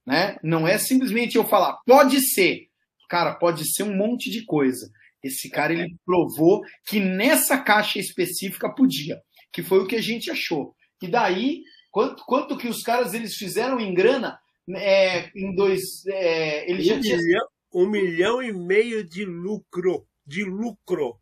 Né? 0.04 0.38
Não 0.42 0.68
é 0.68 0.78
simplesmente 0.78 1.36
eu 1.36 1.44
falar, 1.44 1.78
pode 1.86 2.20
ser. 2.20 2.68
Cara, 3.08 3.34
pode 3.34 3.70
ser 3.72 3.82
um 3.84 3.96
monte 3.96 4.30
de 4.30 4.44
coisa. 4.44 4.90
Esse 5.22 5.50
cara 5.50 5.72
ele 5.72 5.96
provou 6.04 6.62
que 6.86 7.00
nessa 7.00 7.58
caixa 7.58 7.98
específica 7.98 8.72
podia, 8.72 9.20
que 9.52 9.62
foi 9.62 9.78
o 9.78 9.86
que 9.86 9.96
a 9.96 10.02
gente 10.02 10.30
achou. 10.30 10.74
E 11.02 11.08
daí, 11.08 11.62
quanto, 11.90 12.24
quanto 12.24 12.56
que 12.56 12.68
os 12.68 12.82
caras 12.82 13.14
eles 13.14 13.34
fizeram 13.34 13.80
em 13.80 13.94
grana? 13.94 14.38
É, 14.76 15.30
em 15.34 15.54
dois. 15.54 16.04
É, 16.06 16.70
ele 16.70 16.80
um, 16.80 16.84
já 16.84 17.00
tinha... 17.00 17.16
milhão, 17.16 17.48
um 17.74 17.90
milhão 17.90 18.42
e 18.42 18.52
meio 18.52 19.04
de 19.04 19.24
lucro. 19.24 20.06
De 20.26 20.44
lucro. 20.44 21.18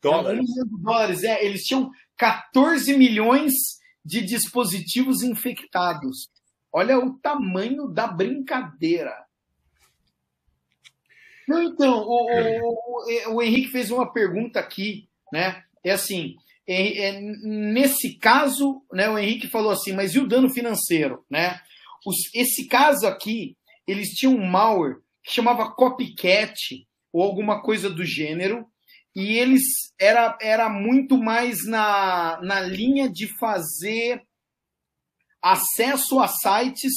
Dólares. 0.00 0.40
Um 0.40 0.42
milhão 0.42 0.66
de 0.66 0.82
dólares. 0.82 1.24
É, 1.24 1.44
eles 1.44 1.64
tinham 1.64 1.90
14 2.16 2.96
milhões 2.96 3.52
de 4.04 4.20
dispositivos 4.22 5.22
infectados. 5.22 6.28
Olha 6.72 6.98
o 6.98 7.18
tamanho 7.18 7.88
da 7.88 8.06
brincadeira. 8.06 9.14
Então, 11.48 12.04
o, 12.06 12.28
o, 13.30 13.34
o, 13.34 13.42
Henrique 13.42 13.70
fez 13.70 13.90
uma 13.90 14.12
pergunta 14.12 14.60
aqui, 14.60 15.08
né? 15.32 15.62
É 15.84 15.90
assim, 15.90 16.36
é, 16.66 17.08
é, 17.08 17.20
nesse 17.20 18.16
caso, 18.18 18.82
né, 18.92 19.08
o 19.08 19.18
Henrique 19.18 19.48
falou 19.48 19.72
assim, 19.72 19.92
mas 19.92 20.14
e 20.14 20.20
o 20.20 20.28
dano 20.28 20.48
financeiro, 20.48 21.24
né? 21.30 21.60
Os, 22.06 22.16
esse 22.34 22.66
caso 22.68 23.06
aqui, 23.06 23.56
eles 23.86 24.10
tinham 24.10 24.34
um 24.34 24.46
malware 24.46 24.98
que 25.24 25.32
chamava 25.32 25.72
copycat 25.72 26.86
ou 27.12 27.22
alguma 27.22 27.62
coisa 27.62 27.90
do 27.90 28.04
gênero, 28.04 28.66
e 29.14 29.36
eles 29.36 29.62
era, 30.00 30.38
era 30.40 30.68
muito 30.68 31.18
mais 31.18 31.66
na, 31.66 32.40
na 32.42 32.60
linha 32.60 33.10
de 33.10 33.26
fazer 33.38 34.22
acesso 35.42 36.18
a 36.20 36.28
sites 36.28 36.92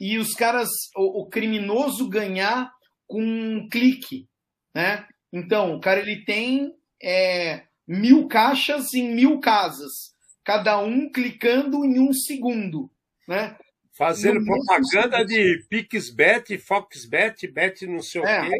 e 0.00 0.18
os 0.18 0.34
caras, 0.34 0.68
o, 0.96 1.22
o 1.22 1.28
criminoso 1.28 2.08
ganhar 2.08 2.72
com 3.14 3.22
um 3.22 3.68
clique, 3.68 4.28
né? 4.74 5.06
Então, 5.32 5.76
o 5.76 5.80
cara 5.80 6.00
ele 6.00 6.24
tem 6.24 6.74
é, 7.00 7.62
mil 7.86 8.26
caixas 8.26 8.92
em 8.92 9.14
mil 9.14 9.38
casas, 9.38 10.12
cada 10.42 10.80
um 10.80 11.08
clicando 11.08 11.84
em 11.84 12.00
um 12.00 12.12
segundo, 12.12 12.90
né? 13.28 13.56
Fazendo 13.96 14.40
no 14.40 14.46
propaganda 14.46 15.24
de 15.24 15.64
PixBet, 15.68 16.58
Foxbet, 16.58 17.46
Bet 17.46 17.86
não 17.86 18.00
sei 18.00 18.20
é, 18.22 18.24
o 18.24 18.50
quê. 18.50 18.58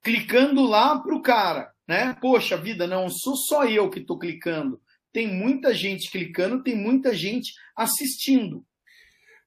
Clicando 0.00 0.62
lá 0.64 0.96
pro 1.00 1.20
cara, 1.20 1.72
né? 1.88 2.16
Poxa 2.20 2.56
vida, 2.56 2.86
não 2.86 3.08
sou 3.08 3.34
só 3.34 3.64
eu 3.64 3.90
que 3.90 3.98
estou 3.98 4.16
clicando. 4.16 4.80
Tem 5.12 5.26
muita 5.26 5.74
gente 5.74 6.08
clicando, 6.08 6.62
tem 6.62 6.76
muita 6.76 7.12
gente 7.12 7.52
assistindo. 7.74 8.64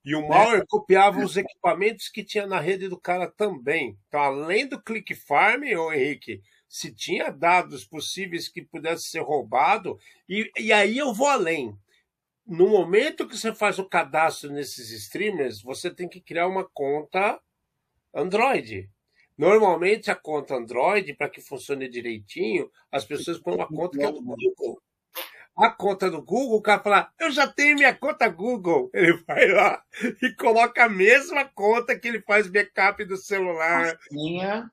E 0.03 0.15
o 0.15 0.27
malware 0.27 0.65
copiava 0.67 1.23
os 1.23 1.37
equipamentos 1.37 2.09
que 2.09 2.23
tinha 2.23 2.47
na 2.47 2.59
rede 2.59 2.87
do 2.87 2.99
cara 2.99 3.29
também. 3.29 3.97
Então, 4.07 4.19
além 4.19 4.67
do 4.67 4.81
Click 4.81 5.13
Farm, 5.13 5.63
ô 5.77 5.93
Henrique, 5.93 6.41
se 6.67 6.91
tinha 6.91 7.29
dados 7.29 7.85
possíveis 7.85 8.47
que 8.47 8.63
pudesse 8.63 9.09
ser 9.09 9.19
roubado, 9.19 9.99
e, 10.27 10.49
e 10.57 10.73
aí 10.73 10.97
eu 10.97 11.13
vou 11.13 11.27
além. 11.27 11.77
No 12.47 12.67
momento 12.67 13.27
que 13.27 13.37
você 13.37 13.53
faz 13.53 13.77
o 13.77 13.87
cadastro 13.87 14.51
nesses 14.51 14.89
streamers, 14.89 15.61
você 15.61 15.93
tem 15.93 16.09
que 16.09 16.19
criar 16.19 16.47
uma 16.47 16.67
conta 16.67 17.39
Android. 18.13 18.89
Normalmente 19.37 20.09
a 20.09 20.15
conta 20.15 20.55
Android, 20.55 21.13
para 21.13 21.29
que 21.29 21.41
funcione 21.41 21.87
direitinho, 21.87 22.71
as 22.91 23.05
pessoas 23.05 23.37
põem 23.37 23.55
uma 23.55 23.67
conta 23.67 23.97
que 23.97 24.03
é 24.03 24.11
do 24.11 24.21
Google 24.21 24.81
a 25.62 25.70
conta 25.70 26.09
do 26.09 26.22
Google, 26.22 26.57
o 26.57 26.62
cara 26.62 26.82
fala, 26.82 27.12
eu 27.20 27.30
já 27.30 27.47
tenho 27.47 27.76
minha 27.76 27.93
conta 27.93 28.28
Google. 28.28 28.89
Ele 28.93 29.14
vai 29.28 29.47
lá 29.47 29.84
e 30.22 30.34
coloca 30.34 30.86
a 30.86 30.89
mesma 30.89 31.45
conta 31.45 31.97
que 31.97 32.07
ele 32.07 32.22
faz 32.22 32.47
backup 32.47 33.03
do 33.05 33.16
celular. 33.16 33.97
Minha. 34.12 34.72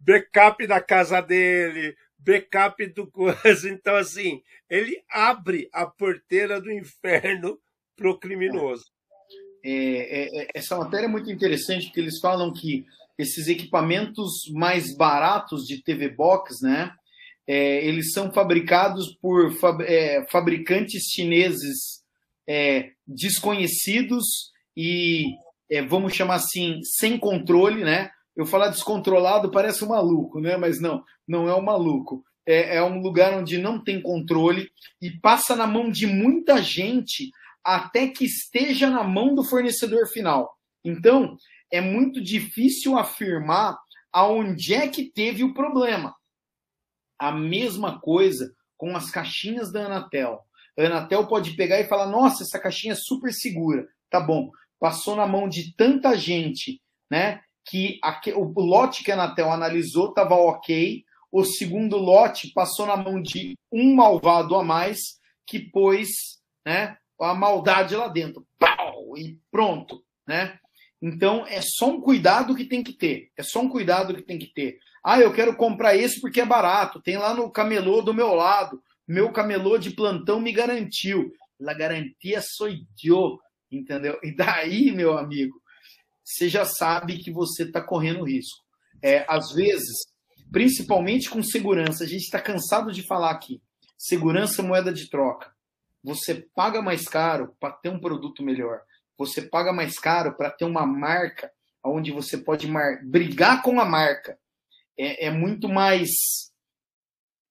backup 0.00 0.66
da 0.66 0.80
casa 0.80 1.20
dele, 1.20 1.96
backup 2.18 2.84
do 2.88 3.06
coisa. 3.06 3.36
Então, 3.70 3.94
assim, 3.94 4.42
ele 4.68 5.02
abre 5.08 5.68
a 5.72 5.86
porteira 5.86 6.60
do 6.60 6.72
inferno 6.72 7.58
pro 7.94 8.18
criminoso. 8.18 8.84
É, 9.64 9.70
é, 9.70 10.42
é, 10.42 10.48
essa 10.54 10.76
matéria 10.76 11.06
é 11.06 11.08
muito 11.08 11.30
interessante 11.30 11.86
porque 11.86 12.00
eles 12.00 12.20
falam 12.20 12.52
que 12.52 12.84
esses 13.18 13.48
equipamentos 13.48 14.50
mais 14.52 14.94
baratos 14.96 15.66
de 15.66 15.82
TV 15.82 16.08
Box, 16.08 16.60
né? 16.62 16.92
É, 17.48 17.86
eles 17.86 18.12
são 18.12 18.32
fabricados 18.32 19.16
por 19.20 19.52
fab, 19.52 19.82
é, 19.82 20.26
fabricantes 20.28 21.04
chineses 21.04 22.02
é, 22.48 22.90
desconhecidos 23.06 24.24
e, 24.76 25.26
é, 25.70 25.82
vamos 25.82 26.14
chamar 26.14 26.36
assim, 26.36 26.80
sem 26.82 27.18
controle, 27.18 27.84
né? 27.84 28.10
Eu 28.36 28.44
falar 28.44 28.68
descontrolado 28.68 29.50
parece 29.50 29.84
um 29.84 29.88
maluco, 29.88 30.40
né? 30.40 30.56
Mas 30.56 30.80
não, 30.80 31.02
não 31.26 31.48
é 31.48 31.54
um 31.54 31.62
maluco. 31.62 32.22
É, 32.46 32.76
é 32.76 32.82
um 32.82 33.00
lugar 33.00 33.32
onde 33.32 33.58
não 33.58 33.82
tem 33.82 34.00
controle 34.00 34.68
e 35.00 35.10
passa 35.20 35.56
na 35.56 35.66
mão 35.66 35.90
de 35.90 36.06
muita 36.06 36.62
gente 36.62 37.30
até 37.64 38.06
que 38.06 38.24
esteja 38.24 38.88
na 38.88 39.02
mão 39.02 39.34
do 39.34 39.42
fornecedor 39.42 40.06
final. 40.08 40.56
Então, 40.84 41.36
é 41.72 41.80
muito 41.80 42.22
difícil 42.22 42.96
afirmar 42.96 43.76
aonde 44.12 44.74
é 44.74 44.86
que 44.86 45.10
teve 45.10 45.42
o 45.42 45.52
problema. 45.52 46.14
A 47.18 47.32
mesma 47.32 48.00
coisa 48.00 48.52
com 48.76 48.96
as 48.96 49.10
caixinhas 49.10 49.72
da 49.72 49.86
Anatel. 49.86 50.40
A 50.78 50.82
Anatel 50.82 51.26
pode 51.26 51.52
pegar 51.52 51.80
e 51.80 51.88
falar: 51.88 52.06
nossa, 52.06 52.42
essa 52.42 52.58
caixinha 52.58 52.92
é 52.92 52.96
super 52.96 53.32
segura. 53.32 53.86
Tá 54.10 54.20
bom. 54.20 54.50
Passou 54.78 55.16
na 55.16 55.26
mão 55.26 55.48
de 55.48 55.74
tanta 55.74 56.16
gente, 56.16 56.80
né? 57.10 57.40
Que 57.64 57.98
o 58.34 58.60
lote 58.60 59.02
que 59.02 59.10
a 59.10 59.14
Anatel 59.14 59.50
analisou 59.50 60.10
estava 60.10 60.34
ok. 60.34 61.04
O 61.32 61.44
segundo 61.44 61.96
lote 61.96 62.52
passou 62.52 62.86
na 62.86 62.96
mão 62.96 63.20
de 63.20 63.58
um 63.72 63.94
malvado 63.94 64.54
a 64.54 64.62
mais 64.62 65.18
que 65.46 65.58
pôs 65.58 66.08
né, 66.64 66.96
a 67.20 67.34
maldade 67.34 67.96
lá 67.96 68.08
dentro. 68.08 68.46
Pau! 68.58 69.16
E 69.16 69.38
pronto. 69.50 70.02
Né? 70.26 70.58
Então 71.00 71.46
é 71.46 71.60
só 71.60 71.90
um 71.90 72.00
cuidado 72.00 72.54
que 72.54 72.64
tem 72.64 72.82
que 72.82 72.92
ter. 72.92 73.30
É 73.36 73.42
só 73.42 73.60
um 73.60 73.68
cuidado 73.68 74.14
que 74.14 74.22
tem 74.22 74.38
que 74.38 74.52
ter. 74.52 74.78
Ah, 75.08 75.20
eu 75.20 75.32
quero 75.32 75.54
comprar 75.54 75.94
esse 75.94 76.20
porque 76.20 76.40
é 76.40 76.44
barato. 76.44 77.00
Tem 77.00 77.16
lá 77.16 77.32
no 77.32 77.48
camelô 77.48 78.02
do 78.02 78.12
meu 78.12 78.34
lado. 78.34 78.82
Meu 79.06 79.30
camelô 79.30 79.78
de 79.78 79.90
plantão 79.90 80.40
me 80.40 80.50
garantiu. 80.50 81.32
La 81.60 81.72
garantia 81.72 82.42
sou 82.42 82.66
eu, 83.04 83.38
entendeu? 83.70 84.18
E 84.24 84.34
daí, 84.34 84.90
meu 84.90 85.16
amigo, 85.16 85.62
você 86.24 86.48
já 86.48 86.64
sabe 86.64 87.18
que 87.18 87.30
você 87.30 87.62
está 87.62 87.80
correndo 87.80 88.24
risco. 88.24 88.58
É, 89.00 89.24
às 89.28 89.52
vezes, 89.52 89.96
principalmente 90.50 91.30
com 91.30 91.40
segurança, 91.40 92.02
a 92.02 92.06
gente 92.08 92.24
está 92.24 92.40
cansado 92.40 92.90
de 92.90 93.06
falar 93.06 93.30
aqui. 93.30 93.62
Segurança 93.96 94.60
é 94.60 94.64
moeda 94.64 94.92
de 94.92 95.08
troca. 95.08 95.52
Você 96.02 96.48
paga 96.52 96.82
mais 96.82 97.06
caro 97.06 97.54
para 97.60 97.74
ter 97.74 97.90
um 97.90 98.00
produto 98.00 98.42
melhor. 98.42 98.80
Você 99.16 99.40
paga 99.40 99.72
mais 99.72 100.00
caro 100.00 100.36
para 100.36 100.50
ter 100.50 100.64
uma 100.64 100.84
marca 100.84 101.48
onde 101.84 102.10
você 102.10 102.36
pode 102.36 102.68
brigar 103.04 103.62
com 103.62 103.78
a 103.78 103.84
marca 103.84 104.36
é, 104.98 105.26
é 105.26 105.30
muito 105.30 105.68
mais. 105.68 106.10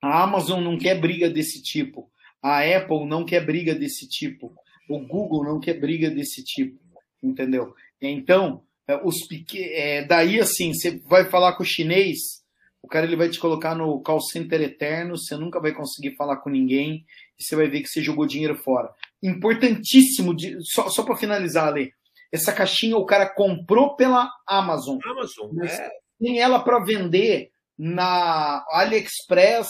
A 0.01 0.23
Amazon 0.23 0.63
não 0.63 0.77
quer 0.77 0.99
briga 0.99 1.29
desse 1.29 1.61
tipo. 1.61 2.11
A 2.41 2.59
Apple 2.59 3.05
não 3.07 3.25
quer 3.25 3.45
briga 3.45 3.73
desse 3.73 4.07
tipo. 4.07 4.53
O 4.89 4.99
Google 4.99 5.43
não 5.43 5.59
quer 5.59 5.79
briga 5.79 6.09
desse 6.09 6.43
tipo. 6.43 6.79
Entendeu? 7.23 7.73
Então, 7.99 8.63
é, 8.87 8.95
os 9.03 9.25
pequ... 9.27 9.57
é, 9.57 10.05
daí 10.05 10.39
assim, 10.39 10.73
você 10.73 10.99
vai 10.99 11.25
falar 11.25 11.53
com 11.53 11.63
o 11.63 11.65
chinês, 11.65 12.43
o 12.83 12.87
cara 12.87 13.07
ele 13.07 13.15
vai 13.15 13.29
te 13.29 13.39
colocar 13.39 13.73
no 13.73 13.99
call 14.01 14.21
center 14.21 14.61
eterno, 14.61 15.17
você 15.17 15.35
nunca 15.35 15.59
vai 15.59 15.73
conseguir 15.73 16.15
falar 16.15 16.37
com 16.37 16.51
ninguém 16.51 17.03
e 17.39 17.43
você 17.43 17.55
vai 17.55 17.67
ver 17.67 17.81
que 17.81 17.87
você 17.87 18.01
jogou 18.01 18.27
dinheiro 18.27 18.55
fora. 18.55 18.93
Importantíssimo, 19.23 20.35
de... 20.35 20.57
só, 20.61 20.87
só 20.89 21.03
para 21.03 21.15
finalizar, 21.15 21.69
Ale, 21.69 21.91
essa 22.31 22.53
caixinha 22.53 22.95
o 22.95 23.05
cara 23.05 23.27
comprou 23.27 23.95
pela 23.95 24.29
Amazon. 24.47 24.99
Amazon, 25.03 25.49
mas, 25.53 25.79
é 25.79 25.89
tem 26.19 26.39
ela 26.39 26.59
para 26.59 26.79
vender 26.79 27.51
na 27.77 28.65
AliExpress, 28.69 29.69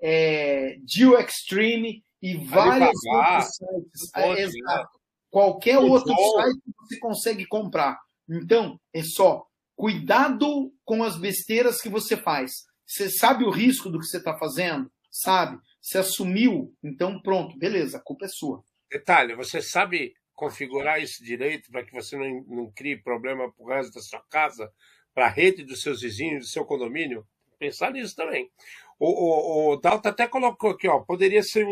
é, 0.00 0.76
Deal 0.80 1.18
Extreme 1.20 2.04
e 2.20 2.36
vários 2.36 3.00
outros 3.06 3.46
sites. 3.56 4.14
É, 4.14 4.40
exato. 4.42 5.00
Qualquer 5.30 5.78
outro 5.78 6.14
site 6.14 6.60
você 6.80 6.98
consegue 6.98 7.46
comprar. 7.46 7.98
Então, 8.28 8.80
é 8.92 9.02
só 9.02 9.46
cuidado 9.74 10.72
com 10.84 11.04
as 11.04 11.18
besteiras 11.18 11.80
que 11.80 11.88
você 11.88 12.16
faz. 12.16 12.52
Você 12.86 13.10
sabe 13.10 13.44
o 13.44 13.50
risco 13.50 13.90
do 13.90 13.98
que 13.98 14.06
você 14.06 14.18
está 14.18 14.36
fazendo? 14.38 14.90
Sabe? 15.10 15.58
Você 15.80 15.98
assumiu? 15.98 16.74
Então, 16.82 17.20
pronto, 17.20 17.58
beleza, 17.58 17.98
a 17.98 18.02
culpa 18.02 18.24
é 18.24 18.28
sua. 18.28 18.62
Detalhe, 18.90 19.34
você 19.34 19.60
sabe 19.60 20.14
configurar 20.34 21.02
isso 21.02 21.24
direito 21.24 21.70
para 21.70 21.84
que 21.84 21.92
você 21.92 22.16
não, 22.16 22.44
não 22.46 22.72
crie 22.72 23.00
problema 23.00 23.50
para 23.52 23.64
o 23.64 23.68
resto 23.68 23.94
da 23.94 24.00
sua 24.00 24.22
casa? 24.30 24.70
Para 25.16 25.26
a 25.28 25.30
rede 25.30 25.64
dos 25.64 25.80
seus 25.80 26.02
vizinhos, 26.02 26.44
do 26.44 26.50
seu 26.50 26.66
condomínio? 26.66 27.26
pensar 27.58 27.90
nisso 27.90 28.14
também. 28.14 28.50
O, 28.98 29.08
o, 29.08 29.72
o 29.72 29.76
Dalton 29.76 30.10
até 30.10 30.28
colocou 30.28 30.70
aqui, 30.70 30.86
ó, 30.86 31.00
poderia 31.00 31.42
ser 31.42 31.66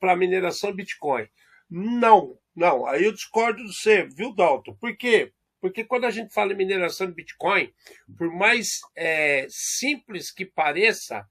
para 0.00 0.16
mineração 0.16 0.72
Bitcoin. 0.72 1.28
Não, 1.70 2.36
não, 2.54 2.84
aí 2.84 3.04
eu 3.04 3.12
discordo 3.12 3.64
de 3.64 3.72
você, 3.72 4.04
viu, 4.04 4.34
Dalton? 4.34 4.74
Por 4.74 4.96
quê? 4.96 5.32
Porque 5.60 5.84
quando 5.84 6.04
a 6.04 6.10
gente 6.10 6.34
fala 6.34 6.52
em 6.52 6.56
mineração 6.56 7.06
de 7.06 7.14
Bitcoin, 7.14 7.72
por 8.18 8.28
mais 8.28 8.80
é, 8.94 9.46
simples 9.48 10.32
que 10.32 10.44
pareça, 10.44 11.24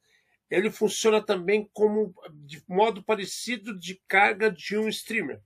ele 0.50 0.72
funciona 0.72 1.22
também 1.22 1.70
como 1.74 2.16
de 2.32 2.64
modo 2.68 3.04
parecido 3.04 3.78
de 3.78 4.02
carga 4.08 4.50
de 4.50 4.78
um 4.78 4.90
streamer. 4.90 5.40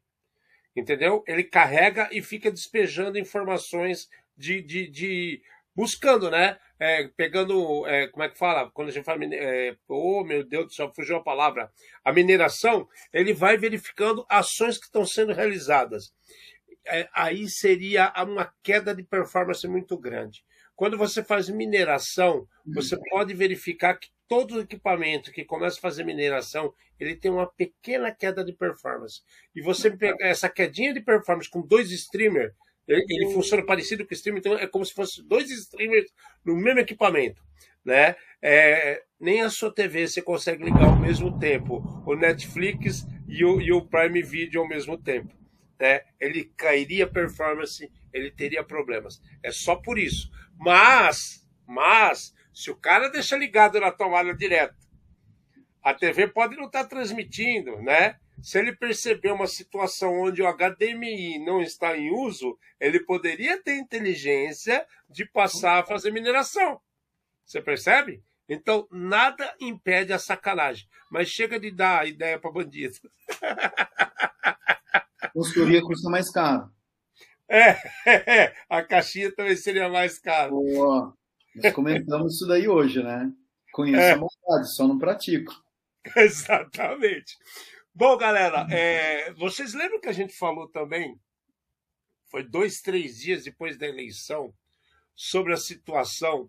Entendeu? 0.76 1.24
Ele 1.28 1.44
carrega 1.44 2.08
e 2.12 2.22
fica 2.22 2.52
despejando 2.52 3.18
informações 3.18 4.08
de, 4.38 4.62
de, 4.62 4.88
de 4.88 5.42
buscando, 5.78 6.32
né? 6.32 6.58
É, 6.80 7.08
pegando, 7.16 7.86
é, 7.86 8.08
como 8.08 8.24
é 8.24 8.30
que 8.30 8.38
fala? 8.38 8.72
Quando 8.72 8.90
a 8.90 8.92
gente 8.92 9.04
fala, 9.04 9.24
é, 9.32 9.76
oh 9.88 10.24
meu 10.24 10.44
Deus 10.44 10.66
do 10.66 10.74
céu, 10.74 10.92
fugiu 10.94 11.18
a 11.18 11.24
palavra. 11.24 11.72
A 12.04 12.12
mineração, 12.12 12.88
ele 13.14 13.32
vai 13.32 13.58
verificando 13.58 14.26
ações 14.28 14.80
que 14.80 14.86
estão 14.86 15.06
sendo 15.06 15.34
realizadas. 15.34 16.12
É, 16.88 17.08
aí 17.14 17.48
seria 17.48 18.12
uma 18.24 18.52
queda 18.64 18.96
de 18.96 19.04
performance 19.04 19.68
muito 19.68 19.96
grande. 19.98 20.44
Quando 20.76 20.98
você 20.98 21.24
faz 21.24 21.48
mineração, 21.48 22.48
você 22.66 22.96
uhum. 22.96 23.02
pode 23.10 23.34
verificar 23.36 23.96
que 23.96 24.10
todo 24.28 24.62
equipamento 24.62 25.32
que 25.32 25.46
começa 25.46 25.78
a 25.78 25.82
fazer 25.82 26.04
mineração, 26.04 26.74
ele 27.00 27.16
tem 27.16 27.32
uma 27.32 27.48
pequena 27.48 28.12
queda 28.12 28.44
de 28.44 28.54
performance. 28.54 29.22
E 29.56 29.62
você 29.62 29.90
pegar 29.96 30.28
essa 30.28 30.50
quedinha 30.50 30.94
de 30.94 31.02
performance 31.02 31.50
com 31.50 31.62
dois 31.62 31.92
streamers, 31.92 32.54
ele, 32.88 33.34
funciona 33.34 33.66
parecido 33.66 34.06
com 34.06 34.12
o 34.12 34.14
streamer, 34.14 34.40
então 34.40 34.58
é 34.58 34.68
como 34.68 34.86
se 34.86 34.94
fosse 34.94 35.22
dois 35.22 35.50
streamers 35.50 36.12
no 36.46 36.56
mesmo 36.56 36.80
equipamento. 36.80 37.42
Né? 37.84 38.16
É, 38.42 39.04
nem 39.20 39.42
a 39.42 39.50
sua 39.50 39.74
TV 39.74 40.08
você 40.08 40.22
consegue 40.22 40.64
ligar 40.64 40.86
ao 40.86 41.00
mesmo 41.00 41.38
tempo, 41.40 41.84
o 42.06 42.16
Netflix 42.16 43.06
e 43.28 43.44
o, 43.44 43.62
e 43.62 43.72
o 43.72 43.82
Prime 43.82 44.22
Video 44.22 44.62
ao 44.62 44.68
mesmo 44.68 44.98
tempo 44.98 45.38
né, 45.80 46.02
ele 46.20 46.46
cairia 46.58 47.08
performance, 47.08 47.92
ele 48.12 48.32
teria 48.32 48.64
problemas. 48.64 49.22
É 49.44 49.52
só 49.52 49.76
por 49.76 49.98
isso. 49.98 50.32
Mas, 50.58 51.48
mas, 51.66 52.34
se 52.54 52.72
o 52.72 52.76
cara 52.76 53.10
deixa 53.10 53.38
ligado 53.38 53.80
na 53.80 53.92
tomada 53.92 54.34
direto, 54.34 54.76
a 55.82 55.94
TV 55.94 56.28
pode 56.28 56.56
não 56.56 56.66
estar 56.66 56.84
tá 56.84 56.90
transmitindo, 56.90 57.82
né? 57.82 58.18
Se 58.42 58.60
ele 58.60 58.76
perceber 58.76 59.32
uma 59.32 59.48
situação 59.48 60.22
onde 60.22 60.42
o 60.42 60.48
HDMI 60.48 61.40
não 61.40 61.62
está 61.62 61.98
em 61.98 62.12
uso, 62.12 62.58
ele 62.80 63.00
poderia 63.00 63.62
ter 63.62 63.78
inteligência 63.78 64.86
de 65.10 65.26
passar 65.26 65.80
a 65.80 65.86
fazer 65.86 66.12
mineração. 66.12 66.80
Você 67.46 67.62
percebe? 67.62 68.24
Então, 68.48 68.88
nada 68.92 69.54
impede 69.60 70.14
a 70.14 70.20
sacanagem. 70.20 70.88
Mas 71.10 71.30
chega 71.30 71.60
de 71.60 71.72
dar 71.72 72.08
ideia 72.08 72.40
para 72.40 72.52
bandido. 72.52 72.98
Consultoria 75.34 75.82
custa 75.82 76.10
mais 76.10 76.32
caro. 76.32 76.72
É, 77.50 77.78
é, 78.06 78.54
a 78.70 78.84
caixinha 78.84 79.34
também 79.34 79.56
seria 79.56 79.90
mais 79.90 80.20
cara. 80.20 80.50
Boa. 80.50 81.14
Nós 81.56 81.74
comentamos 81.74 82.36
isso 82.36 82.48
daí 82.48 82.68
hoje, 82.68 83.02
né? 83.02 83.32
Conheço 83.72 84.02
é. 84.02 84.12
a 84.12 84.18
vontade, 84.18 84.76
só 84.76 84.88
não 84.88 84.98
pratico. 84.98 85.54
Exatamente. 86.16 87.38
Bom, 88.00 88.16
galera, 88.16 88.68
é, 88.70 89.34
vocês 89.34 89.74
lembram 89.74 90.00
que 90.00 90.08
a 90.08 90.14
gente 90.14 90.32
falou 90.32 90.68
também, 90.68 91.20
foi 92.30 92.44
dois, 92.44 92.80
três 92.80 93.18
dias 93.18 93.46
depois 93.46 93.76
da 93.76 93.88
eleição, 93.88 94.54
sobre 95.16 95.52
a 95.52 95.58
situação 95.58 96.48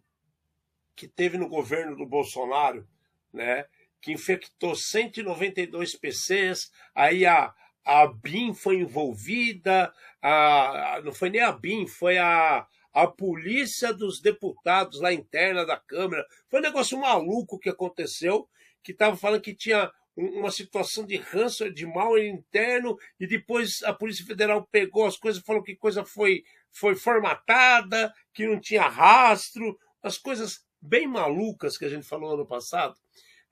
que 0.95 1.09
teve 1.09 1.39
no 1.39 1.49
governo 1.49 1.97
do 1.97 2.05
Bolsonaro, 2.05 2.87
né? 3.33 3.65
Que 3.99 4.13
infectou 4.13 4.77
192 4.77 5.97
PCs, 5.97 6.71
aí 6.95 7.25
a, 7.25 7.55
a 7.83 8.07
BIM 8.07 8.53
foi 8.53 8.81
envolvida, 8.81 9.91
a, 10.21 11.01
não 11.03 11.15
foi 11.15 11.31
nem 11.31 11.41
a 11.41 11.51
BIM, 11.51 11.87
foi 11.87 12.19
a, 12.19 12.67
a 12.93 13.07
polícia 13.07 13.91
dos 13.95 14.21
deputados 14.21 15.01
lá 15.01 15.15
interna 15.15 15.65
da 15.65 15.79
Câmara. 15.79 16.27
Foi 16.51 16.61
um 16.61 16.65
negócio 16.65 17.01
maluco 17.01 17.59
que 17.59 17.71
aconteceu, 17.71 18.47
que 18.83 18.93
estava 18.93 19.17
falando 19.17 19.41
que 19.41 19.55
tinha 19.55 19.91
uma 20.19 20.51
situação 20.51 21.07
de 21.07 21.17
ranço, 21.17 21.71
de 21.73 21.87
mal 21.87 22.19
interno, 22.19 22.99
e 23.21 23.27
depois 23.27 23.83
a 23.85 23.93
Polícia 23.93 24.27
Federal 24.27 24.67
pegou 24.67 25.07
as 25.07 25.17
coisas, 25.17 25.43
falou 25.43 25.63
que 25.63 25.77
coisa 25.77 26.05
foi, 26.05 26.43
foi 26.73 26.97
formatada, 26.97 28.13
que 28.35 28.45
não 28.45 28.61
tinha 28.61 28.83
rastro, 28.83 29.79
as 30.03 30.19
coisas 30.19 30.67
bem 30.83 31.07
malucas 31.07 31.79
que 31.79 31.85
a 31.85 31.89
gente 31.89 32.07
falou 32.07 32.35
ano 32.35 32.47
passado. 32.47 32.95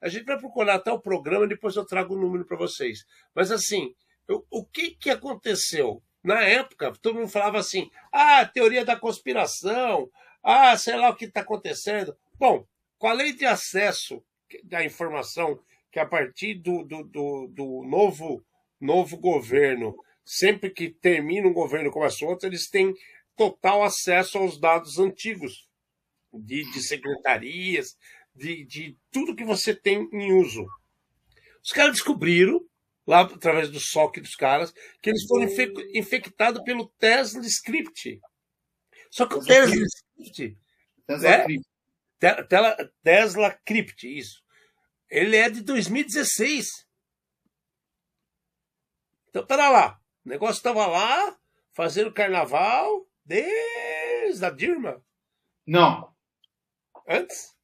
A 0.01 0.09
gente 0.09 0.25
vai 0.25 0.37
procurar 0.37 0.75
até 0.75 0.91
o 0.91 0.99
programa, 0.99 1.47
depois 1.47 1.75
eu 1.75 1.85
trago 1.85 2.15
o 2.15 2.19
número 2.19 2.45
para 2.45 2.57
vocês. 2.57 3.05
Mas 3.33 3.49
assim, 3.49 3.95
o 4.51 4.65
que, 4.65 4.91
que 4.91 5.09
aconteceu? 5.09 6.03
Na 6.21 6.41
época, 6.41 6.91
todo 7.01 7.15
mundo 7.15 7.29
falava 7.29 7.59
assim: 7.59 7.89
ah, 8.11 8.45
teoria 8.45 8.83
da 8.83 8.97
conspiração, 8.97 10.11
ah, 10.43 10.77
sei 10.77 10.97
lá 10.97 11.09
o 11.09 11.15
que 11.15 11.25
está 11.25 11.39
acontecendo. 11.39 12.15
Bom, 12.35 12.67
com 12.97 13.07
a 13.07 13.13
lei 13.13 13.31
de 13.31 13.45
acesso 13.45 14.21
da 14.65 14.83
informação, 14.83 15.59
que 15.97 16.01
a 16.01 16.05
partir 16.05 16.53
do, 16.53 16.83
do, 16.83 17.03
do, 17.05 17.47
do 17.47 17.83
novo, 17.83 18.45
novo 18.79 19.17
governo, 19.17 19.95
sempre 20.23 20.69
que 20.69 20.91
termina 20.91 21.47
um 21.47 21.53
governo 21.53 21.89
começa 21.89 22.23
outro, 22.23 22.47
eles 22.47 22.69
têm 22.69 22.93
total 23.35 23.83
acesso 23.83 24.37
aos 24.37 24.59
dados 24.59 24.99
antigos, 24.99 25.67
de, 26.31 26.69
de 26.71 26.83
secretarias, 26.83 27.97
de, 28.35 28.63
de 28.65 28.95
tudo 29.09 29.35
que 29.35 29.43
você 29.43 29.73
tem 29.73 30.07
em 30.13 30.31
uso. 30.33 30.67
Os 31.63 31.71
caras 31.71 31.93
descobriram 31.93 32.63
lá 33.07 33.21
através 33.21 33.71
do 33.71 33.79
SOC 33.79 34.19
dos 34.19 34.35
caras, 34.35 34.71
que 35.01 35.09
eles 35.09 35.25
foram 35.25 35.47
infectados 35.95 36.61
pelo 36.61 36.89
Tesla 36.99 37.41
Script. 37.41 38.21
Só 39.09 39.25
que 39.25 39.33
o 39.33 39.43
Tesla 39.43 39.75
Script. 40.19 40.57
Tesla 41.07 41.27
é, 41.27 41.43
Crypt. 41.43 41.67
Tesla, 42.19 42.91
Tesla 43.01 43.59
Crypt, 43.65 44.19
isso. 44.19 44.45
Ele 45.09 45.37
é 45.37 45.49
de 45.49 45.61
2016. 45.61 46.85
Então, 49.29 49.45
pera 49.45 49.69
lá. 49.69 49.99
O 50.25 50.29
negócio 50.29 50.57
estava 50.57 50.85
lá, 50.87 51.37
fazendo 51.73 52.13
carnaval, 52.13 53.07
desde 53.23 54.45
a 54.45 54.49
Dilma. 54.49 55.03
Não. 55.65 56.13
Antes? 57.07 57.55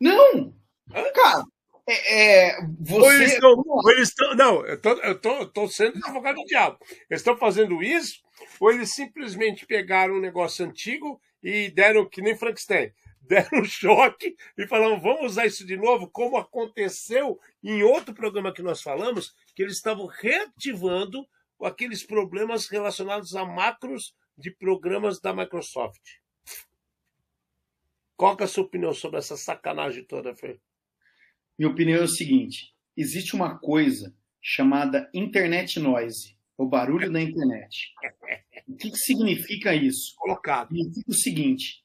Não! 0.00 0.54
Antes? 0.94 1.12
Cara, 1.12 1.44
é, 1.88 2.50
é, 2.50 2.60
você... 2.80 3.00
Ou 3.00 3.12
eles 3.12 3.32
estão, 3.32 3.64
eles 3.90 4.08
estão, 4.08 4.34
não, 4.34 4.66
eu 4.66 4.80
tô, 4.80 4.90
eu, 4.90 5.18
tô, 5.18 5.30
eu 5.38 5.46
tô 5.50 5.68
sendo 5.68 5.96
advogado 6.04 6.36
do 6.36 6.44
diabo. 6.44 6.78
Eles 7.08 7.20
estão 7.20 7.36
fazendo 7.36 7.82
isso, 7.82 8.20
ou 8.60 8.70
eles 8.70 8.94
simplesmente 8.94 9.64
pegaram 9.66 10.14
um 10.14 10.20
negócio 10.20 10.66
antigo 10.66 11.18
e 11.42 11.70
deram, 11.70 12.06
que 12.06 12.20
nem 12.20 12.36
Frankenstein, 12.36 12.92
deram 13.28 13.60
um 13.60 13.64
choque 13.64 14.36
e 14.56 14.66
falaram, 14.66 15.00
vamos 15.00 15.32
usar 15.32 15.46
isso 15.46 15.66
de 15.66 15.76
novo, 15.76 16.08
como 16.08 16.36
aconteceu 16.36 17.38
em 17.62 17.82
outro 17.82 18.14
programa 18.14 18.52
que 18.52 18.62
nós 18.62 18.82
falamos, 18.82 19.34
que 19.54 19.62
eles 19.62 19.74
estavam 19.74 20.06
reativando 20.06 21.26
aqueles 21.62 22.04
problemas 22.04 22.68
relacionados 22.68 23.34
a 23.34 23.44
macros 23.44 24.14
de 24.36 24.50
programas 24.50 25.20
da 25.20 25.34
Microsoft. 25.34 26.00
Qual 28.16 28.36
é 28.40 28.44
a 28.44 28.48
sua 28.48 28.64
opinião 28.64 28.92
sobre 28.92 29.18
essa 29.18 29.36
sacanagem 29.36 30.04
toda, 30.04 30.34
Fê? 30.34 30.58
Minha 31.58 31.70
opinião 31.70 32.00
é 32.00 32.04
o 32.04 32.08
seguinte: 32.08 32.74
existe 32.96 33.34
uma 33.34 33.58
coisa 33.58 34.14
chamada 34.40 35.08
internet 35.12 35.78
noise, 35.78 36.36
o 36.56 36.66
barulho 36.66 37.12
da 37.12 37.20
internet. 37.20 37.92
O 38.66 38.76
que, 38.76 38.90
que 38.90 38.96
significa 38.96 39.74
isso? 39.74 40.14
Colocado. 40.16 40.68
Significa 40.68 41.10
o 41.10 41.14
seguinte: 41.14 41.84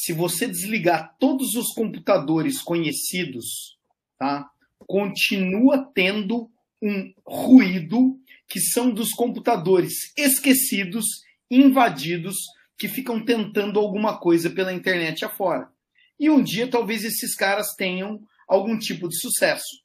se 0.00 0.14
você 0.14 0.46
desligar 0.46 1.14
todos 1.18 1.54
os 1.54 1.74
computadores 1.74 2.62
conhecidos, 2.62 3.76
tá? 4.18 4.48
Continua 4.78 5.90
tendo 5.94 6.50
um 6.80 7.12
ruído 7.22 8.18
que 8.48 8.58
são 8.60 8.90
dos 8.90 9.10
computadores 9.10 10.10
esquecidos, 10.16 11.04
invadidos, 11.50 12.34
que 12.78 12.88
ficam 12.88 13.22
tentando 13.22 13.78
alguma 13.78 14.18
coisa 14.18 14.48
pela 14.48 14.72
internet 14.72 15.22
afora. 15.22 15.68
E 16.18 16.30
um 16.30 16.42
dia 16.42 16.66
talvez 16.66 17.04
esses 17.04 17.34
caras 17.34 17.74
tenham 17.74 18.22
algum 18.48 18.78
tipo 18.78 19.06
de 19.06 19.20
sucesso. 19.20 19.82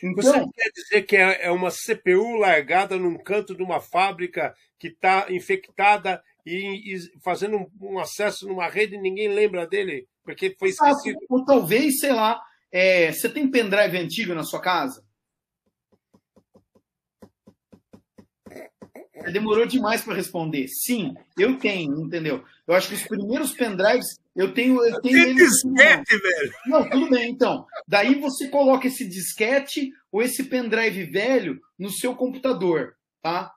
Então, 0.00 0.14
Você 0.14 0.46
quer 0.54 0.70
dizer 0.72 1.02
que 1.02 1.16
é, 1.16 1.46
é 1.46 1.50
uma 1.50 1.72
CPU 1.72 2.36
largada 2.36 2.96
num 2.96 3.18
canto 3.18 3.56
de 3.56 3.64
uma 3.64 3.80
fábrica 3.80 4.54
que 4.78 4.86
está 4.86 5.26
infectada 5.28 6.22
e, 6.44 6.94
e, 6.94 7.20
fazendo 7.22 7.56
um, 7.56 7.70
um, 7.80 7.98
acesso 7.98 8.46
numa 8.46 8.68
rede 8.68 8.96
e 8.96 9.00
ninguém 9.00 9.28
lembra 9.32 9.66
dele 9.66 10.06
porque 10.22 10.54
foi 10.58 10.68
esquecido? 10.68 11.18
Ah, 11.22 11.26
ou 11.28 11.44
talvez, 11.44 11.98
sei 11.98 12.12
lá, 12.12 12.40
é, 12.70 13.12
você 13.12 13.28
tem 13.28 13.50
pendrive 13.50 13.96
antigo 13.96 14.34
na 14.34 14.44
sua 14.44 14.60
casa? 14.60 15.04
Você 19.14 19.32
demorou 19.32 19.66
demais 19.66 20.02
para 20.02 20.14
responder. 20.14 20.66
Sim, 20.68 21.14
eu 21.38 21.58
tenho, 21.58 22.00
entendeu? 22.00 22.42
Eu 22.66 22.74
acho 22.74 22.88
que 22.88 22.94
os 22.94 23.06
primeiros 23.06 23.52
pendrives 23.52 24.18
eu 24.34 24.54
tenho. 24.54 24.82
Eu 24.82 25.00
tenho 25.02 25.24
Tem 25.24 25.34
disquete, 25.34 26.16
velho. 26.16 26.52
Não, 26.66 26.88
tudo 26.88 27.10
bem, 27.10 27.30
então. 27.30 27.66
Daí 27.86 28.14
você 28.14 28.48
coloca 28.48 28.86
esse 28.86 29.06
disquete 29.06 29.92
ou 30.10 30.22
esse 30.22 30.44
pendrive 30.44 31.04
velho 31.04 31.60
no 31.78 31.90
seu 31.90 32.14
computador, 32.14 32.94
tá? 33.20 33.52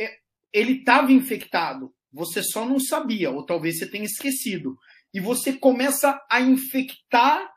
É, 0.00 0.16
ele 0.52 0.78
estava 0.78 1.12
infectado, 1.12 1.92
você 2.12 2.42
só 2.42 2.64
não 2.66 2.78
sabia, 2.78 3.30
ou 3.30 3.44
talvez 3.46 3.78
você 3.78 3.90
tenha 3.90 4.04
esquecido. 4.04 4.76
E 5.14 5.20
você 5.20 5.52
começa 5.52 6.20
a 6.30 6.40
infectar 6.40 7.50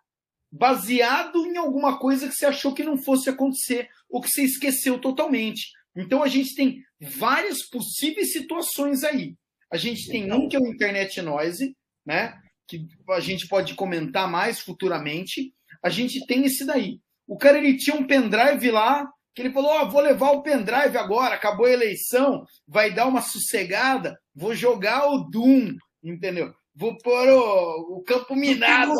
baseado 0.52 1.46
em 1.46 1.58
alguma 1.58 2.00
coisa 2.00 2.28
que 2.28 2.36
você 2.36 2.46
achou 2.46 2.74
que 2.74 2.84
não 2.84 2.98
fosse 2.98 3.30
acontecer, 3.30 3.90
ou 4.10 4.22
que 4.22 4.30
você 4.30 4.44
esqueceu 4.44 5.00
totalmente. 5.00 5.72
Então 5.96 6.24
a 6.24 6.28
gente 6.28 6.56
tem 6.56 6.82
várias 7.00 7.68
possíveis 7.68 8.32
situações 8.32 9.04
aí. 9.04 9.36
A 9.72 9.78
gente 9.78 10.08
tem 10.10 10.32
um 10.32 10.48
que 10.48 10.56
é 10.56 10.60
o 10.60 10.68
Internet 10.68 11.22
Noise, 11.22 11.76
né? 12.06 12.38
Que 12.68 12.88
a 13.10 13.20
gente 13.20 13.48
pode 13.48 13.74
comentar 13.76 14.30
mais 14.30 14.60
futuramente. 14.60 15.54
A 15.84 15.90
gente 15.90 16.26
tem 16.26 16.46
esse 16.46 16.66
daí. 16.66 17.00
O 17.28 17.38
cara 17.38 17.58
ele 17.58 17.78
tinha 17.78 17.96
um 17.96 18.06
pendrive 18.06 18.72
lá, 18.72 19.08
que 19.36 19.42
ele 19.42 19.54
falou: 19.54 19.82
oh, 19.82 19.90
vou 19.90 20.02
levar 20.02 20.32
o 20.32 20.42
pendrive 20.42 20.98
agora, 20.98 21.36
acabou 21.36 21.66
a 21.66 21.72
eleição, 21.72 22.46
vai 22.68 22.94
dar 22.94 23.06
uma 23.06 23.22
sossegada, 23.22 24.18
vou 24.34 24.56
jogar 24.56 25.08
o 25.08 25.30
Doom, 25.30 25.76
entendeu? 26.04 26.54
Vou 26.74 26.98
pôr 26.98 27.30
o, 27.30 27.98
o 27.98 28.04
campo 28.04 28.36
minado. 28.36 28.94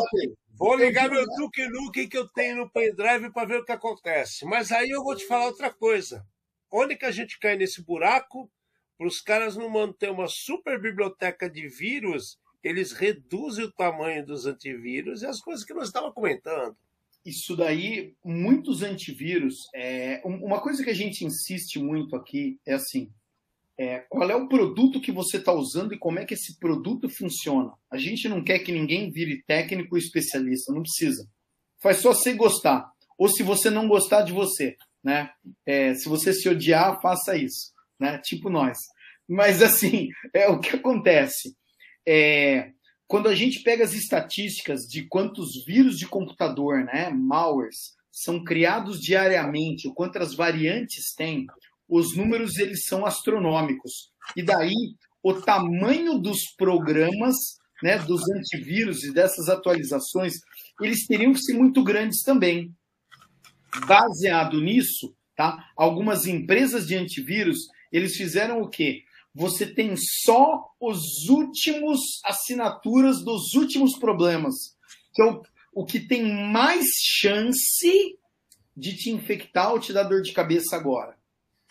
Vou 0.58 0.74
ligar 0.74 1.10
meu 1.10 1.24
Duke 1.36 1.68
Nukem 1.68 2.08
que 2.08 2.16
eu 2.16 2.26
tenho 2.28 2.56
no 2.56 2.70
pendrive 2.70 3.30
para 3.30 3.46
ver 3.46 3.60
o 3.60 3.64
que 3.64 3.72
acontece. 3.72 4.46
Mas 4.46 4.72
aí 4.72 4.88
eu 4.88 5.02
vou 5.02 5.14
te 5.14 5.26
falar 5.26 5.46
outra 5.46 5.70
coisa 5.70 6.24
onde 6.70 6.96
que 6.96 7.04
a 7.04 7.10
gente 7.10 7.38
cai 7.38 7.56
nesse 7.56 7.82
buraco? 7.82 8.50
Para 8.98 9.06
os 9.06 9.20
caras 9.20 9.56
não 9.56 9.68
manter 9.68 10.10
uma 10.10 10.28
super 10.28 10.80
biblioteca 10.80 11.48
de 11.48 11.68
vírus, 11.68 12.38
eles 12.62 12.92
reduzem 12.92 13.64
o 13.64 13.72
tamanho 13.72 14.24
dos 14.24 14.46
antivírus 14.46 15.22
e 15.22 15.26
as 15.26 15.40
coisas 15.40 15.64
que 15.64 15.74
nós 15.74 15.88
estávamos 15.88 16.14
comentando. 16.14 16.76
Isso 17.26 17.56
daí, 17.56 18.14
muitos 18.24 18.82
antivírus. 18.82 19.56
É, 19.74 20.22
uma 20.24 20.60
coisa 20.60 20.84
que 20.84 20.90
a 20.90 20.94
gente 20.94 21.24
insiste 21.24 21.78
muito 21.78 22.14
aqui 22.14 22.58
é 22.66 22.74
assim: 22.74 23.10
é, 23.78 23.98
qual 24.08 24.30
é 24.30 24.36
o 24.36 24.48
produto 24.48 25.00
que 25.00 25.10
você 25.10 25.38
está 25.38 25.52
usando 25.52 25.92
e 25.92 25.98
como 25.98 26.18
é 26.18 26.24
que 26.24 26.34
esse 26.34 26.58
produto 26.58 27.08
funciona. 27.08 27.72
A 27.90 27.98
gente 27.98 28.28
não 28.28 28.42
quer 28.42 28.60
que 28.60 28.72
ninguém 28.72 29.10
vire 29.10 29.42
técnico 29.46 29.96
ou 29.96 29.98
especialista, 29.98 30.72
não 30.72 30.82
precisa. 30.82 31.28
Faz 31.82 31.98
só 31.98 32.14
você 32.14 32.32
gostar. 32.32 32.90
Ou 33.18 33.28
se 33.28 33.42
você 33.42 33.70
não 33.70 33.88
gostar 33.88 34.22
de 34.22 34.32
você 34.32 34.76
né? 35.06 35.30
É, 35.64 35.94
se 35.94 36.08
você 36.08 36.32
se 36.32 36.48
odiar, 36.48 37.00
faça 37.00 37.36
isso, 37.36 37.72
né? 37.98 38.18
Tipo 38.18 38.50
nós. 38.50 38.76
Mas 39.28 39.62
assim, 39.62 40.08
é 40.34 40.48
o 40.48 40.58
que 40.58 40.74
acontece. 40.74 41.56
É, 42.04 42.72
quando 43.06 43.28
a 43.28 43.34
gente 43.34 43.60
pega 43.60 43.84
as 43.84 43.94
estatísticas 43.94 44.82
de 44.82 45.06
quantos 45.06 45.64
vírus 45.64 45.98
de 45.98 46.06
computador, 46.06 46.84
né, 46.84 47.10
malwares, 47.10 47.94
são 48.10 48.42
criados 48.42 49.00
diariamente, 49.00 49.86
o 49.86 49.94
quantas 49.94 50.34
variantes 50.34 51.14
tem, 51.14 51.46
os 51.88 52.16
números 52.16 52.58
eles 52.58 52.86
são 52.86 53.06
astronômicos. 53.06 54.10
E 54.34 54.42
daí 54.42 54.74
o 55.22 55.34
tamanho 55.34 56.18
dos 56.18 56.44
programas, 56.56 57.34
né, 57.82 57.98
dos 57.98 58.22
antivírus 58.30 59.04
e 59.04 59.12
dessas 59.12 59.48
atualizações, 59.48 60.34
eles 60.80 61.06
teriam 61.06 61.32
que 61.32 61.40
ser 61.40 61.54
muito 61.54 61.82
grandes 61.84 62.22
também. 62.22 62.74
Baseado 63.86 64.60
nisso, 64.60 65.14
tá? 65.36 65.70
Algumas 65.76 66.26
empresas 66.26 66.86
de 66.86 66.94
antivírus, 66.94 67.68
eles 67.92 68.16
fizeram 68.16 68.62
o 68.62 68.68
quê? 68.68 69.02
Você 69.36 69.66
tem 69.66 69.94
só 69.98 70.64
os 70.80 71.28
últimos 71.28 72.00
assinaturas 72.24 73.22
dos 73.22 73.52
últimos 73.52 73.98
problemas, 73.98 74.54
que 75.12 75.20
é 75.20 75.26
o, 75.26 75.42
o 75.74 75.84
que 75.84 76.00
tem 76.00 76.50
mais 76.50 76.86
chance 77.02 78.18
de 78.74 78.96
te 78.96 79.10
infectar 79.10 79.72
ou 79.72 79.78
te 79.78 79.92
dar 79.92 80.04
dor 80.04 80.22
de 80.22 80.32
cabeça 80.32 80.74
agora. 80.74 81.18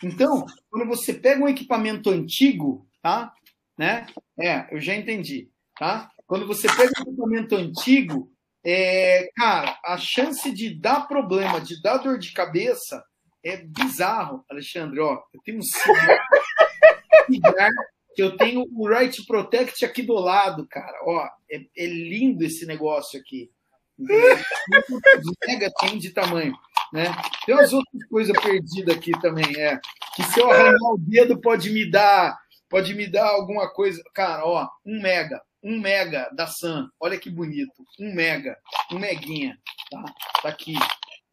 Então, 0.00 0.46
quando 0.70 0.86
você 0.86 1.12
pega 1.12 1.42
um 1.42 1.48
equipamento 1.48 2.08
antigo, 2.08 2.86
tá? 3.02 3.34
Né? 3.76 4.06
É, 4.38 4.72
eu 4.72 4.80
já 4.80 4.94
entendi, 4.94 5.50
tá? 5.76 6.08
Quando 6.24 6.46
você 6.46 6.68
pega 6.68 6.92
um 7.00 7.02
equipamento 7.02 7.56
antigo, 7.56 8.32
é, 8.64 9.28
cara, 9.34 9.76
a 9.84 9.96
chance 9.96 10.52
de 10.52 10.72
dar 10.72 11.08
problema, 11.08 11.60
de 11.60 11.82
dar 11.82 11.96
dor 11.96 12.16
de 12.16 12.32
cabeça 12.32 13.04
é 13.46 13.56
bizarro, 13.58 14.44
Alexandre. 14.50 15.00
Ó, 15.00 15.22
eu 15.32 15.40
tenho 15.44 15.58
um 15.58 15.62
cigarro, 17.26 17.74
que 18.14 18.22
eu 18.22 18.36
tenho 18.36 18.66
o 18.72 18.88
Right 18.88 19.24
Protect 19.26 19.84
aqui 19.84 20.02
do 20.02 20.14
lado, 20.14 20.66
cara. 20.68 20.98
Ó, 21.02 21.28
é, 21.50 21.60
é 21.76 21.86
lindo 21.86 22.44
esse 22.44 22.66
negócio 22.66 23.18
aqui. 23.18 23.50
Mega 23.98 25.70
tem 25.80 25.98
de 25.98 26.10
tamanho. 26.10 26.54
Né? 26.92 27.06
Tem 27.44 27.54
umas 27.54 27.72
outras 27.72 28.04
coisas 28.08 28.38
perdidas 28.40 28.96
aqui 28.96 29.12
também, 29.20 29.56
é. 29.56 29.78
Que 30.14 30.22
se 30.24 30.40
eu 30.40 30.50
arranhar 30.50 30.92
o 30.92 30.98
dedo 30.98 31.40
pode 31.40 31.70
me 31.70 31.90
dar, 31.90 32.38
pode 32.68 32.94
me 32.94 33.06
dar 33.06 33.28
alguma 33.28 33.72
coisa. 33.72 34.02
Cara, 34.14 34.44
ó, 34.44 34.68
um 34.84 35.00
mega 35.00 35.40
um 35.66 35.80
mega 35.80 36.30
da 36.32 36.46
Sam. 36.46 36.88
Olha 37.00 37.18
que 37.18 37.28
bonito. 37.28 37.84
Um 37.98 38.14
mega. 38.14 38.56
Um 38.92 39.00
meguinha. 39.00 39.58
Tá, 39.90 40.04
tá 40.42 40.48
aqui. 40.48 40.74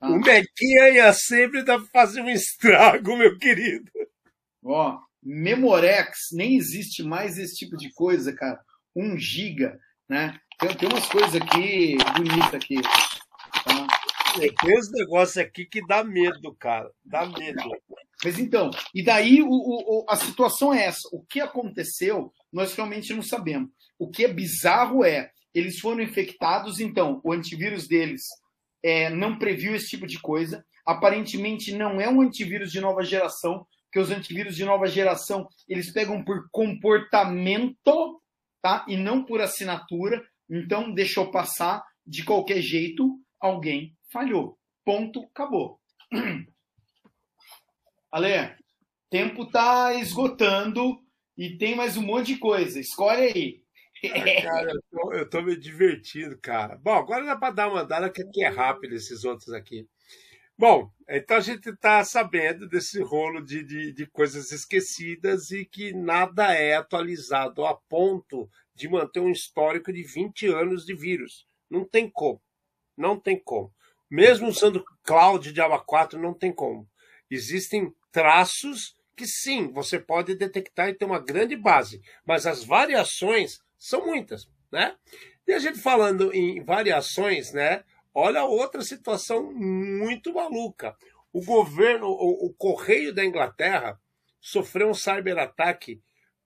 Tá? 0.03 0.09
O 0.09 0.19
meguinha 0.19 0.89
ia 0.89 1.13
sempre 1.13 1.63
fazer 1.93 2.21
um 2.21 2.29
estrago, 2.29 3.15
meu 3.15 3.37
querido. 3.37 3.89
Ó, 4.61 4.99
Memorex. 5.23 6.27
Nem 6.33 6.57
existe 6.57 7.01
mais 7.01 7.37
esse 7.37 7.55
tipo 7.55 7.77
de 7.77 7.89
coisa, 7.93 8.33
cara. 8.33 8.59
Um 8.93 9.17
giga, 9.17 9.79
né? 10.09 10.37
Tem, 10.59 10.75
tem 10.75 10.89
umas 10.89 11.07
coisas 11.07 11.33
aqui 11.33 11.95
bonitas 12.17 12.53
aqui. 12.53 12.81
Tá? 12.81 13.87
Tem 14.37 14.77
uns 14.77 14.91
negócios 14.91 15.37
aqui 15.37 15.65
que 15.65 15.85
dá 15.87 16.03
medo, 16.03 16.53
cara. 16.55 16.91
Dá 17.05 17.25
medo. 17.25 17.63
Mas 18.25 18.37
então, 18.37 18.71
e 18.93 19.01
daí 19.01 19.41
o, 19.41 19.49
o, 19.49 20.05
a 20.09 20.17
situação 20.17 20.73
é 20.73 20.83
essa. 20.83 21.07
O 21.13 21.23
que 21.23 21.39
aconteceu, 21.39 22.33
nós 22.51 22.75
realmente 22.75 23.13
não 23.13 23.21
sabemos. 23.21 23.69
O 23.97 24.09
que 24.09 24.25
é 24.25 24.27
bizarro 24.27 25.05
é, 25.05 25.31
eles 25.53 25.79
foram 25.79 26.01
infectados, 26.01 26.81
então 26.81 27.21
o 27.23 27.31
antivírus 27.31 27.87
deles 27.87 28.23
é, 28.83 29.09
não 29.09 29.39
previu 29.39 29.73
esse 29.75 29.87
tipo 29.87 30.05
de 30.05 30.19
coisa. 30.19 30.65
Aparentemente 30.85 31.73
não 31.73 32.01
é 32.01 32.09
um 32.09 32.21
antivírus 32.21 32.71
de 32.71 32.81
nova 32.81 33.03
geração, 33.03 33.65
porque 33.85 33.99
os 33.99 34.11
antivírus 34.11 34.55
de 34.55 34.65
nova 34.65 34.87
geração 34.87 35.47
eles 35.67 35.91
pegam 35.91 36.23
por 36.23 36.47
comportamento, 36.51 38.21
tá? 38.61 38.85
E 38.87 38.97
não 38.97 39.23
por 39.23 39.39
assinatura. 39.39 40.21
Então 40.49 40.93
deixou 40.93 41.31
passar 41.31 41.83
de 42.05 42.23
qualquer 42.23 42.61
jeito, 42.61 43.17
alguém 43.39 43.95
falhou. 44.11 44.57
Ponto, 44.83 45.23
acabou. 45.23 45.79
Ale, 48.11 48.55
tempo 49.09 49.45
tá 49.45 49.93
esgotando 49.93 50.99
e 51.37 51.57
tem 51.57 51.75
mais 51.75 51.97
um 51.97 52.01
monte 52.01 52.33
de 52.33 52.37
coisa. 52.37 52.79
Escolhe 52.79 53.21
aí. 53.21 53.62
Cara, 54.41 54.71
eu 54.71 54.83
tô, 54.91 55.13
eu 55.13 55.29
tô 55.29 55.41
me 55.41 55.55
divertindo, 55.55 56.37
cara. 56.37 56.75
Bom, 56.77 56.93
agora 56.93 57.25
dá 57.25 57.35
para 57.35 57.53
dar 57.53 57.69
uma 57.69 57.81
andada 57.81 58.09
que 58.09 58.21
aqui 58.21 58.43
é 58.43 58.49
rápido, 58.49 58.95
esses 58.95 59.23
outros 59.23 59.53
aqui. 59.53 59.87
Bom, 60.57 60.91
então 61.09 61.37
a 61.37 61.39
gente 61.39 61.69
está 61.69 62.03
sabendo 62.03 62.67
desse 62.67 63.01
rolo 63.01 63.41
de, 63.41 63.63
de, 63.63 63.91
de, 63.91 64.05
coisas 64.05 64.51
esquecidas 64.51 65.49
e 65.51 65.65
que 65.65 65.93
nada 65.93 66.53
é 66.53 66.75
atualizado 66.75 67.65
a 67.65 67.75
ponto 67.75 68.47
de 68.75 68.87
manter 68.87 69.19
um 69.19 69.31
histórico 69.31 69.91
de 69.91 70.03
20 70.03 70.47
anos 70.47 70.85
de 70.85 70.93
vírus. 70.93 71.47
Não 71.69 71.83
tem 71.83 72.09
como. 72.09 72.41
Não 72.95 73.19
tem 73.19 73.39
como. 73.39 73.73
Mesmo 74.09 74.47
usando 74.47 74.85
cloud 75.03 75.49
de 75.49 75.55
Java 75.55 75.79
4, 75.79 76.19
não 76.19 76.33
tem 76.33 76.53
como. 76.53 76.87
Existem 77.31 77.91
traços 78.11 78.95
que 79.15 79.25
sim, 79.25 79.71
você 79.71 79.99
pode 79.99 80.35
detectar 80.35 80.89
e 80.89 80.93
ter 80.93 81.05
uma 81.05 81.19
grande 81.19 81.55
base, 81.55 82.01
mas 82.25 82.45
as 82.45 82.63
variações 82.63 83.59
são 83.83 84.05
muitas, 84.05 84.49
né? 84.71 84.95
E 85.45 85.51
a 85.51 85.59
gente 85.59 85.77
falando 85.77 86.33
em 86.33 86.63
variações, 86.63 87.51
né? 87.51 87.83
Olha 88.13 88.45
outra 88.45 88.81
situação 88.81 89.51
muito 89.51 90.33
maluca. 90.33 90.95
O 91.33 91.43
governo, 91.43 92.07
o, 92.07 92.47
o 92.47 92.53
Correio 92.53 93.13
da 93.13 93.25
Inglaterra 93.25 93.99
sofreu 94.39 94.89
um 94.89 94.93
cyberataque 94.93 96.01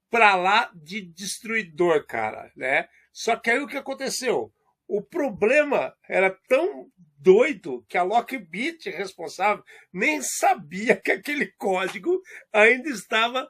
para 0.09 0.35
lá 0.35 0.71
de 0.73 0.99
destruidor, 1.01 2.07
cara, 2.07 2.51
né? 2.55 2.89
Só 3.13 3.35
que 3.35 3.51
aí 3.51 3.59
o 3.59 3.67
que 3.67 3.77
aconteceu? 3.77 4.51
O 4.87 5.03
problema 5.03 5.95
era 6.09 6.35
tão 6.47 6.89
doido 7.19 7.83
que 7.89 7.97
a 7.97 8.03
Lockbit 8.03 8.89
responsável 8.89 9.63
nem 9.91 10.21
sabia 10.21 10.95
que 10.95 11.11
aquele 11.11 11.47
código 11.57 12.21
ainda 12.53 12.89
estava 12.89 13.47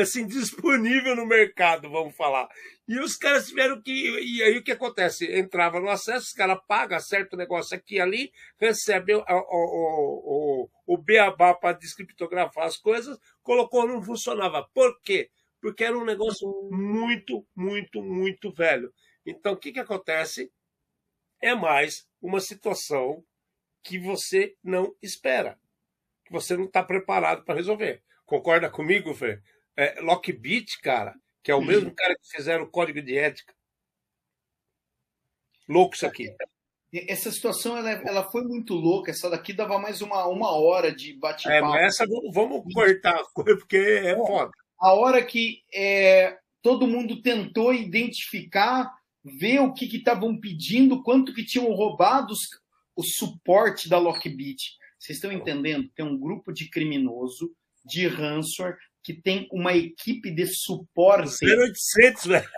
assim 0.00 0.26
disponível 0.26 1.16
no 1.16 1.26
mercado, 1.26 1.90
vamos 1.90 2.16
falar. 2.16 2.48
E 2.88 3.00
os 3.00 3.16
caras 3.16 3.48
tiveram 3.48 3.82
que. 3.82 3.90
E 3.90 4.42
aí 4.42 4.56
o 4.56 4.62
que 4.62 4.72
acontece? 4.72 5.26
Entrava 5.36 5.80
no 5.80 5.88
acesso, 5.88 6.26
os 6.26 6.32
caras 6.32 6.58
pagam, 6.68 6.96
acerta 6.96 7.34
o 7.34 7.38
negócio 7.38 7.76
aqui 7.76 7.96
e 7.96 8.00
ali, 8.00 8.32
recebe 8.60 9.14
o, 9.14 9.24
o, 9.28 10.68
o, 10.86 10.94
o 10.94 10.98
beabá 10.98 11.52
para 11.54 11.76
descriptografar 11.76 12.64
as 12.64 12.76
coisas, 12.76 13.18
colocou, 13.42 13.88
não 13.88 14.02
funcionava. 14.02 14.68
Por 14.72 15.00
quê? 15.02 15.30
Porque 15.60 15.82
era 15.82 15.98
um 15.98 16.04
negócio 16.04 16.46
muito, 16.70 17.44
muito, 17.56 18.02
muito 18.02 18.52
velho. 18.52 18.92
Então 19.26 19.54
o 19.54 19.56
que, 19.56 19.72
que 19.72 19.80
acontece? 19.80 20.50
É 21.40 21.54
mais 21.54 22.08
uma 22.20 22.40
situação 22.40 23.24
que 23.82 23.98
você 23.98 24.56
não 24.62 24.94
espera, 25.02 25.58
que 26.24 26.32
você 26.32 26.56
não 26.56 26.64
está 26.64 26.82
preparado 26.82 27.44
para 27.44 27.54
resolver. 27.54 28.02
Concorda 28.24 28.68
comigo, 28.68 29.14
Fê? 29.14 29.40
É, 29.76 30.00
Lockbit, 30.00 30.80
cara, 30.80 31.14
que 31.42 31.50
é 31.50 31.54
o 31.54 31.62
mesmo 31.62 31.94
cara 31.94 32.16
que 32.16 32.28
fizeram 32.28 32.64
o 32.64 32.70
código 32.70 33.00
de 33.00 33.16
ética. 33.16 33.54
Louco 35.68 35.94
isso 35.94 36.06
aqui. 36.06 36.34
Essa 36.92 37.30
situação 37.30 37.76
ela, 37.76 37.90
ela 37.90 38.30
foi 38.30 38.42
muito 38.42 38.74
louca. 38.74 39.10
Essa 39.10 39.28
daqui 39.28 39.52
dava 39.52 39.78
mais 39.78 40.00
uma, 40.00 40.26
uma 40.26 40.50
hora 40.50 40.94
de 40.94 41.12
bate-papo. 41.14 41.54
É, 41.54 41.60
mas 41.60 42.00
essa 42.00 42.06
vamos 42.32 42.72
cortar, 42.72 43.22
porque 43.34 43.76
é 43.76 44.16
foda. 44.16 44.50
A 44.78 44.92
hora 44.92 45.24
que 45.24 45.62
é, 45.72 46.38
todo 46.62 46.86
mundo 46.86 47.22
tentou 47.22 47.72
identificar, 47.72 48.92
ver 49.38 49.60
o 49.60 49.72
que 49.72 49.84
estavam 49.84 50.38
pedindo, 50.38 51.02
quanto 51.02 51.34
que 51.34 51.44
tinham 51.44 51.72
roubado 51.72 52.32
os, 52.32 52.40
o 52.94 53.02
suporte 53.02 53.88
da 53.88 53.98
Lockbit. 53.98 54.76
Vocês 54.98 55.18
estão 55.18 55.32
entendendo? 55.32 55.90
Tem 55.94 56.04
um 56.04 56.18
grupo 56.18 56.52
de 56.52 56.70
criminoso, 56.70 57.52
de 57.84 58.06
ransomware, 58.06 58.76
que 59.02 59.12
tem 59.12 59.48
uma 59.52 59.74
equipe 59.74 60.30
de 60.30 60.46
suporte. 60.46 61.44
0800, 61.44 62.26
velho. 62.26 62.48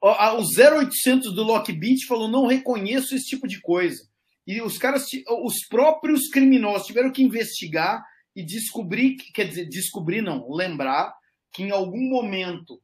O 0.00 0.42
0800 0.42 1.34
do 1.34 1.42
Lockbit 1.42 2.06
falou: 2.06 2.28
não 2.28 2.46
reconheço 2.46 3.14
esse 3.14 3.26
tipo 3.26 3.46
de 3.46 3.60
coisa. 3.60 4.06
E 4.46 4.60
os 4.60 4.76
caras, 4.76 5.06
os 5.42 5.66
próprios 5.66 6.28
criminosos 6.28 6.86
tiveram 6.86 7.10
que 7.10 7.22
investigar 7.22 8.04
e 8.36 8.44
descobrir, 8.44 9.16
quer 9.32 9.48
dizer, 9.48 9.66
descobrir 9.66 10.20
não, 10.20 10.50
lembrar 10.50 11.14
que 11.52 11.62
em 11.62 11.70
algum 11.70 12.02
momento 12.02 12.82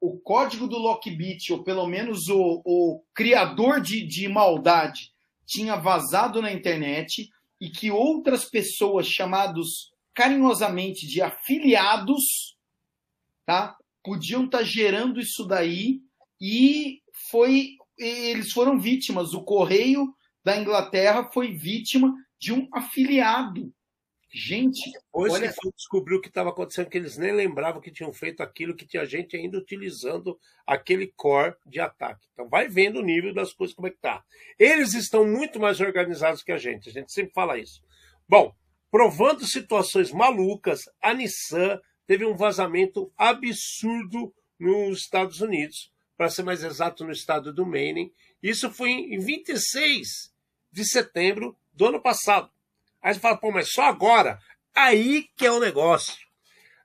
o 0.00 0.18
código 0.18 0.66
do 0.66 0.78
Lockbit, 0.78 1.52
ou 1.52 1.62
pelo 1.62 1.86
menos 1.86 2.28
o, 2.28 2.62
o 2.64 3.02
criador 3.14 3.80
de, 3.80 4.06
de 4.06 4.28
maldade, 4.28 5.12
tinha 5.44 5.76
vazado 5.76 6.40
na 6.42 6.52
internet 6.52 7.30
e 7.60 7.70
que 7.70 7.90
outras 7.90 8.44
pessoas 8.44 9.06
chamados 9.06 9.92
carinhosamente 10.14 11.06
de 11.06 11.22
afiliados, 11.22 12.56
tá? 13.46 13.76
Podiam 14.02 14.44
estar 14.44 14.58
tá 14.58 14.64
gerando 14.64 15.20
isso 15.20 15.44
daí 15.44 16.00
e 16.40 17.00
foi 17.30 17.76
eles 17.98 18.52
foram 18.52 18.78
vítimas. 18.78 19.34
O 19.34 19.42
correio 19.42 20.14
da 20.44 20.56
Inglaterra 20.56 21.28
foi 21.32 21.52
vítima 21.52 22.14
de 22.38 22.52
um 22.52 22.68
afiliado. 22.72 23.72
Gente, 24.30 24.92
depois 24.92 25.32
olha... 25.32 25.50
que 25.50 25.70
descobriu 25.74 26.18
o 26.18 26.20
que 26.20 26.28
estava 26.28 26.50
acontecendo, 26.50 26.90
que 26.90 26.98
eles 26.98 27.16
nem 27.16 27.32
lembravam 27.32 27.80
que 27.80 27.90
tinham 27.90 28.12
feito 28.12 28.42
aquilo, 28.42 28.76
que 28.76 28.86
tinha 28.86 29.06
gente 29.06 29.34
ainda 29.34 29.56
utilizando 29.56 30.38
aquele 30.66 31.12
core 31.16 31.54
de 31.64 31.80
ataque. 31.80 32.26
Então 32.32 32.46
vai 32.46 32.68
vendo 32.68 32.98
o 32.98 33.02
nível 33.02 33.32
das 33.32 33.54
coisas 33.54 33.74
como 33.74 33.88
é 33.88 33.90
que 33.90 33.98
tá. 33.98 34.22
Eles 34.58 34.92
estão 34.92 35.26
muito 35.26 35.58
mais 35.58 35.80
organizados 35.80 36.42
que 36.42 36.52
a 36.52 36.58
gente. 36.58 36.90
A 36.90 36.92
gente 36.92 37.10
sempre 37.10 37.32
fala 37.32 37.58
isso. 37.58 37.80
Bom, 38.28 38.54
provando 38.90 39.46
situações 39.46 40.12
malucas, 40.12 40.82
a 41.00 41.14
Nissan 41.14 41.80
teve 42.06 42.26
um 42.26 42.36
vazamento 42.36 43.10
absurdo 43.16 44.34
nos 44.58 44.98
Estados 45.00 45.40
Unidos, 45.40 45.90
para 46.18 46.28
ser 46.28 46.42
mais 46.42 46.62
exato, 46.62 47.04
no 47.04 47.12
estado 47.12 47.52
do 47.52 47.64
Maine. 47.64 48.12
Isso 48.42 48.70
foi 48.70 48.90
em 48.90 49.18
26 49.18 50.34
de 50.70 50.84
setembro 50.84 51.56
do 51.72 51.86
ano 51.86 52.02
passado. 52.02 52.50
Aí 53.02 53.14
você 53.14 53.20
fala, 53.20 53.36
pô, 53.36 53.50
mas 53.50 53.72
só 53.72 53.84
agora? 53.84 54.38
Aí 54.74 55.26
que 55.36 55.46
é 55.46 55.52
o 55.52 55.60
negócio. 55.60 56.16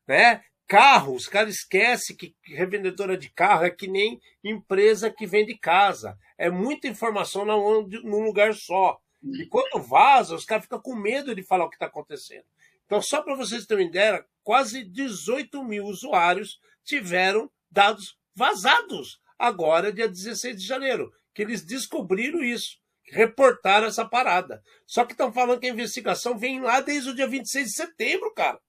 Né? 0.07 0.43
Carro, 0.68 1.16
os 1.16 1.28
caras 1.28 1.55
esquecem 1.55 2.16
que 2.16 2.36
revendedora 2.45 3.18
de 3.18 3.30
carro 3.30 3.66
é 3.66 3.70
que 3.70 3.88
nem 3.88 4.20
empresa 4.43 5.11
que 5.11 5.26
vende 5.26 5.57
casa. 5.57 6.18
É 6.38 6.49
muita 6.49 6.88
informação 6.88 7.45
num 7.45 8.24
lugar 8.24 8.53
só. 8.53 8.99
E 9.24 9.45
quando 9.45 9.82
vaza, 9.82 10.36
os 10.36 10.45
caras 10.45 10.64
ficam 10.64 10.82
com 10.82 10.95
medo 10.95 11.36
de 11.36 11.43
falar 11.43 11.66
o 11.66 11.70
que 11.70 11.76
está 11.76 11.86
acontecendo. 11.86 12.45
Então, 12.86 13.01
só 13.01 13.22
para 13.22 13.36
vocês 13.36 13.66
terem 13.66 13.88
ideia, 13.88 14.26
quase 14.43 14.84
18 14.84 15.64
mil 15.64 15.86
usuários 15.86 16.59
tiveram 16.84 17.49
dados 17.72 18.18
vazados 18.36 19.22
agora, 19.38 19.93
dia 19.93 20.07
16 20.07 20.57
de 20.57 20.66
janeiro, 20.66 21.11
que 21.34 21.41
eles 21.41 21.64
descobriram 21.64 22.43
isso, 22.43 22.78
reportaram 23.14 23.88
essa 23.88 24.03
parada. 24.03 24.61
Só 24.86 25.05
que 25.05 25.14
estão 25.14 25.32
falando 25.32 25.59
que 25.59 25.68
a 25.68 25.72
investigação 25.72 26.38
vem 26.38 26.59
lá 26.59 26.82
desde 26.82 27.09
o 27.09 27.16
dia 27.16 27.28
26 27.28 27.68
de 27.68 27.74
setembro, 27.74 28.34
cara. 28.34 28.59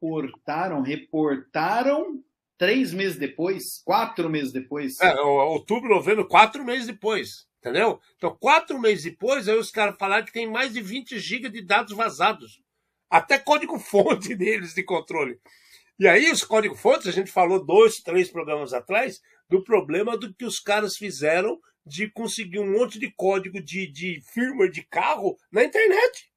Reportaram, 0.00 0.82
reportaram 0.82 2.22
três 2.56 2.92
meses 2.92 3.18
depois, 3.18 3.82
quatro 3.84 4.30
meses 4.30 4.52
depois. 4.52 5.00
É, 5.00 5.12
outubro, 5.20 5.90
novembro, 5.90 6.26
quatro 6.26 6.64
meses 6.64 6.86
depois. 6.86 7.46
Entendeu? 7.58 8.00
Então, 8.16 8.36
quatro 8.40 8.78
meses 8.78 9.04
depois, 9.04 9.48
aí 9.48 9.56
os 9.56 9.70
caras 9.70 9.96
falaram 9.96 10.24
que 10.24 10.32
tem 10.32 10.50
mais 10.50 10.72
de 10.72 10.80
20 10.80 11.18
GB 11.18 11.48
de 11.48 11.62
dados 11.62 11.96
vazados. 11.96 12.60
Até 13.08 13.38
código-fonte 13.38 14.34
deles 14.36 14.74
de 14.74 14.82
controle. 14.82 15.38
E 15.98 16.08
aí, 16.08 16.30
os 16.30 16.42
código-fontes, 16.42 17.06
a 17.06 17.12
gente 17.12 17.30
falou 17.30 17.64
dois, 17.64 17.98
três 17.98 18.30
programas 18.30 18.72
atrás, 18.72 19.20
do 19.48 19.62
problema 19.62 20.16
do 20.16 20.34
que 20.34 20.44
os 20.44 20.58
caras 20.58 20.96
fizeram 20.96 21.60
de 21.84 22.08
conseguir 22.10 22.60
um 22.60 22.78
monte 22.78 22.98
de 22.98 23.10
código 23.10 23.62
de, 23.62 23.86
de 23.86 24.20
firmware 24.32 24.70
de 24.70 24.82
carro 24.82 25.36
na 25.50 25.64
internet. 25.64 26.30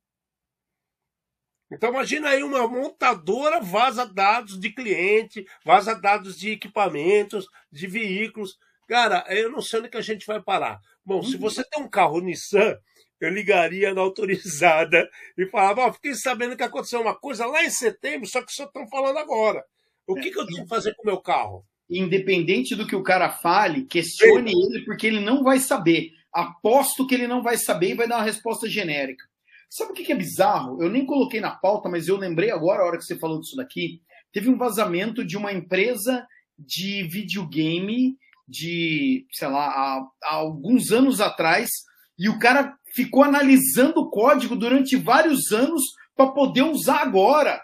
Então 1.72 1.89
imagina 1.89 2.30
aí 2.30 2.43
uma 2.43 2.68
montadora 2.68 3.60
vaza 3.60 4.06
dados 4.06 4.60
de 4.60 4.70
cliente, 4.70 5.46
vaza 5.64 5.96
dados 5.96 6.38
de 6.38 6.52
equipamentos, 6.52 7.48
de 7.72 7.88
veículos. 7.88 8.58
Cara, 8.88 9.26
eu 9.30 9.52
não 9.52 9.62
sei 9.62 9.80
onde 9.80 9.89
que 9.89 9.98
a 9.98 10.02
gente 10.02 10.28
vai 10.28 10.41
parar. 10.41 10.80
Bom, 11.04 11.24
se 11.24 11.36
uhum. 11.36 11.41
você 11.41 11.64
tem 11.64 11.82
um 11.82 11.89
carro 11.89 12.20
Nissan, 12.20 12.78
eu 13.20 13.30
ligaria 13.30 13.93
na 13.93 14.02
autorizada 14.02 15.10
e 15.38 15.46
falava: 15.48 15.88
oh, 15.88 15.93
fiquei 15.93 16.14
sabendo 16.14 16.56
que 16.56 16.64
aconteceu 16.64 17.02
uma 17.02 17.16
coisa 17.16 17.46
lá 17.46 17.64
em 17.64 17.70
setembro, 17.70 18.28
só 18.28 18.43
que 18.43 18.54
só 18.54 18.66
estão 18.66 18.88
falando 18.88 19.18
agora. 19.18 19.64
O 20.08 20.16
que, 20.16 20.30
que 20.30 20.39
eu 20.39 20.46
tenho 20.46 20.64
que 20.64 20.70
fazer 20.70 20.93
com 20.96 21.02
o 21.04 21.06
meu 21.06 21.20
carro? 21.20 21.66
Independente 21.90 22.76
do 22.76 22.88
que 22.88 22.96
o 22.96 23.04
cara 23.04 23.30
fale, 23.30 23.86
questione 23.86 24.52
Sim. 24.52 24.66
ele, 24.66 24.86
porque 24.86 25.06
ele 25.06 25.20
não 25.20 25.44
vai 25.44 25.60
saber. 25.60 26.12
Aposto 26.34 27.06
que 27.06 27.14
ele 27.14 27.28
não 27.28 27.42
vai 27.42 27.58
saber 27.58 27.92
e 27.92 27.96
vai 27.96 28.08
dar 28.08 28.18
uma 28.18 28.26
resposta 28.26 28.68
genérica. 28.68 29.24
Sabe 29.70 29.92
o 29.92 29.94
que 29.94 30.12
é 30.12 30.16
bizarro? 30.16 30.82
Eu 30.82 30.90
nem 30.90 31.06
coloquei 31.06 31.40
na 31.40 31.52
pauta, 31.52 31.90
mas 31.90 32.08
eu 32.08 32.18
lembrei 32.18 32.52
agora, 32.52 32.82
a 32.82 32.86
hora 32.86 32.98
que 32.98 33.04
você 33.04 33.18
falou 33.18 33.40
disso 33.40 33.56
daqui. 33.56 34.02
Teve 34.32 34.50
um 34.50 34.58
vazamento 34.58 35.24
de 35.24 35.38
uma 35.38 35.54
empresa 35.54 36.26
de 36.58 37.04
videogame 37.04 38.18
de, 38.48 39.26
sei 39.32 39.48
lá, 39.48 39.68
há, 39.68 40.08
há 40.24 40.36
alguns 40.36 40.92
anos 40.92 41.20
atrás, 41.20 41.70
e 42.18 42.30
o 42.30 42.40
cara 42.40 42.78
ficou 42.94 43.24
analisando 43.24 44.00
o 44.02 44.10
código 44.10 44.56
durante 44.56 44.96
vários 44.96 45.52
anos 45.52 45.82
para 46.16 46.32
poder 46.32 46.64
usar 46.64 47.02
agora. 47.02 47.62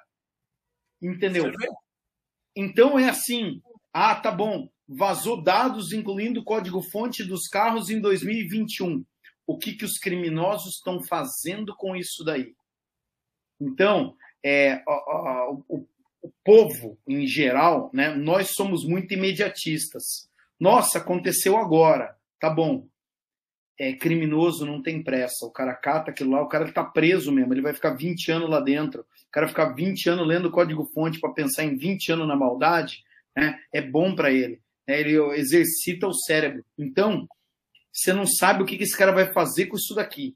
Entendeu? 1.02 1.52
Então 2.56 3.00
é 3.00 3.10
assim: 3.10 3.62
ah, 3.94 4.16
tá 4.16 4.32
bom, 4.32 4.70
vazou 4.88 5.42
dados 5.42 5.92
incluindo 5.92 6.42
o 6.42 6.44
código-fonte 6.46 7.24
dos 7.24 7.48
carros 7.48 7.90
em 7.90 8.00
2021. 8.00 9.04
O 9.46 9.58
que, 9.58 9.74
que 9.74 9.86
os 9.86 9.98
criminosos 9.98 10.76
estão 10.76 11.02
fazendo 11.04 11.76
com 11.76 11.96
isso 11.96 12.24
daí? 12.24 12.54
Então, 13.60 14.16
é, 14.44 14.84
o, 14.88 15.64
o, 15.68 15.88
o 16.22 16.32
povo 16.44 16.98
em 17.08 17.28
geral, 17.28 17.90
né, 17.94 18.14
nós 18.14 18.52
somos 18.54 18.86
muito 18.86 19.14
imediatistas. 19.14 20.30
Nossa, 20.60 21.00
aconteceu 21.00 21.58
agora. 21.58 22.16
Tá 22.40 22.50
bom. 22.50 22.88
É 23.80 23.94
criminoso, 23.94 24.66
não 24.66 24.82
tem 24.82 25.04
pressa. 25.04 25.46
O 25.46 25.52
cara 25.52 25.74
cata 25.74 26.12
aquilo 26.12 26.32
lá, 26.32 26.42
o 26.42 26.48
cara 26.48 26.72
tá 26.72 26.84
preso 26.84 27.32
mesmo. 27.32 27.54
Ele 27.54 27.62
vai 27.62 27.74
ficar 27.74 27.96
20 27.96 28.32
anos 28.32 28.50
lá 28.50 28.60
dentro. 28.60 29.02
O 29.02 29.32
cara 29.32 29.48
ficar 29.48 29.74
20 29.74 30.10
anos 30.10 30.28
lendo 30.28 30.50
o 30.50 30.52
código-fonte 30.52 31.20
para 31.20 31.34
pensar 31.34 31.64
em 31.64 31.76
20 31.76 32.12
anos 32.12 32.28
na 32.28 32.36
maldade, 32.36 33.04
né? 33.36 33.58
É 33.74 33.82
bom 33.82 34.16
para 34.16 34.32
ele. 34.32 34.62
Né? 34.88 35.00
Ele 35.00 35.18
exercita 35.36 36.08
o 36.08 36.14
cérebro. 36.14 36.64
Então, 36.78 37.28
você 37.92 38.14
não 38.14 38.26
sabe 38.26 38.64
o 38.64 38.66
que 38.66 38.76
esse 38.76 38.98
cara 38.98 39.12
vai 39.12 39.32
fazer 39.34 39.68
com 39.68 39.76
isso 39.76 39.94
daqui, 39.94 40.36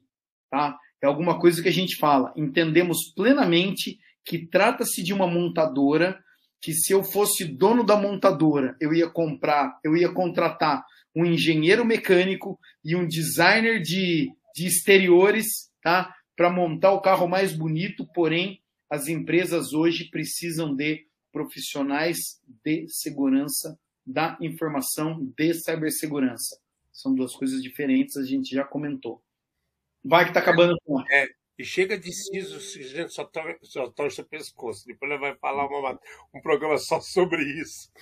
tá? 0.50 0.78
É 1.02 1.06
alguma 1.06 1.38
coisa 1.38 1.62
que 1.62 1.68
a 1.68 1.72
gente 1.72 1.96
fala. 1.96 2.32
Entendemos 2.36 3.12
plenamente 3.14 3.98
que 4.24 4.46
trata-se 4.46 5.02
de 5.02 5.12
uma 5.12 5.26
montadora 5.26 6.18
que 6.60 6.72
se 6.72 6.92
eu 6.92 7.04
fosse 7.04 7.44
dono 7.44 7.84
da 7.84 7.96
montadora, 7.96 8.76
eu 8.80 8.92
ia 8.92 9.08
comprar, 9.08 9.78
eu 9.84 9.96
ia 9.96 10.08
contratar 10.12 10.84
um 11.14 11.24
engenheiro 11.24 11.84
mecânico 11.84 12.58
e 12.84 12.96
um 12.96 13.06
designer 13.06 13.80
de, 13.80 14.30
de 14.54 14.66
exteriores, 14.66 15.70
tá? 15.82 16.14
Para 16.36 16.50
montar 16.50 16.92
o 16.92 17.00
carro 17.00 17.28
mais 17.28 17.54
bonito, 17.54 18.06
porém, 18.12 18.60
as 18.90 19.08
empresas 19.08 19.72
hoje 19.72 20.10
precisam 20.10 20.74
de 20.74 21.06
profissionais 21.36 22.40
de 22.64 22.88
segurança 22.88 23.78
da 24.06 24.38
informação 24.40 25.22
de 25.36 25.52
cibersegurança. 25.52 26.58
São 26.90 27.14
duas 27.14 27.36
coisas 27.36 27.62
diferentes, 27.62 28.16
a 28.16 28.24
gente 28.24 28.54
já 28.54 28.64
comentou. 28.64 29.22
Vai 30.02 30.24
que 30.24 30.32
tá 30.32 30.40
acabando 30.40 30.78
tempo. 30.78 31.04
É, 31.12 31.28
e 31.58 31.62
chega 31.62 31.98
de 31.98 32.10
siso, 32.10 32.58
gente 32.82 33.12
só, 33.12 33.22
tor 33.22 33.58
só 33.60 33.90
torce 33.90 34.22
o 34.22 34.24
pescoço. 34.24 34.86
Depois 34.86 35.10
ele 35.10 35.20
vai 35.20 35.36
falar 35.36 35.66
uma, 35.66 36.00
um 36.34 36.40
programa 36.40 36.78
só 36.78 37.02
sobre 37.02 37.42
isso. 37.42 37.92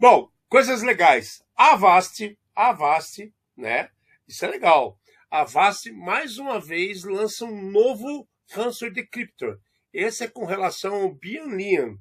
Bom, 0.00 0.30
coisas 0.48 0.82
legais. 0.82 1.44
A 1.54 1.74
Avast, 1.74 2.38
a 2.56 2.70
Avast, 2.70 3.30
né? 3.54 3.90
Isso 4.26 4.46
é 4.46 4.48
legal. 4.48 4.98
A 5.30 5.42
Avast, 5.42 5.92
mais 5.92 6.38
uma 6.38 6.58
vez, 6.58 7.04
lança 7.04 7.44
um 7.44 7.70
novo 7.70 8.26
ransomware 8.50 8.94
decryptor. 8.94 9.60
Esse 9.92 10.24
é 10.24 10.28
com 10.28 10.46
relação 10.46 11.02
ao 11.02 11.14
Bianlian, 11.14 11.98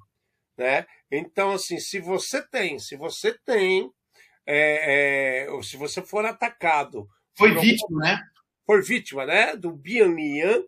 né? 0.58 0.86
Então, 1.12 1.52
assim, 1.52 1.80
se 1.80 2.00
você 2.00 2.42
tem, 2.48 2.80
se 2.80 2.96
você 2.96 3.38
tem, 3.46 3.90
é, 4.46 5.46
é, 5.48 5.62
se 5.62 5.78
você 5.78 6.02
for 6.02 6.26
atacado... 6.26 7.08
Foi 7.38 7.54
vítima, 7.54 8.02
né? 8.02 8.20
Por 8.66 8.84
vítima, 8.84 9.26
né? 9.26 9.56
Do 9.56 9.72
Bianlian, 9.72 10.64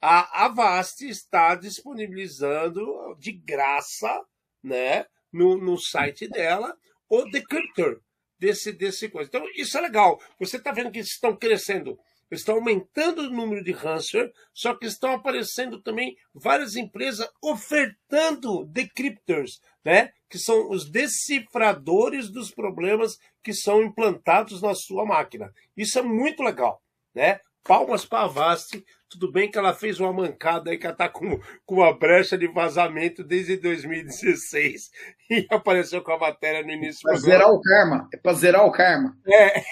a 0.00 0.46
Avast 0.46 1.06
está 1.06 1.54
disponibilizando 1.54 3.14
de 3.18 3.32
graça, 3.32 4.24
né? 4.62 5.04
No, 5.32 5.56
no 5.58 5.78
site 5.78 6.28
dela, 6.28 6.76
o 7.08 7.24
decryptor 7.24 8.00
desse, 8.38 8.72
desse 8.72 9.08
coisa. 9.08 9.28
Então, 9.28 9.44
isso 9.56 9.76
é 9.76 9.80
legal. 9.80 10.20
Você 10.38 10.56
está 10.56 10.72
vendo 10.72 10.90
que 10.90 11.00
estão 11.00 11.36
crescendo 11.36 11.98
estão 12.34 12.56
aumentando 12.56 13.22
o 13.22 13.30
número 13.30 13.62
de 13.62 13.72
ransomware, 13.72 14.32
só 14.52 14.74
que 14.74 14.86
estão 14.86 15.12
aparecendo 15.12 15.80
também 15.80 16.16
várias 16.34 16.76
empresas 16.76 17.28
ofertando 17.42 18.64
decryptors, 18.66 19.60
né? 19.84 20.12
que 20.28 20.38
são 20.38 20.70
os 20.70 20.90
decifradores 20.90 22.30
dos 22.30 22.50
problemas 22.50 23.18
que 23.42 23.52
são 23.52 23.82
implantados 23.82 24.60
na 24.60 24.74
sua 24.74 25.04
máquina. 25.04 25.52
Isso 25.76 25.98
é 25.98 26.02
muito 26.02 26.42
legal. 26.42 26.82
Né? 27.14 27.40
Palmas 27.64 28.04
para 28.04 28.20
a 28.20 28.24
Avast. 28.24 28.84
Tudo 29.08 29.32
bem 29.32 29.50
que 29.50 29.56
ela 29.56 29.72
fez 29.72 29.98
uma 29.98 30.12
mancada 30.12 30.70
aí, 30.70 30.76
que 30.76 30.86
ela 30.86 30.92
está 30.92 31.08
com, 31.08 31.40
com 31.64 31.76
uma 31.76 31.96
brecha 31.96 32.36
de 32.36 32.46
vazamento 32.46 33.24
desde 33.24 33.56
2016 33.56 34.90
e 35.30 35.46
apareceu 35.50 36.02
com 36.02 36.12
a 36.12 36.18
matéria 36.18 36.62
no 36.62 36.70
início 36.70 37.00
Para 37.02 37.16
zerar 37.16 37.48
o 37.48 37.60
karma. 37.60 38.08
É 38.12 38.16
para 38.18 38.32
zerar 38.34 38.66
o 38.66 38.72
karma. 38.72 39.16
É. 39.26 39.62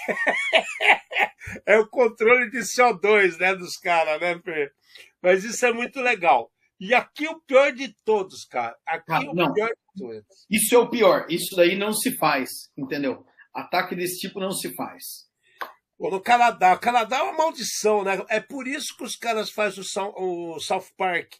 é 1.67 1.77
o 1.77 1.87
controle 1.87 2.49
de 2.49 2.59
CO2 2.59 3.37
né, 3.37 3.53
dos 3.55 3.77
caras, 3.77 4.19
né, 4.19 4.39
Fê? 4.43 4.71
Mas 5.21 5.43
isso 5.43 5.65
é 5.65 5.71
muito 5.71 6.01
legal. 6.01 6.49
E 6.79 6.93
aqui 6.93 7.27
o 7.27 7.39
pior 7.41 7.71
de 7.71 7.95
todos, 8.03 8.43
cara. 8.45 8.75
Aqui 8.87 9.11
ah, 9.11 9.19
o 9.19 9.35
não. 9.35 9.53
pior 9.53 9.69
de 9.69 10.01
todos. 10.01 10.25
Isso 10.49 10.73
é 10.73 10.77
o 10.77 10.89
pior. 10.89 11.27
Isso 11.29 11.55
daí 11.55 11.77
não 11.77 11.93
se 11.93 12.17
faz, 12.17 12.49
entendeu? 12.75 13.23
Ataque 13.53 13.95
desse 13.95 14.17
tipo 14.19 14.39
não 14.39 14.51
se 14.51 14.73
faz. 14.75 15.31
No 15.99 16.21
Canadá. 16.21 16.73
O 16.73 16.79
Canadá 16.79 17.17
é 17.17 17.21
uma 17.23 17.33
maldição, 17.37 18.03
né? 18.03 18.23
É 18.29 18.39
por 18.39 18.67
isso 18.67 18.95
que 18.97 19.03
os 19.03 19.15
caras 19.15 19.49
fazem 19.49 19.83
o, 20.15 20.59
South 20.59 20.87
Park 20.97 21.33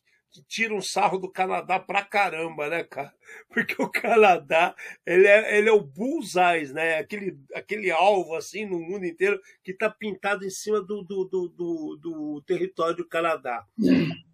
tira 0.47 0.73
um 0.73 0.81
sarro 0.81 1.19
do 1.19 1.31
Canadá 1.31 1.79
pra 1.79 2.03
caramba, 2.03 2.67
né, 2.67 2.83
cara? 2.83 3.13
Porque 3.49 3.79
o 3.81 3.89
Canadá, 3.89 4.75
ele 5.05 5.27
é, 5.27 5.57
ele 5.57 5.69
é 5.69 5.71
o 5.71 5.81
bullseye, 5.83 6.73
né? 6.73 6.97
Aquele, 6.97 7.37
aquele 7.53 7.91
alvo, 7.91 8.35
assim, 8.35 8.65
no 8.65 8.79
mundo 8.79 9.05
inteiro, 9.05 9.39
que 9.63 9.73
tá 9.73 9.89
pintado 9.89 10.45
em 10.45 10.49
cima 10.49 10.81
do, 10.81 11.03
do, 11.03 11.25
do, 11.25 11.47
do, 11.49 11.99
do 12.01 12.43
território 12.47 12.95
do 12.95 13.07
Canadá. 13.07 13.63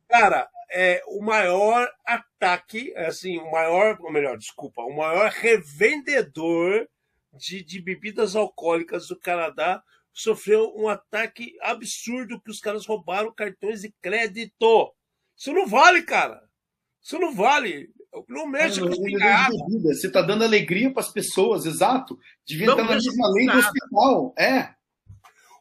Cara, 0.07 0.49
é 0.71 1.03
o 1.07 1.21
maior 1.21 1.89
ataque, 2.05 2.93
assim, 2.95 3.37
o 3.37 3.51
maior, 3.51 3.97
ou 3.99 4.11
melhor, 4.11 4.37
desculpa, 4.37 4.81
o 4.83 4.95
maior 4.95 5.29
revendedor 5.31 6.87
de, 7.33 7.63
de 7.63 7.81
bebidas 7.81 8.35
alcoólicas 8.35 9.07
do 9.07 9.19
Canadá 9.19 9.83
sofreu 10.21 10.73
um 10.75 10.87
ataque 10.87 11.55
absurdo 11.61 12.41
que 12.41 12.51
os 12.51 12.59
caras 12.59 12.85
roubaram 12.85 13.33
cartões 13.33 13.81
de 13.81 13.93
crédito. 14.01 14.93
Isso 15.37 15.53
não 15.53 15.65
vale, 15.65 16.01
cara. 16.01 16.41
Isso 17.01 17.17
não 17.17 17.33
vale. 17.33 17.89
Não 18.27 18.47
mexe 18.47 18.81
com 18.81 18.89
isso. 18.89 19.81
Você 19.83 20.07
está 20.07 20.21
dando 20.21 20.43
alegria 20.43 20.91
para 20.91 21.01
as 21.01 21.11
pessoas, 21.11 21.65
exato. 21.65 22.19
Devia 22.45 22.67
não 22.67 22.73
estar 22.73 22.87
na 22.87 22.95
mesma 22.95 23.29
lei 23.29 23.45
do 23.47 23.57
hospital. 23.57 24.33
É. 24.37 24.73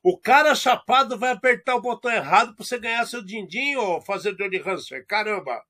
O 0.02 0.16
cara 0.16 0.54
chapado 0.54 1.18
vai 1.18 1.32
apertar 1.32 1.76
o 1.76 1.82
botão 1.82 2.10
errado 2.10 2.54
para 2.54 2.64
você 2.64 2.78
ganhar 2.78 3.04
seu 3.06 3.22
din-din 3.22 3.76
ou 3.76 4.00
fazer 4.00 4.32
dor 4.32 4.48
de 4.48 4.58
Hanser. 4.58 5.04
Caramba! 5.06 5.62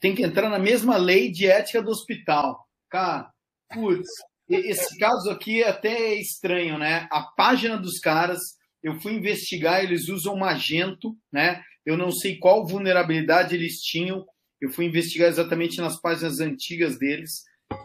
Tem 0.00 0.14
que 0.14 0.22
entrar 0.22 0.48
na 0.48 0.58
mesma 0.58 0.96
lei 0.96 1.30
de 1.30 1.46
ética 1.46 1.82
do 1.82 1.90
hospital. 1.90 2.66
Cara, 2.88 3.30
putz, 3.72 4.08
esse 4.48 4.98
caso 4.98 5.30
aqui 5.30 5.62
é 5.62 5.68
até 5.68 6.14
estranho, 6.14 6.78
né? 6.78 7.06
A 7.10 7.22
página 7.22 7.76
dos 7.76 7.98
caras, 7.98 8.38
eu 8.82 9.00
fui 9.00 9.12
investigar, 9.12 9.82
eles 9.82 10.08
usam 10.08 10.36
Magento, 10.36 11.16
né? 11.32 11.62
Eu 11.84 11.96
não 11.96 12.10
sei 12.10 12.38
qual 12.38 12.66
vulnerabilidade 12.66 13.54
eles 13.54 13.80
tinham. 13.80 14.24
Eu 14.60 14.70
fui 14.70 14.84
investigar 14.84 15.28
exatamente 15.28 15.78
nas 15.78 16.00
páginas 16.00 16.40
antigas 16.40 16.98
deles. 16.98 17.42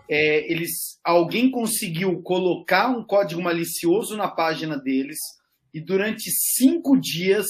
É, 0.10 0.52
eles, 0.52 1.00
alguém 1.04 1.52
conseguiu 1.52 2.22
colocar 2.22 2.90
um 2.90 3.04
código 3.06 3.42
malicioso 3.42 4.16
na 4.16 4.30
página 4.30 4.78
deles 4.78 5.18
e 5.74 5.82
durante 5.82 6.30
cinco 6.32 7.00
dias 7.00 7.46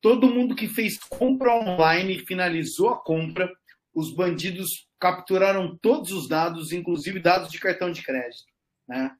todo 0.00 0.32
mundo 0.32 0.54
que 0.54 0.68
fez 0.68 0.98
compra 0.98 1.52
online 1.54 2.24
finalizou 2.26 2.90
a 2.90 3.02
compra. 3.02 3.50
Os 3.94 4.14
bandidos 4.14 4.85
capturaram 4.98 5.76
todos 5.76 6.12
os 6.12 6.28
dados, 6.28 6.72
inclusive 6.72 7.20
dados 7.20 7.50
de 7.50 7.58
cartão 7.58 7.90
de 7.90 8.02
crédito, 8.02 8.46
né? 8.88 9.10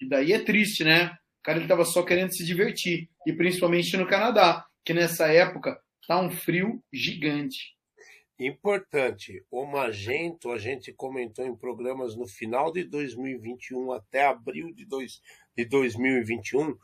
E 0.00 0.08
daí 0.08 0.32
é 0.32 0.38
triste, 0.38 0.84
né? 0.84 1.16
O 1.40 1.42
cara 1.42 1.60
estava 1.60 1.84
só 1.84 2.02
querendo 2.02 2.32
se 2.32 2.44
divertir 2.44 3.08
e 3.26 3.32
principalmente 3.32 3.96
no 3.96 4.06
Canadá, 4.06 4.66
que 4.84 4.92
nessa 4.92 5.26
época 5.28 5.80
Tá 6.06 6.20
um 6.20 6.30
frio 6.30 6.80
gigante. 6.92 7.74
Importante, 8.38 9.44
o 9.50 9.66
Magento 9.66 10.52
a 10.52 10.58
gente 10.58 10.92
comentou 10.92 11.44
em 11.44 11.56
programas 11.56 12.14
no 12.14 12.28
final 12.28 12.72
de 12.72 12.84
2021 12.84 13.90
até 13.90 14.24
abril 14.24 14.72
de, 14.72 14.84
dois, 14.84 15.20
de 15.56 15.64
2021, 15.64 16.76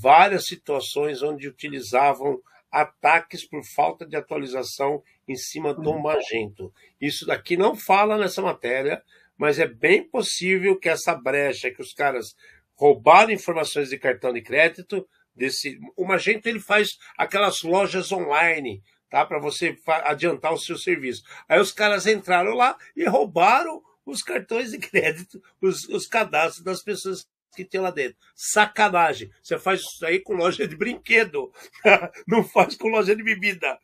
várias 0.00 0.44
situações 0.46 1.22
onde 1.22 1.48
utilizavam 1.48 2.40
ataques 2.70 3.46
por 3.46 3.64
falta 3.64 4.06
de 4.06 4.16
atualização 4.16 5.02
em 5.26 5.34
cima 5.34 5.74
do 5.74 5.90
uhum. 5.90 6.02
Magento. 6.02 6.72
Isso 7.00 7.26
daqui 7.26 7.56
não 7.56 7.74
fala 7.76 8.18
nessa 8.18 8.42
matéria, 8.42 9.02
mas 9.36 9.58
é 9.58 9.66
bem 9.66 10.02
possível 10.02 10.78
que 10.78 10.88
essa 10.88 11.14
brecha 11.14 11.70
que 11.70 11.80
os 11.80 11.92
caras 11.92 12.34
roubaram 12.74 13.32
informações 13.32 13.90
de 13.90 13.98
cartão 13.98 14.32
de 14.32 14.42
crédito 14.42 15.08
desse. 15.34 15.78
O 15.96 16.04
Magento 16.04 16.48
ele 16.48 16.60
faz 16.60 16.98
aquelas 17.16 17.62
lojas 17.62 18.12
online, 18.12 18.82
tá? 19.10 19.24
Para 19.24 19.38
você 19.38 19.76
adiantar 19.86 20.52
o 20.52 20.58
seu 20.58 20.76
serviço. 20.76 21.22
Aí 21.48 21.60
os 21.60 21.72
caras 21.72 22.06
entraram 22.06 22.54
lá 22.54 22.76
e 22.96 23.04
roubaram 23.04 23.82
os 24.04 24.22
cartões 24.22 24.70
de 24.70 24.78
crédito, 24.78 25.42
os, 25.60 25.88
os 25.88 26.06
cadastros 26.06 26.64
das 26.64 26.82
pessoas 26.82 27.26
que 27.54 27.64
tem 27.64 27.80
lá 27.80 27.90
dentro. 27.90 28.16
Sacanagem. 28.34 29.30
Você 29.42 29.58
faz 29.58 29.80
isso 29.80 30.04
aí 30.04 30.20
com 30.20 30.34
loja 30.34 30.66
de 30.66 30.76
brinquedo. 30.76 31.52
Não 32.26 32.44
faz 32.44 32.76
com 32.76 32.88
loja 32.88 33.14
de 33.14 33.22
bebida. 33.22 33.78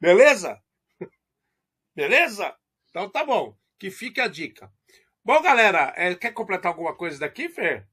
Beleza? 0.00 0.60
Beleza? 1.94 2.54
Então 2.88 3.08
tá 3.08 3.24
bom. 3.24 3.56
Que 3.78 3.90
fique 3.90 4.20
a 4.20 4.28
dica. 4.28 4.72
Bom, 5.24 5.40
galera, 5.42 5.92
é, 5.96 6.14
quer 6.14 6.32
completar 6.32 6.72
alguma 6.72 6.94
coisa 6.94 7.18
daqui, 7.18 7.48
Fer? 7.48 7.86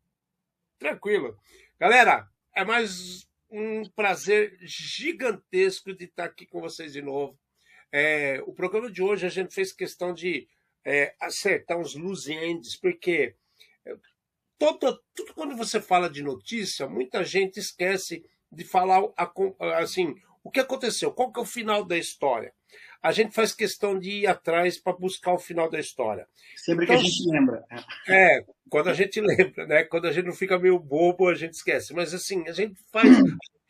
Tranquilo. 0.80 1.38
Galera, 1.80 2.30
é 2.56 2.64
mais 2.64 3.28
um 3.50 3.84
prazer 3.90 4.58
gigantesco 4.62 5.94
de 5.94 6.06
estar 6.06 6.26
aqui 6.26 6.46
com 6.46 6.62
vocês 6.62 6.94
de 6.94 7.02
novo. 7.02 7.38
É, 7.92 8.42
o 8.46 8.54
programa 8.54 8.92
de 8.92 9.02
hoje 9.02 9.26
a 9.26 9.30
gente 9.30 9.54
fez 9.54 9.72
questão 9.72 10.14
de 10.14 10.48
é, 10.84 11.16
acertar 11.20 11.78
uns 11.78 11.96
loose 11.96 12.34
ends, 12.34 12.76
porque 12.76 13.36
todo, 14.58 15.02
tudo 15.16 15.34
quando 15.34 15.56
você 15.56 15.82
fala 15.82 16.10
de 16.10 16.24
notícia, 16.24 16.88
muita 16.88 17.24
gente 17.24 17.60
esquece 17.60 18.24
de 18.52 18.64
falar 18.64 19.02
assim 19.76 20.16
o 20.44 20.50
que 20.50 20.60
aconteceu, 20.60 21.12
qual 21.12 21.32
que 21.32 21.40
é 21.40 21.44
o 21.44 21.46
final 21.46 21.84
da 21.84 21.98
história 21.98 22.54
a 23.02 23.12
gente 23.12 23.34
faz 23.34 23.54
questão 23.54 23.98
de 23.98 24.10
ir 24.10 24.28
atrás 24.28 24.78
para 24.78 24.94
buscar 24.94 25.34
o 25.34 25.40
final 25.40 25.70
da 25.70 25.80
história. 25.80 26.28
Sempre 26.56 26.86
então, 26.86 26.98
que 26.98 27.02
a 27.02 27.06
então, 27.06 27.18
gente 27.18 27.32
lembra. 27.32 27.66
É, 28.08 28.46
quando 28.70 28.90
a 28.90 28.94
gente 28.94 29.22
lembra, 29.22 29.66
né? 29.68 29.84
Quando 29.84 30.08
a 30.08 30.12
gente 30.12 30.26
não 30.26 30.34
fica 30.34 30.60
meio 30.60 30.80
bobo, 30.80 31.30
a 31.30 31.36
gente 31.36 31.54
esquece. 31.54 31.94
Mas 31.94 32.14
assim, 32.14 32.48
a 32.48 32.52
gente 32.52 32.76
faz 32.92 33.10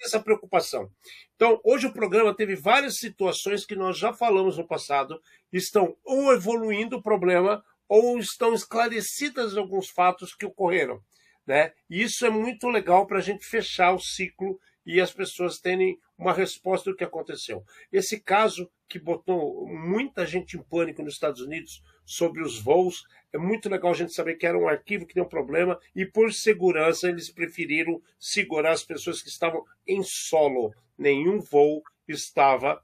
essa 0.01 0.19
preocupação. 0.19 0.89
Então, 1.35 1.59
hoje 1.63 1.87
o 1.87 1.93
programa 1.93 2.35
teve 2.35 2.55
várias 2.55 2.97
situações 2.97 3.65
que 3.65 3.75
nós 3.75 3.97
já 3.97 4.13
falamos 4.13 4.57
no 4.57 4.67
passado, 4.67 5.21
estão 5.51 5.95
ou 6.03 6.33
evoluindo 6.33 6.97
o 6.97 7.01
problema 7.01 7.63
ou 7.87 8.19
estão 8.19 8.53
esclarecidas 8.53 9.55
alguns 9.55 9.89
fatos 9.89 10.35
que 10.35 10.45
ocorreram. 10.45 10.99
Né? 11.45 11.71
E 11.89 12.03
isso 12.03 12.25
é 12.25 12.29
muito 12.29 12.67
legal 12.67 13.07
para 13.07 13.19
a 13.19 13.21
gente 13.21 13.45
fechar 13.45 13.93
o 13.93 13.99
ciclo 13.99 14.59
e 14.85 15.01
as 15.01 15.11
pessoas 15.11 15.59
terem 15.59 15.99
uma 16.17 16.33
resposta 16.33 16.89
do 16.89 16.95
que 16.95 17.03
aconteceu. 17.03 17.63
Esse 17.91 18.19
caso 18.19 18.69
que 18.87 18.97
botou 18.97 19.67
muita 19.67 20.25
gente 20.25 20.57
em 20.57 20.63
pânico 20.63 21.03
nos 21.03 21.13
Estados 21.13 21.41
Unidos 21.41 21.83
sobre 22.05 22.41
os 22.41 22.59
voos, 22.59 23.03
é 23.33 23.37
muito 23.37 23.69
legal 23.69 23.91
a 23.91 23.95
gente 23.95 24.13
saber 24.13 24.35
que 24.35 24.47
era 24.47 24.57
um 24.57 24.67
arquivo 24.67 25.05
que 25.05 25.13
deu 25.13 25.25
um 25.25 25.29
problema 25.29 25.77
e 25.93 26.05
por 26.05 26.33
segurança 26.33 27.09
eles 27.09 27.29
preferiram 27.29 28.01
segurar 28.17 28.71
as 28.71 28.83
pessoas 28.83 29.21
que 29.21 29.29
estavam 29.29 29.63
em 29.85 30.01
solo. 30.03 30.73
Nenhum 30.97 31.39
voo 31.39 31.83
estava 32.07 32.81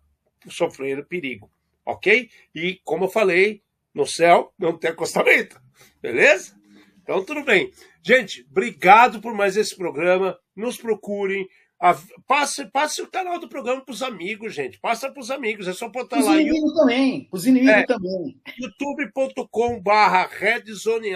sofrendo 0.49 1.05
perigo, 1.05 1.49
ok? 1.85 2.29
E 2.53 2.81
como 2.83 3.05
eu 3.05 3.09
falei, 3.09 3.63
no 3.93 4.05
céu 4.05 4.53
não 4.57 4.77
tem 4.77 4.91
acostamento, 4.91 5.59
beleza? 6.01 6.53
Então 7.01 7.23
tudo 7.23 7.43
bem. 7.43 7.71
Gente, 8.01 8.45
obrigado 8.49 9.21
por 9.21 9.33
mais 9.33 9.55
esse 9.55 9.75
programa. 9.75 10.37
Nos 10.55 10.77
procurem. 10.77 11.47
A, 11.79 11.97
passe, 12.25 12.65
passe 12.71 13.01
o 13.01 13.11
canal 13.11 13.39
do 13.39 13.49
programa 13.49 13.83
para 13.83 13.91
os 13.91 14.01
amigos, 14.01 14.53
gente. 14.53 14.79
Passa 14.79 15.11
para 15.11 15.19
os 15.19 15.29
amigos. 15.29 15.67
É 15.67 15.73
só 15.73 15.89
botar 15.89 16.19
os 16.19 16.25
lá. 16.25 16.31
Os 16.31 16.39
inimigos 16.39 16.73
também. 16.73 17.29
Os 17.31 17.45
inimigos 17.45 17.73
é, 17.73 17.85
também. 17.85 18.41
youtube.com/barra 18.57 20.27
Redzone 20.27 21.11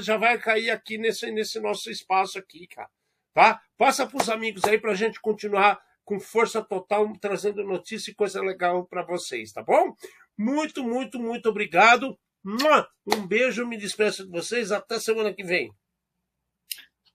já 0.00 0.16
vai 0.16 0.38
cair 0.38 0.70
aqui 0.70 0.98
nesse, 0.98 1.30
nesse 1.30 1.60
nosso 1.60 1.90
espaço 1.90 2.38
aqui, 2.38 2.66
cara. 2.66 2.90
Tá? 3.32 3.60
Passa 3.76 4.06
para 4.06 4.20
os 4.20 4.28
amigos 4.28 4.64
aí 4.64 4.78
para 4.78 4.92
a 4.92 4.96
gente 4.96 5.20
continuar 5.20 5.80
com 6.04 6.20
força 6.20 6.62
total 6.62 7.10
trazendo 7.20 7.64
notícia 7.64 8.10
e 8.10 8.14
coisa 8.14 8.40
legal 8.40 8.86
para 8.86 9.04
vocês, 9.04 9.52
tá 9.52 9.62
bom? 9.62 9.94
Muito, 10.38 10.82
muito, 10.82 11.18
muito 11.18 11.48
obrigado. 11.48 12.18
Um 12.44 13.26
beijo, 13.26 13.66
me 13.66 13.76
despeço 13.76 14.24
de 14.24 14.30
vocês. 14.30 14.72
Até 14.72 14.98
semana 14.98 15.32
que 15.32 15.44
vem 15.44 15.70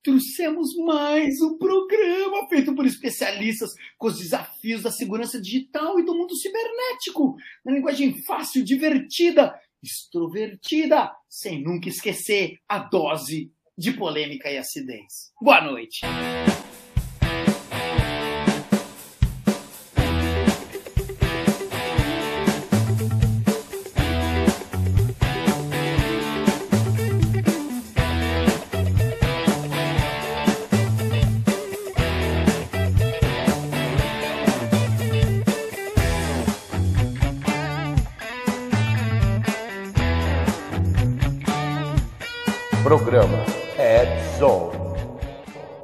trouxemos 0.04 0.76
mais 0.76 1.42
um 1.42 1.58
programa 1.58 2.48
feito 2.48 2.74
por 2.74 2.86
especialistas 2.86 3.72
com 3.98 4.08
os 4.08 4.18
desafios 4.18 4.84
da 4.84 4.92
segurança 4.92 5.42
digital 5.42 6.00
e 6.00 6.06
do 6.06 6.16
mundo 6.16 6.36
cibernético, 6.36 7.36
na 7.66 7.74
linguagem 7.74 8.14
fácil, 8.24 8.64
divertida, 8.64 9.54
extrovertida, 9.84 11.12
sem 11.28 11.62
nunca 11.62 11.90
esquecer 11.90 12.58
a 12.68 12.80
dose 12.80 13.52
de 13.78 13.94
polêmica 13.94 14.50
e 14.50 14.58
acidez. 14.58 15.32
Boa 15.42 15.62
noite. 15.62 16.02